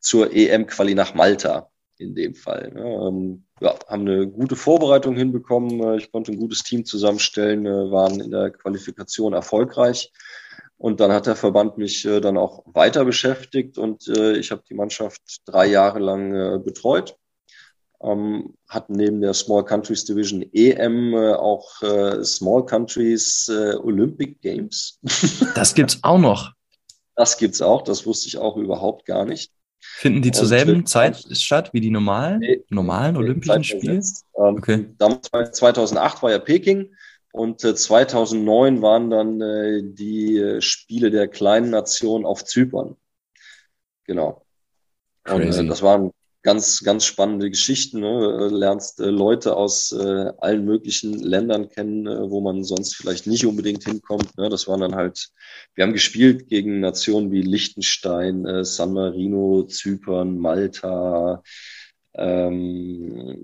zur 0.00 0.32
EM-Quali 0.32 0.94
nach 0.94 1.14
Malta 1.14 1.70
in 2.00 2.14
dem 2.14 2.34
Fall. 2.34 2.72
Ne? 2.72 2.82
Ähm, 2.82 3.44
ja, 3.60 3.74
haben 3.86 4.08
eine 4.08 4.26
gute 4.26 4.56
Vorbereitung 4.56 5.16
hinbekommen. 5.16 5.80
Äh, 5.82 5.96
ich 5.98 6.10
konnte 6.10 6.32
ein 6.32 6.38
gutes 6.38 6.62
Team 6.62 6.84
zusammenstellen, 6.84 7.66
äh, 7.66 7.90
waren 7.90 8.20
in 8.20 8.30
der 8.30 8.50
Qualifikation 8.50 9.34
erfolgreich. 9.34 10.10
Und 10.78 11.00
dann 11.00 11.12
hat 11.12 11.26
der 11.26 11.36
Verband 11.36 11.76
mich 11.76 12.06
äh, 12.06 12.20
dann 12.20 12.38
auch 12.38 12.64
weiter 12.66 13.04
beschäftigt 13.04 13.76
und 13.76 14.08
äh, 14.08 14.38
ich 14.38 14.50
habe 14.50 14.62
die 14.68 14.74
Mannschaft 14.74 15.20
drei 15.44 15.66
Jahre 15.66 15.98
lang 15.98 16.64
betreut. 16.64 17.18
Ähm, 18.02 18.54
hatten 18.66 18.94
neben 18.94 19.20
der 19.20 19.34
Small 19.34 19.64
Countries 19.64 20.06
Division 20.06 20.42
EM 20.54 21.12
äh, 21.12 21.34
auch 21.34 21.82
äh, 21.82 22.24
Small 22.24 22.64
Countries 22.64 23.50
äh, 23.52 23.74
Olympic 23.76 24.40
Games. 24.40 24.98
Das 25.54 25.74
gibt's 25.74 25.98
auch 26.02 26.18
noch. 26.18 26.52
Das 27.14 27.36
gibt's 27.36 27.60
auch, 27.60 27.82
das 27.82 28.06
wusste 28.06 28.28
ich 28.28 28.38
auch 28.38 28.56
überhaupt 28.56 29.04
gar 29.04 29.26
nicht. 29.26 29.52
Finden 29.80 30.22
die 30.22 30.30
zur 30.30 30.46
selben 30.46 30.86
Zeit 30.86 31.26
statt 31.36 31.72
wie 31.72 31.80
die 31.80 31.90
normalen, 31.90 32.40
nee, 32.40 32.64
normalen 32.70 33.14
nee, 33.14 33.18
Olympischen 33.18 33.64
Spiele? 33.64 33.94
Ähm, 34.38 34.56
okay. 34.56 34.86
Damals 34.96 35.52
2008 35.52 36.22
war 36.22 36.30
ja 36.30 36.38
Peking 36.38 36.94
und 37.32 37.62
äh, 37.64 37.74
2009 37.74 38.82
waren 38.82 39.10
dann 39.10 39.40
äh, 39.40 39.82
die 39.82 40.38
äh, 40.38 40.60
Spiele 40.60 41.10
der 41.10 41.28
kleinen 41.28 41.70
Nation 41.70 42.24
auf 42.24 42.44
Zypern. 42.44 42.96
Genau. 44.04 44.44
Und 45.28 45.42
äh, 45.42 45.66
das 45.66 45.82
waren 45.82 46.12
ganz, 46.42 46.80
ganz 46.82 47.04
spannende 47.04 47.50
Geschichten. 47.50 48.00
Ne? 48.00 48.48
Lernst 48.50 49.00
äh, 49.00 49.06
Leute 49.06 49.56
aus 49.56 49.92
äh, 49.92 50.32
allen 50.38 50.64
möglichen 50.64 51.14
Ländern 51.14 51.68
kennen, 51.68 52.06
äh, 52.06 52.30
wo 52.30 52.40
man 52.40 52.64
sonst 52.64 52.96
vielleicht 52.96 53.26
nicht 53.26 53.44
unbedingt 53.46 53.84
hinkommt. 53.84 54.36
Ne? 54.38 54.48
Das 54.48 54.66
waren 54.66 54.80
dann 54.80 54.94
halt, 54.94 55.28
wir 55.74 55.84
haben 55.84 55.92
gespielt 55.92 56.48
gegen 56.48 56.80
Nationen 56.80 57.30
wie 57.30 57.42
Liechtenstein, 57.42 58.46
äh, 58.46 58.64
San 58.64 58.92
Marino, 58.92 59.64
Zypern, 59.64 60.38
Malta, 60.38 61.42
ähm, 62.14 63.36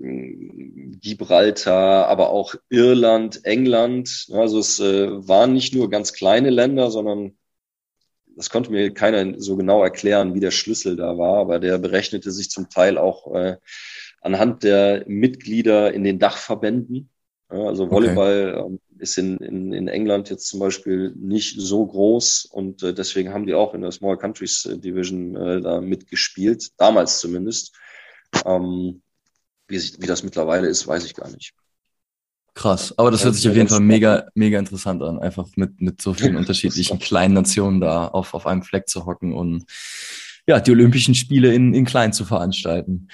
Gibraltar, 1.01 2.07
aber 2.07 2.31
auch 2.31 2.55
Irland, 2.69 3.45
England. 3.45 4.27
Also 4.31 4.59
es 4.59 4.79
äh, 4.79 5.09
waren 5.27 5.53
nicht 5.53 5.73
nur 5.73 5.89
ganz 5.89 6.13
kleine 6.13 6.49
Länder, 6.49 6.91
sondern 6.91 7.37
das 8.37 8.49
konnte 8.51 8.71
mir 8.71 8.93
keiner 8.93 9.39
so 9.39 9.57
genau 9.57 9.83
erklären, 9.83 10.35
wie 10.35 10.39
der 10.39 10.51
Schlüssel 10.51 10.95
da 10.95 11.17
war, 11.17 11.39
aber 11.39 11.59
der 11.59 11.77
berechnete 11.79 12.31
sich 12.31 12.49
zum 12.51 12.69
Teil 12.69 12.97
auch 12.97 13.33
äh, 13.33 13.57
anhand 14.21 14.63
der 14.63 15.03
Mitglieder 15.07 15.91
in 15.91 16.03
den 16.03 16.19
Dachverbänden. 16.19 17.09
Ja, 17.51 17.63
also 17.63 17.89
Volleyball 17.89 18.55
okay. 18.55 18.67
Ähm, 18.67 18.79
ist 18.99 19.17
in, 19.17 19.37
in, 19.37 19.73
in 19.73 19.87
England 19.87 20.29
jetzt 20.29 20.47
zum 20.47 20.59
Beispiel 20.59 21.13
nicht 21.15 21.59
so 21.59 21.85
groß 21.85 22.45
und 22.45 22.83
äh, 22.83 22.93
deswegen 22.93 23.33
haben 23.33 23.45
die 23.45 23.53
auch 23.53 23.73
in 23.73 23.81
der 23.81 23.91
Small 23.91 24.17
Countries 24.17 24.67
Division 24.71 25.35
äh, 25.35 25.61
da 25.61 25.81
mitgespielt, 25.81 26.71
damals 26.77 27.19
zumindest. 27.19 27.75
Ähm, 28.45 29.01
wie, 29.67 29.79
sich, 29.79 29.99
wie 29.99 30.07
das 30.07 30.23
mittlerweile 30.23 30.67
ist, 30.67 30.87
weiß 30.87 31.05
ich 31.05 31.15
gar 31.15 31.29
nicht. 31.29 31.53
Krass, 32.57 32.91
aber 32.97 33.11
das 33.11 33.23
hört 33.23 33.35
sich 33.35 33.47
auf 33.47 33.55
jeden 33.55 33.69
Fall 33.69 33.81
mega, 33.81 34.25
mega 34.33 34.57
interessant 34.57 35.03
an, 35.03 35.19
einfach 35.19 35.47
mit, 35.57 35.79
mit 35.79 36.01
so 36.01 36.15
vielen 36.15 36.35
unterschiedlichen 36.37 36.97
kleinen 36.97 37.35
Nationen 37.35 37.79
da 37.79 38.07
auf, 38.07 38.33
auf 38.33 38.47
einem 38.47 38.63
Fleck 38.63 38.89
zu 38.89 39.05
hocken 39.05 39.31
und 39.31 39.65
ja, 40.47 40.59
die 40.59 40.71
Olympischen 40.71 41.13
Spiele 41.13 41.53
in, 41.53 41.75
in 41.75 41.85
klein 41.85 42.13
zu 42.13 42.25
veranstalten. 42.25 43.09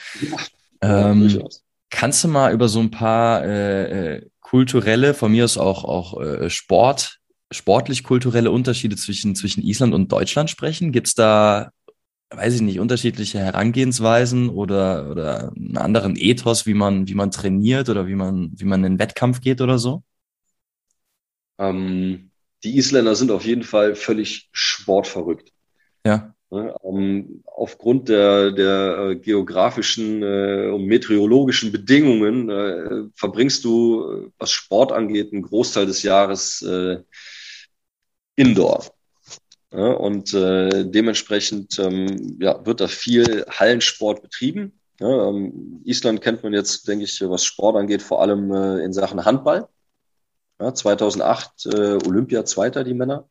Ja, 0.82 1.10
ähm, 1.12 1.44
kannst 1.90 2.24
du 2.24 2.30
mal 2.30 2.54
über 2.54 2.70
so 2.70 2.80
ein 2.80 2.90
paar 2.90 3.44
äh, 3.44 4.16
äh, 4.16 4.30
kulturelle, 4.40 5.14
von 5.14 5.34
mir 5.34 5.44
aus 5.44 5.58
auch, 5.58 5.84
auch 5.84 6.22
äh, 6.22 6.50
Sport, 6.50 7.20
sportlich-kulturelle 7.52 8.50
Unterschiede 8.50 8.96
zwischen, 8.96 9.36
zwischen 9.36 9.62
Island 9.62 9.94
und 9.94 10.10
Deutschland 10.10 10.52
sprechen? 10.52 10.94
Gibt 10.94 11.08
es 11.08 11.16
da 11.16 11.72
weiß 12.36 12.56
ich 12.56 12.62
nicht, 12.62 12.80
unterschiedliche 12.80 13.40
Herangehensweisen 13.40 14.50
oder, 14.50 15.10
oder 15.10 15.52
einen 15.56 15.78
anderen 15.78 16.16
Ethos, 16.16 16.66
wie 16.66 16.74
man, 16.74 17.08
wie 17.08 17.16
man 17.16 17.32
trainiert 17.32 17.90
oder 17.90 18.08
wie 18.08 18.16
man, 18.16 18.52
wie 18.56 18.66
man 18.66 18.84
in 18.84 18.94
den 18.94 19.00
Wettkampf 19.00 19.42
geht 19.42 19.62
oder 19.62 19.78
so? 19.78 20.04
Ähm, 21.60 22.32
die 22.64 22.78
Isländer 22.78 23.16
sind 23.16 23.32
auf 23.32 23.46
jeden 23.46 23.64
Fall 23.64 23.96
völlig 23.96 24.50
sportverrückt. 24.52 25.52
Ja. 26.06 26.34
Ähm, 26.52 27.44
aufgrund 27.46 28.10
der, 28.10 28.52
der 28.52 28.98
äh, 28.98 29.16
geografischen 29.16 30.22
äh, 30.22 30.70
und 30.72 30.86
meteorologischen 30.86 31.72
Bedingungen 31.72 32.50
äh, 32.50 33.10
verbringst 33.16 33.64
du, 33.66 34.32
was 34.38 34.52
Sport 34.52 34.92
angeht, 34.92 35.34
einen 35.34 35.42
Großteil 35.42 35.88
des 35.88 36.04
Jahres 36.04 36.62
äh, 36.62 37.00
indoor. 38.36 38.86
Und 39.74 40.34
äh, 40.36 40.86
dementsprechend 40.86 41.80
ähm, 41.80 42.38
ja, 42.40 42.64
wird 42.64 42.80
da 42.80 42.88
viel 42.88 43.44
Hallensport 43.50 44.22
betrieben. 44.22 44.80
Ähm, 45.02 45.82
Island 45.84 46.22
kennt 46.22 46.44
man 46.44 46.54
jetzt, 46.54 46.88
denke 46.88 47.06
ich, 47.06 47.20
was 47.22 47.44
Sport 47.44 47.78
angeht, 47.78 48.04
vor 48.04 48.22
allem 48.22 48.52
äh, 48.54 48.84
in 48.84 48.94
Sachen 48.94 49.26
Handball. 49.26 49.68
Ja, 50.60 50.74
2008 50.74 51.66
äh, 51.66 51.98
Olympia 52.06 52.46
Zweiter, 52.46 52.84
die 52.84 52.94
Männer 52.94 53.28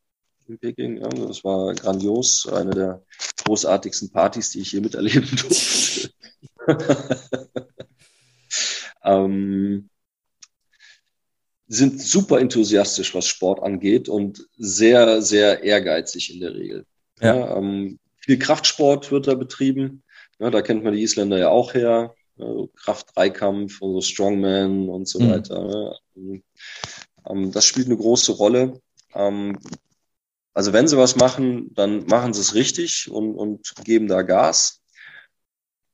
in 0.49 0.59
Peking. 0.59 1.01
Das 1.01 1.45
war 1.45 1.75
grandios, 1.75 2.49
eine 2.49 2.73
der 2.73 3.03
großartigsten 3.45 4.11
Partys, 4.11 4.51
die 4.51 4.61
ich 4.61 4.73
je 4.73 4.81
miterleben 4.81 5.29
durfte. 5.37 6.11
ähm, 9.05 9.89
sind 11.73 12.03
super 12.03 12.39
enthusiastisch, 12.39 13.15
was 13.15 13.27
Sport 13.27 13.63
angeht 13.63 14.07
und 14.09 14.47
sehr, 14.59 15.23
sehr 15.23 15.63
ehrgeizig 15.63 16.35
in 16.35 16.41
der 16.41 16.55
Regel. 16.55 16.85
Ja. 17.21 17.35
ja 17.35 17.57
ähm, 17.57 17.99
viel 18.19 18.39
Kraftsport 18.39 19.11
wird 19.11 19.27
da 19.27 19.35
betrieben. 19.35 20.03
Ja, 20.39 20.51
da 20.51 20.61
kennt 20.61 20.85
man 20.85 20.93
die 20.93 21.03
Isländer 21.03 21.39
ja 21.39 21.49
auch 21.49 21.73
her. 21.73 22.15
Also 22.39 22.69
Kraft-Dreikampf 22.77 23.81
und 23.81 23.95
so 23.95 24.01
Strongman 24.03 24.91
und 24.91 25.09
so 25.09 25.21
mhm. 25.21 25.31
weiter. 25.31 25.99
Ähm, 26.15 27.53
das 27.53 27.65
spielt 27.65 27.87
eine 27.87 27.97
große 27.97 28.33
Rolle. 28.33 28.79
Ähm, 29.15 29.59
also 30.53 30.75
wenn 30.75 30.89
sie 30.89 30.99
was 30.99 31.17
machen, 31.17 31.73
dann 31.75 32.05
machen 32.05 32.35
sie 32.35 32.43
es 32.43 32.55
richtig 32.55 33.11
und, 33.11 33.35
und 33.35 33.73
geben 33.85 34.09
da 34.09 34.21
Gas. 34.21 34.83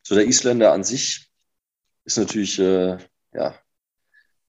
So 0.03 0.16
der 0.16 0.26
Isländer 0.26 0.72
an 0.72 0.83
sich 0.83 1.29
ist 2.05 2.18
natürlich 2.18 2.59
äh, 2.59 2.99
ja 3.33 3.55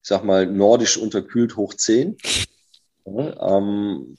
ich 0.01 0.07
sag 0.07 0.23
mal, 0.23 0.45
nordisch 0.45 0.97
unterkühlt 0.97 1.57
hoch 1.57 1.73
10. 1.73 2.17
Ja, 3.05 3.57
ähm, 3.57 4.17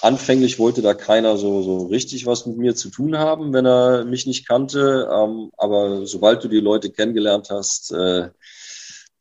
anfänglich 0.00 0.58
wollte 0.58 0.82
da 0.82 0.94
keiner 0.94 1.36
so, 1.36 1.62
so 1.62 1.86
richtig 1.86 2.26
was 2.26 2.46
mit 2.46 2.56
mir 2.56 2.74
zu 2.74 2.90
tun 2.90 3.18
haben, 3.18 3.52
wenn 3.52 3.66
er 3.66 4.04
mich 4.04 4.26
nicht 4.26 4.46
kannte. 4.46 5.08
Ähm, 5.12 5.50
aber 5.56 6.06
sobald 6.06 6.44
du 6.44 6.48
die 6.48 6.60
Leute 6.60 6.90
kennengelernt 6.90 7.48
hast, 7.50 7.92
äh, 7.92 8.28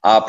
A, 0.02 0.26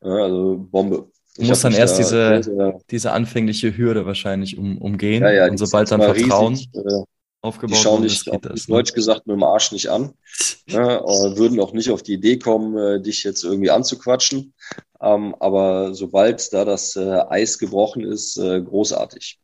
ja, 0.00 0.10
also 0.10 0.66
Bombe. 0.70 1.10
Du 1.36 1.44
musst 1.44 1.62
dann 1.62 1.74
erst 1.74 1.98
da 1.98 2.38
diese, 2.38 2.74
diese 2.90 3.12
anfängliche 3.12 3.76
Hürde 3.76 4.06
wahrscheinlich 4.06 4.58
um, 4.58 4.78
umgehen. 4.78 5.22
Ja, 5.22 5.30
ja, 5.30 5.46
und 5.48 5.56
sobald 5.58 5.90
dann 5.90 6.02
Vertrauen. 6.02 6.54
Riesig, 6.54 6.70
äh, 6.74 7.04
aufgebaut 7.40 7.76
die 7.76 7.80
schauen 7.80 8.02
dich, 8.02 8.30
auf 8.30 8.40
das, 8.40 8.68
ne? 8.68 8.74
Deutsch 8.74 8.92
gesagt, 8.92 9.26
mit 9.26 9.34
dem 9.34 9.42
Arsch 9.42 9.72
nicht 9.72 9.88
an. 9.88 10.14
ne, 10.66 11.00
würden 11.36 11.60
auch 11.60 11.72
nicht 11.72 11.90
auf 11.90 12.02
die 12.02 12.14
Idee 12.14 12.38
kommen, 12.38 12.76
äh, 12.76 13.00
dich 13.00 13.24
jetzt 13.24 13.44
irgendwie 13.44 13.70
anzuquatschen. 13.70 14.54
Ähm, 15.00 15.34
aber 15.38 15.94
sobald 15.94 16.52
da 16.52 16.64
das 16.64 16.96
äh, 16.96 17.20
Eis 17.28 17.58
gebrochen 17.58 18.04
ist, 18.04 18.36
äh, 18.36 18.60
großartig. 18.60 19.38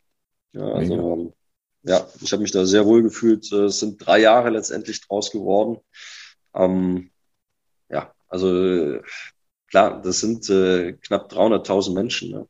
Ja, 0.53 0.66
also, 0.66 0.95
ähm, 0.95 1.32
ja 1.84 2.07
ich 2.20 2.32
habe 2.32 2.42
mich 2.42 2.53
da 2.53 2.64
sehr 2.64 2.84
wohl 2.86 3.03
gefühlt. 3.03 3.51
Äh, 3.53 3.66
es 3.66 3.80
sind 3.80 4.05
drei 4.05 4.20
Jahre 4.20 4.51
letztendlich 4.51 5.01
draus 5.07 5.30
geworden. 5.30 5.78
Ähm, 6.55 7.11
ja, 7.88 8.12
also 8.28 8.55
äh, 8.55 9.03
klar, 9.68 10.03
das 10.03 10.20
sind 10.20 10.49
äh, 10.51 10.95
knapp 10.95 11.32
300.000 11.32 11.95
Menschen. 11.95 12.30
Ne? 12.30 12.49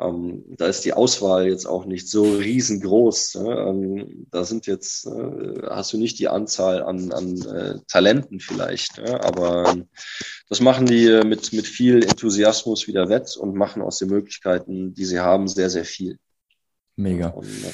Ähm, 0.00 0.44
da 0.56 0.66
ist 0.66 0.84
die 0.84 0.92
Auswahl 0.92 1.48
jetzt 1.48 1.66
auch 1.66 1.84
nicht 1.84 2.08
so 2.08 2.22
riesengroß. 2.22 3.34
Ne? 3.36 3.50
Ähm, 3.68 4.26
da 4.30 4.44
sind 4.44 4.66
jetzt, 4.66 5.06
äh, 5.06 5.62
hast 5.68 5.92
du 5.92 5.98
nicht 5.98 6.18
die 6.20 6.28
Anzahl 6.28 6.82
an, 6.82 7.12
an 7.12 7.40
äh, 7.42 7.74
Talenten 7.88 8.38
vielleicht, 8.38 8.98
ne? 8.98 9.22
aber 9.24 9.72
ähm, 9.72 9.88
das 10.48 10.60
machen 10.60 10.86
die 10.86 11.06
äh, 11.06 11.24
mit, 11.24 11.52
mit 11.52 11.66
viel 11.66 12.04
Enthusiasmus 12.04 12.86
wieder 12.86 13.08
wett 13.08 13.36
und 13.36 13.56
machen 13.56 13.82
aus 13.82 13.98
den 13.98 14.10
Möglichkeiten, 14.10 14.94
die 14.94 15.04
sie 15.04 15.18
haben, 15.18 15.48
sehr, 15.48 15.68
sehr 15.68 15.84
viel. 15.84 16.18
Mega. 16.94 17.28
Und, 17.28 17.46
äh, 17.46 17.72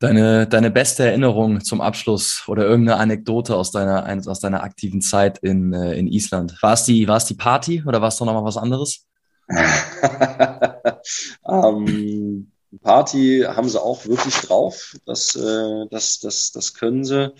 Deine, 0.00 0.46
deine 0.46 0.70
beste 0.70 1.06
Erinnerung 1.06 1.62
zum 1.62 1.80
Abschluss 1.80 2.42
oder 2.46 2.64
irgendeine 2.66 2.98
Anekdote 3.00 3.56
aus 3.56 3.70
deiner, 3.70 4.06
aus 4.26 4.40
deiner 4.40 4.62
aktiven 4.62 5.00
Zeit 5.00 5.38
in, 5.38 5.72
äh, 5.72 5.94
in 5.94 6.08
Island. 6.08 6.60
War 6.60 6.74
es 6.74 6.84
die, 6.84 7.08
war 7.08 7.16
es 7.16 7.24
die 7.24 7.36
Party 7.36 7.82
oder 7.86 8.02
war 8.02 8.08
es 8.08 8.16
doch 8.16 8.26
nochmal 8.26 8.44
was 8.44 8.58
anderes? 8.58 9.06
ähm, 11.48 12.50
Party 12.82 13.44
haben 13.46 13.68
sie 13.68 13.80
auch 13.80 14.06
wirklich 14.06 14.34
drauf. 14.36 14.96
Das, 15.06 15.34
äh, 15.36 15.86
das, 15.90 16.20
das, 16.20 16.52
das 16.52 16.74
können 16.74 17.04
sie. 17.04 17.32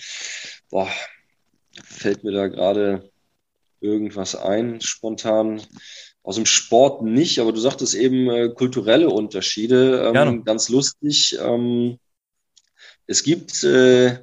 Boah, 0.71 0.89
fällt 1.83 2.25
mir 2.25 2.33
da 2.33 2.49
gerade 2.49 3.11
irgendwas 3.81 4.35
ein, 4.35 4.81
spontan. 4.81 5.63
Aus 6.23 6.37
dem 6.37 6.47
Sport 6.47 7.03
nicht, 7.03 7.39
aber 7.39 7.53
du 7.53 7.61
sagtest 7.61 7.95
eben 7.95 8.31
äh, 8.31 8.49
kulturelle 8.49 9.11
Unterschiede. 9.11 10.11
Ähm, 10.15 10.43
ganz 10.43 10.71
lustig. 10.71 11.37
Ähm, 11.39 11.99
es 13.07 13.23
gibt, 13.23 13.63
äh, 13.63 14.21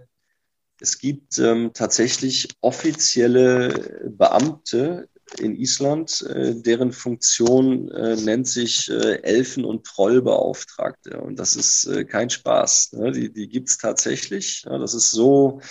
es 0.80 0.98
gibt 0.98 1.38
ähm, 1.38 1.74
tatsächlich 1.76 2.48
offizielle 2.62 4.10
Beamte 4.18 5.10
in 5.40 5.56
Island, 5.56 6.22
äh, 6.30 6.56
deren 6.56 6.92
Funktion 6.92 7.90
äh, 7.92 8.16
nennt 8.16 8.48
sich 8.48 8.90
äh, 8.90 9.22
Elfen- 9.24 9.66
und 9.66 9.86
Trollbeauftragte. 9.86 11.22
Und 11.22 11.40
das 11.40 11.56
ist 11.56 11.86
äh, 11.86 12.04
kein 12.04 12.30
Spaß. 12.30 12.94
Ne? 12.94 13.12
Die, 13.12 13.32
die 13.32 13.48
gibt's 13.48 13.78
tatsächlich. 13.78 14.64
Ja, 14.66 14.78
das 14.78 14.94
ist 14.94 15.12
so 15.12 15.62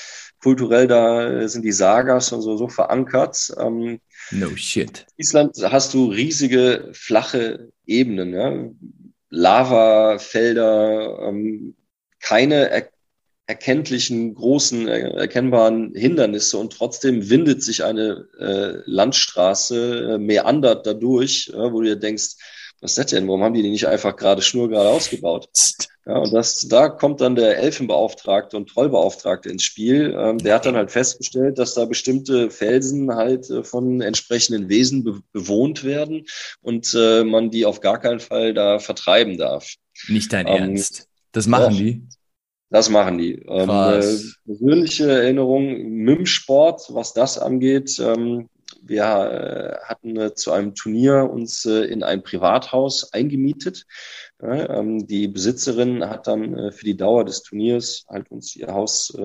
kulturell, 0.42 0.86
da 0.86 1.46
sind 1.48 1.64
die 1.64 1.72
Sagas 1.72 2.32
und 2.32 2.42
so, 2.42 2.56
so 2.56 2.68
verankert. 2.68 3.52
Ähm, 3.58 4.00
no 4.30 4.54
shit. 4.56 5.06
Island 5.16 5.56
hast 5.62 5.94
du 5.94 6.06
riesige, 6.06 6.90
flache 6.92 7.70
Ebenen. 7.86 8.32
Ja? 8.32 8.70
Lavafelder, 9.30 11.20
ähm, 11.28 11.76
keine 12.20 12.70
erkenntlichen, 13.50 14.32
großen, 14.36 14.86
erkennbaren 14.86 15.92
Hindernisse 15.94 16.56
und 16.56 16.72
trotzdem 16.72 17.30
windet 17.30 17.64
sich 17.64 17.82
eine 17.82 18.28
äh, 18.38 18.82
Landstraße, 18.88 20.14
äh, 20.14 20.18
meandert 20.18 20.86
dadurch, 20.86 21.50
äh, 21.52 21.72
wo 21.72 21.80
du 21.80 21.88
dir 21.88 21.96
denkst, 21.96 22.36
was 22.80 22.92
ist 22.92 22.98
das 22.98 23.06
denn? 23.06 23.26
Warum 23.26 23.42
haben 23.42 23.54
die 23.54 23.62
die 23.62 23.70
nicht 23.70 23.88
einfach 23.88 24.14
gerade 24.14 24.40
schnurgerade 24.40 24.88
ausgebaut? 24.88 25.48
Ja, 26.06 26.16
und 26.16 26.32
das, 26.32 26.66
da 26.68 26.88
kommt 26.88 27.20
dann 27.20 27.34
der 27.34 27.58
Elfenbeauftragte 27.58 28.56
und 28.56 28.70
Trollbeauftragte 28.70 29.50
ins 29.50 29.64
Spiel. 29.64 30.16
Ähm, 30.16 30.38
der 30.38 30.54
hat 30.54 30.64
dann 30.64 30.76
halt 30.76 30.90
festgestellt, 30.90 31.58
dass 31.58 31.74
da 31.74 31.84
bestimmte 31.84 32.50
Felsen 32.50 33.14
halt 33.14 33.50
äh, 33.50 33.64
von 33.64 34.00
entsprechenden 34.00 34.68
Wesen 34.68 35.04
be 35.04 35.20
bewohnt 35.32 35.84
werden 35.84 36.24
und 36.62 36.94
äh, 36.96 37.24
man 37.24 37.50
die 37.50 37.66
auf 37.66 37.80
gar 37.80 37.98
keinen 37.98 38.20
Fall 38.20 38.54
da 38.54 38.78
vertreiben 38.78 39.36
darf. 39.36 39.74
Nicht 40.08 40.32
dein 40.32 40.46
ähm, 40.46 40.54
Ernst. 40.54 41.08
Das 41.32 41.46
machen 41.46 41.72
doch, 41.72 41.78
die? 41.78 42.02
Das 42.70 42.88
machen 42.88 43.18
die. 43.18 43.34
Ähm, 43.34 43.68
äh, 43.68 44.16
persönliche 44.46 45.10
Erinnerung, 45.10 45.82
MIM-Sport, 46.04 46.94
was 46.94 47.12
das 47.12 47.38
angeht, 47.38 47.98
ähm, 47.98 48.48
wir 48.82 49.04
äh, 49.04 49.86
hatten 49.86 50.16
äh, 50.16 50.34
zu 50.34 50.52
einem 50.52 50.74
Turnier 50.74 51.28
uns 51.30 51.66
äh, 51.66 51.84
in 51.84 52.02
ein 52.02 52.22
Privathaus 52.22 53.12
eingemietet. 53.12 53.86
Ähm, 54.42 55.06
die 55.06 55.28
Besitzerin 55.28 56.08
hat 56.08 56.26
dann 56.26 56.72
für 56.72 56.84
die 56.84 56.96
Dauer 56.96 57.24
des 57.24 57.42
Turniers 57.42 58.04
halt 58.08 58.30
uns 58.30 58.56
ihr 58.56 58.68
Haus 58.68 59.16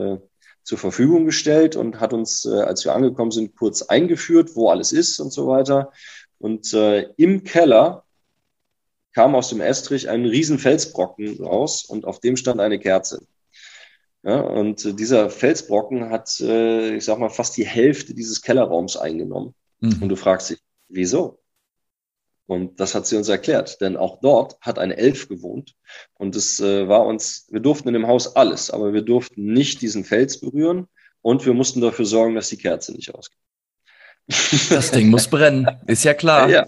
zur 0.63 0.77
Verfügung 0.79 1.25
gestellt 1.25 1.75
und 1.75 1.99
hat 1.99 2.11
uns, 2.11 2.45
als 2.47 2.83
wir 2.85 2.93
angekommen 2.93 3.31
sind, 3.31 3.55
kurz 3.55 3.83
eingeführt, 3.83 4.55
wo 4.55 4.69
alles 4.69 4.91
ist 4.91 5.19
und 5.19 5.31
so 5.31 5.47
weiter. 5.47 5.91
Und 6.39 6.73
im 6.73 7.43
Keller 7.43 8.03
kam 9.13 9.35
aus 9.35 9.49
dem 9.49 9.61
Estrich 9.61 10.09
ein 10.09 10.25
riesen 10.25 10.59
Felsbrocken 10.59 11.41
raus 11.41 11.85
und 11.85 12.05
auf 12.05 12.19
dem 12.19 12.35
stand 12.35 12.59
eine 12.59 12.79
Kerze. 12.79 13.21
Ja, 14.25 14.39
und 14.39 14.83
äh, 14.83 14.93
dieser 14.93 15.29
Felsbrocken 15.29 16.09
hat, 16.09 16.39
äh, 16.39 16.95
ich 16.95 17.05
sag 17.05 17.19
mal, 17.19 17.29
fast 17.29 17.55
die 17.57 17.65
Hälfte 17.65 18.15
dieses 18.15 18.41
Kellerraums 18.41 18.97
eingenommen. 18.97 19.53
Mhm. 19.81 20.01
Und 20.01 20.09
du 20.09 20.15
fragst 20.15 20.49
dich, 20.49 20.59
wieso? 20.89 21.39
Und 22.47 22.79
das 22.79 22.95
hat 22.95 23.05
sie 23.05 23.17
uns 23.17 23.29
erklärt, 23.29 23.81
denn 23.81 23.97
auch 23.97 24.19
dort 24.21 24.59
hat 24.61 24.79
ein 24.79 24.91
Elf 24.91 25.27
gewohnt. 25.29 25.75
Und 26.15 26.35
es 26.35 26.59
äh, 26.59 26.87
war 26.87 27.05
uns, 27.05 27.47
wir 27.51 27.59
durften 27.59 27.89
in 27.89 27.93
dem 27.93 28.07
Haus 28.07 28.35
alles, 28.35 28.71
aber 28.71 28.93
wir 28.93 29.03
durften 29.03 29.53
nicht 29.53 29.81
diesen 29.81 30.03
Fels 30.03 30.39
berühren 30.39 30.87
und 31.21 31.45
wir 31.45 31.53
mussten 31.53 31.81
dafür 31.81 32.05
sorgen, 32.05 32.35
dass 32.35 32.49
die 32.49 32.57
Kerze 32.57 32.93
nicht 32.93 33.13
ausgeht. 33.13 33.39
Das 34.71 34.89
Ding 34.89 35.09
muss 35.09 35.27
brennen, 35.27 35.67
ist 35.85 36.03
ja 36.03 36.15
klar. 36.15 36.49
Ja, 36.49 36.65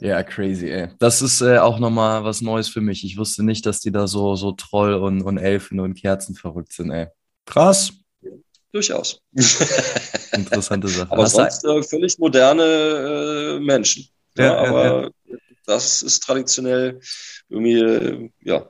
ja, 0.00 0.22
crazy, 0.22 0.70
ey. 0.70 0.88
Das 0.98 1.22
ist 1.22 1.40
äh, 1.40 1.58
auch 1.58 1.78
nochmal 1.78 2.24
was 2.24 2.40
Neues 2.40 2.68
für 2.68 2.80
mich. 2.80 3.04
Ich 3.04 3.16
wusste 3.16 3.44
nicht, 3.44 3.64
dass 3.66 3.80
die 3.80 3.92
da 3.92 4.06
so, 4.06 4.34
so 4.36 4.52
Troll 4.52 4.94
und, 4.94 5.22
und 5.22 5.38
Elfen 5.38 5.80
und 5.80 5.94
Kerzen 5.94 6.34
verrückt 6.34 6.72
sind, 6.72 6.90
ey. 6.90 7.06
Krass. 7.46 7.92
Durchaus. 8.72 9.20
Interessante 10.32 10.88
Sache. 10.88 11.10
Aber 11.10 11.22
Hast 11.22 11.36
sonst 11.36 11.64
äh, 11.64 11.82
völlig 11.82 12.18
moderne 12.18 12.62
äh, 12.62 13.60
Menschen. 13.60 14.08
Ja, 14.36 14.44
ja 14.44 14.56
aber 14.68 15.02
ja. 15.02 15.36
das 15.66 16.02
ist 16.02 16.22
traditionell 16.22 17.00
irgendwie, 17.48 17.80
äh, 17.80 18.30
ja, 18.42 18.68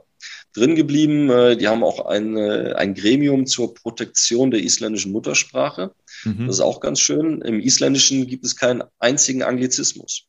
drin 0.54 0.74
geblieben. 0.74 1.30
Äh, 1.30 1.56
die 1.56 1.68
haben 1.68 1.84
auch 1.84 2.06
ein, 2.06 2.36
äh, 2.36 2.74
ein 2.74 2.94
Gremium 2.94 3.46
zur 3.46 3.74
Protektion 3.74 4.50
der 4.50 4.62
isländischen 4.62 5.12
Muttersprache. 5.12 5.94
Mhm. 6.24 6.46
Das 6.46 6.56
ist 6.56 6.60
auch 6.60 6.80
ganz 6.80 7.00
schön. 7.00 7.40
Im 7.42 7.60
Isländischen 7.60 8.26
gibt 8.26 8.44
es 8.44 8.56
keinen 8.56 8.82
einzigen 8.98 9.42
Anglizismus. 9.42 10.26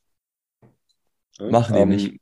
Machen 1.39 1.75
die 1.75 1.81
ähm, 1.81 1.89
nicht. 1.89 2.15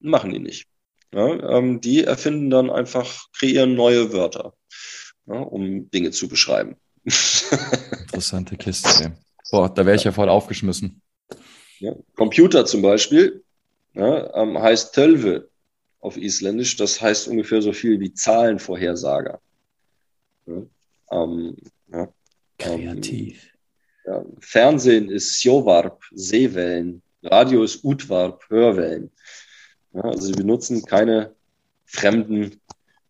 Machen 0.00 0.32
die 0.32 0.38
nicht. 0.38 0.66
Ja, 1.12 1.58
ähm, 1.58 1.80
die 1.80 2.04
erfinden 2.04 2.50
dann 2.50 2.70
einfach, 2.70 3.26
kreieren 3.32 3.74
neue 3.74 4.12
Wörter, 4.12 4.54
ja, 5.26 5.36
um 5.36 5.88
Dinge 5.90 6.10
zu 6.10 6.28
beschreiben. 6.28 6.76
Interessante 7.04 8.56
Kiste. 8.56 9.16
Boah, 9.50 9.72
da 9.72 9.86
wäre 9.86 9.96
ich 9.96 10.04
ja 10.04 10.12
voll 10.12 10.28
aufgeschmissen. 10.28 11.00
Ja, 11.78 11.94
Computer 12.16 12.66
zum 12.66 12.82
Beispiel 12.82 13.44
ähm, 13.94 14.58
heißt 14.58 14.94
Tölve 14.94 15.50
auf 16.04 16.18
Isländisch. 16.18 16.76
Das 16.76 17.00
heißt 17.00 17.28
ungefähr 17.28 17.62
so 17.62 17.72
viel 17.72 17.98
wie 17.98 18.12
Zahlenvorhersager. 18.12 19.40
Ja, 20.46 20.62
ähm, 21.10 21.56
ja, 21.90 22.08
Kreativ. 22.58 23.50
Ja, 24.06 24.22
Fernsehen 24.38 25.08
ist 25.08 25.40
Sjovarp, 25.40 26.02
Seewellen. 26.12 27.02
Radio 27.22 27.64
ist 27.64 27.82
Utwarp, 27.82 28.44
Hörwellen. 28.50 29.10
also 29.94 30.26
sie 30.26 30.32
benutzen 30.32 30.84
keine 30.84 31.34
fremden 31.86 32.60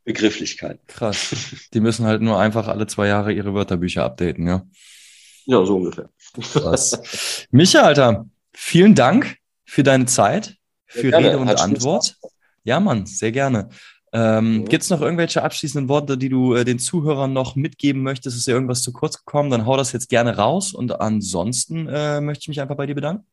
Begrifflichkeiten. 0.05 0.81
Krass. 0.87 1.35
Die 1.75 1.81
müssen 1.81 2.07
halt 2.07 2.23
nur 2.23 2.39
einfach 2.39 2.69
alle 2.69 2.87
zwei 2.87 3.09
Jahre 3.09 3.33
ihre 3.33 3.55
Wörterbücher 3.55 4.05
updaten, 4.05 4.47
ja? 4.47 4.65
Ja, 5.47 5.67
so 5.67 5.77
ungefähr. 5.77 6.11
Krass. 6.53 7.47
Micha, 7.51 7.81
Alter, 7.83 8.29
vielen 8.53 8.95
Dank 8.95 9.39
für 9.65 9.83
deine 9.83 10.07
Zeit, 10.07 10.57
für 10.87 11.13
Rede 11.13 11.39
und 11.39 11.49
Hat 11.49 11.61
Antwort. 11.61 12.17
Ja, 12.65 12.81
Mann, 12.81 13.07
sehr 13.07 13.33
gerne. 13.33 13.69
Ähm, 14.15 14.59
mhm. 14.59 14.65
Gibt 14.67 14.85
es 14.85 14.91
noch 14.91 15.01
irgendwelche 15.01 15.43
abschließenden 15.43 15.89
Worte, 15.89 16.17
die 16.17 16.29
du 16.29 16.55
äh, 16.55 16.65
den 16.65 16.79
Zuhörern 16.79 17.33
noch 17.33 17.57
mitgeben 17.57 18.03
möchtest? 18.03 18.37
Ist 18.37 18.47
dir 18.47 18.53
irgendwas 18.53 18.83
zu 18.83 18.93
kurz 18.93 19.19
gekommen? 19.19 19.51
Dann 19.51 19.67
hau 19.67 19.77
das 19.77 19.93
jetzt 19.93 20.09
gerne 20.09 20.37
raus. 20.37 20.73
Und 20.73 21.01
ansonsten 21.01 21.89
äh, 21.89 22.21
möchte 22.21 22.43
ich 22.43 22.49
mich 22.49 22.61
einfach 22.61 22.77
bei 22.77 22.87
dir 22.87 22.95
bedanken. 22.95 23.27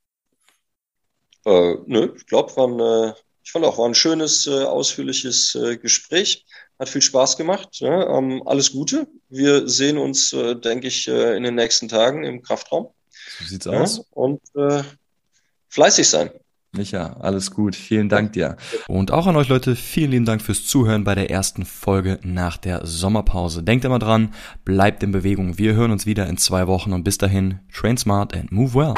Äh, 1.45 1.75
nö, 1.85 2.13
ich 2.15 2.25
glaube, 2.25 2.51
äh, 2.55 3.13
ich 3.43 3.51
fand 3.51 3.63
auch, 3.65 3.77
war 3.77 3.87
ein 3.87 3.95
schönes, 3.95 4.47
äh, 4.47 4.63
ausführliches 4.63 5.53
äh, 5.53 5.77
Gespräch. 5.77 6.45
Hat 6.79 6.89
viel 6.89 7.01
Spaß 7.03 7.37
gemacht. 7.37 7.79
Ja, 7.79 8.17
ähm, 8.17 8.41
alles 8.47 8.71
Gute. 8.71 9.07
Wir 9.29 9.69
sehen 9.69 9.99
uns, 9.99 10.31
denke 10.31 10.87
ich, 10.87 11.07
in 11.07 11.43
den 11.43 11.53
nächsten 11.53 11.87
Tagen 11.87 12.23
im 12.23 12.41
Kraftraum. 12.41 12.87
So 13.37 13.45
sieht's 13.45 13.65
ja, 13.65 13.79
aus. 13.79 14.03
Und 14.09 14.41
fleißig 15.69 16.09
sein. 16.09 16.31
Micha, 16.73 17.17
alles 17.19 17.51
gut. 17.51 17.75
Vielen 17.75 18.07
Dank 18.07 18.31
dir. 18.31 18.55
Und 18.87 19.11
auch 19.11 19.27
an 19.27 19.35
euch 19.35 19.49
Leute, 19.49 19.75
vielen 19.75 20.11
lieben 20.11 20.25
Dank 20.25 20.41
fürs 20.41 20.65
Zuhören 20.65 21.03
bei 21.03 21.15
der 21.15 21.29
ersten 21.29 21.65
Folge 21.65 22.17
nach 22.23 22.55
der 22.55 22.85
Sommerpause. 22.85 23.61
Denkt 23.61 23.83
immer 23.83 23.99
dran, 23.99 24.33
bleibt 24.63 25.03
in 25.03 25.11
Bewegung. 25.11 25.57
Wir 25.57 25.73
hören 25.73 25.91
uns 25.91 26.05
wieder 26.05 26.27
in 26.27 26.37
zwei 26.37 26.67
Wochen 26.67 26.93
und 26.93 27.03
bis 27.03 27.17
dahin, 27.17 27.59
train 27.73 27.97
smart 27.97 28.33
and 28.33 28.53
move 28.53 28.73
well. 28.73 28.93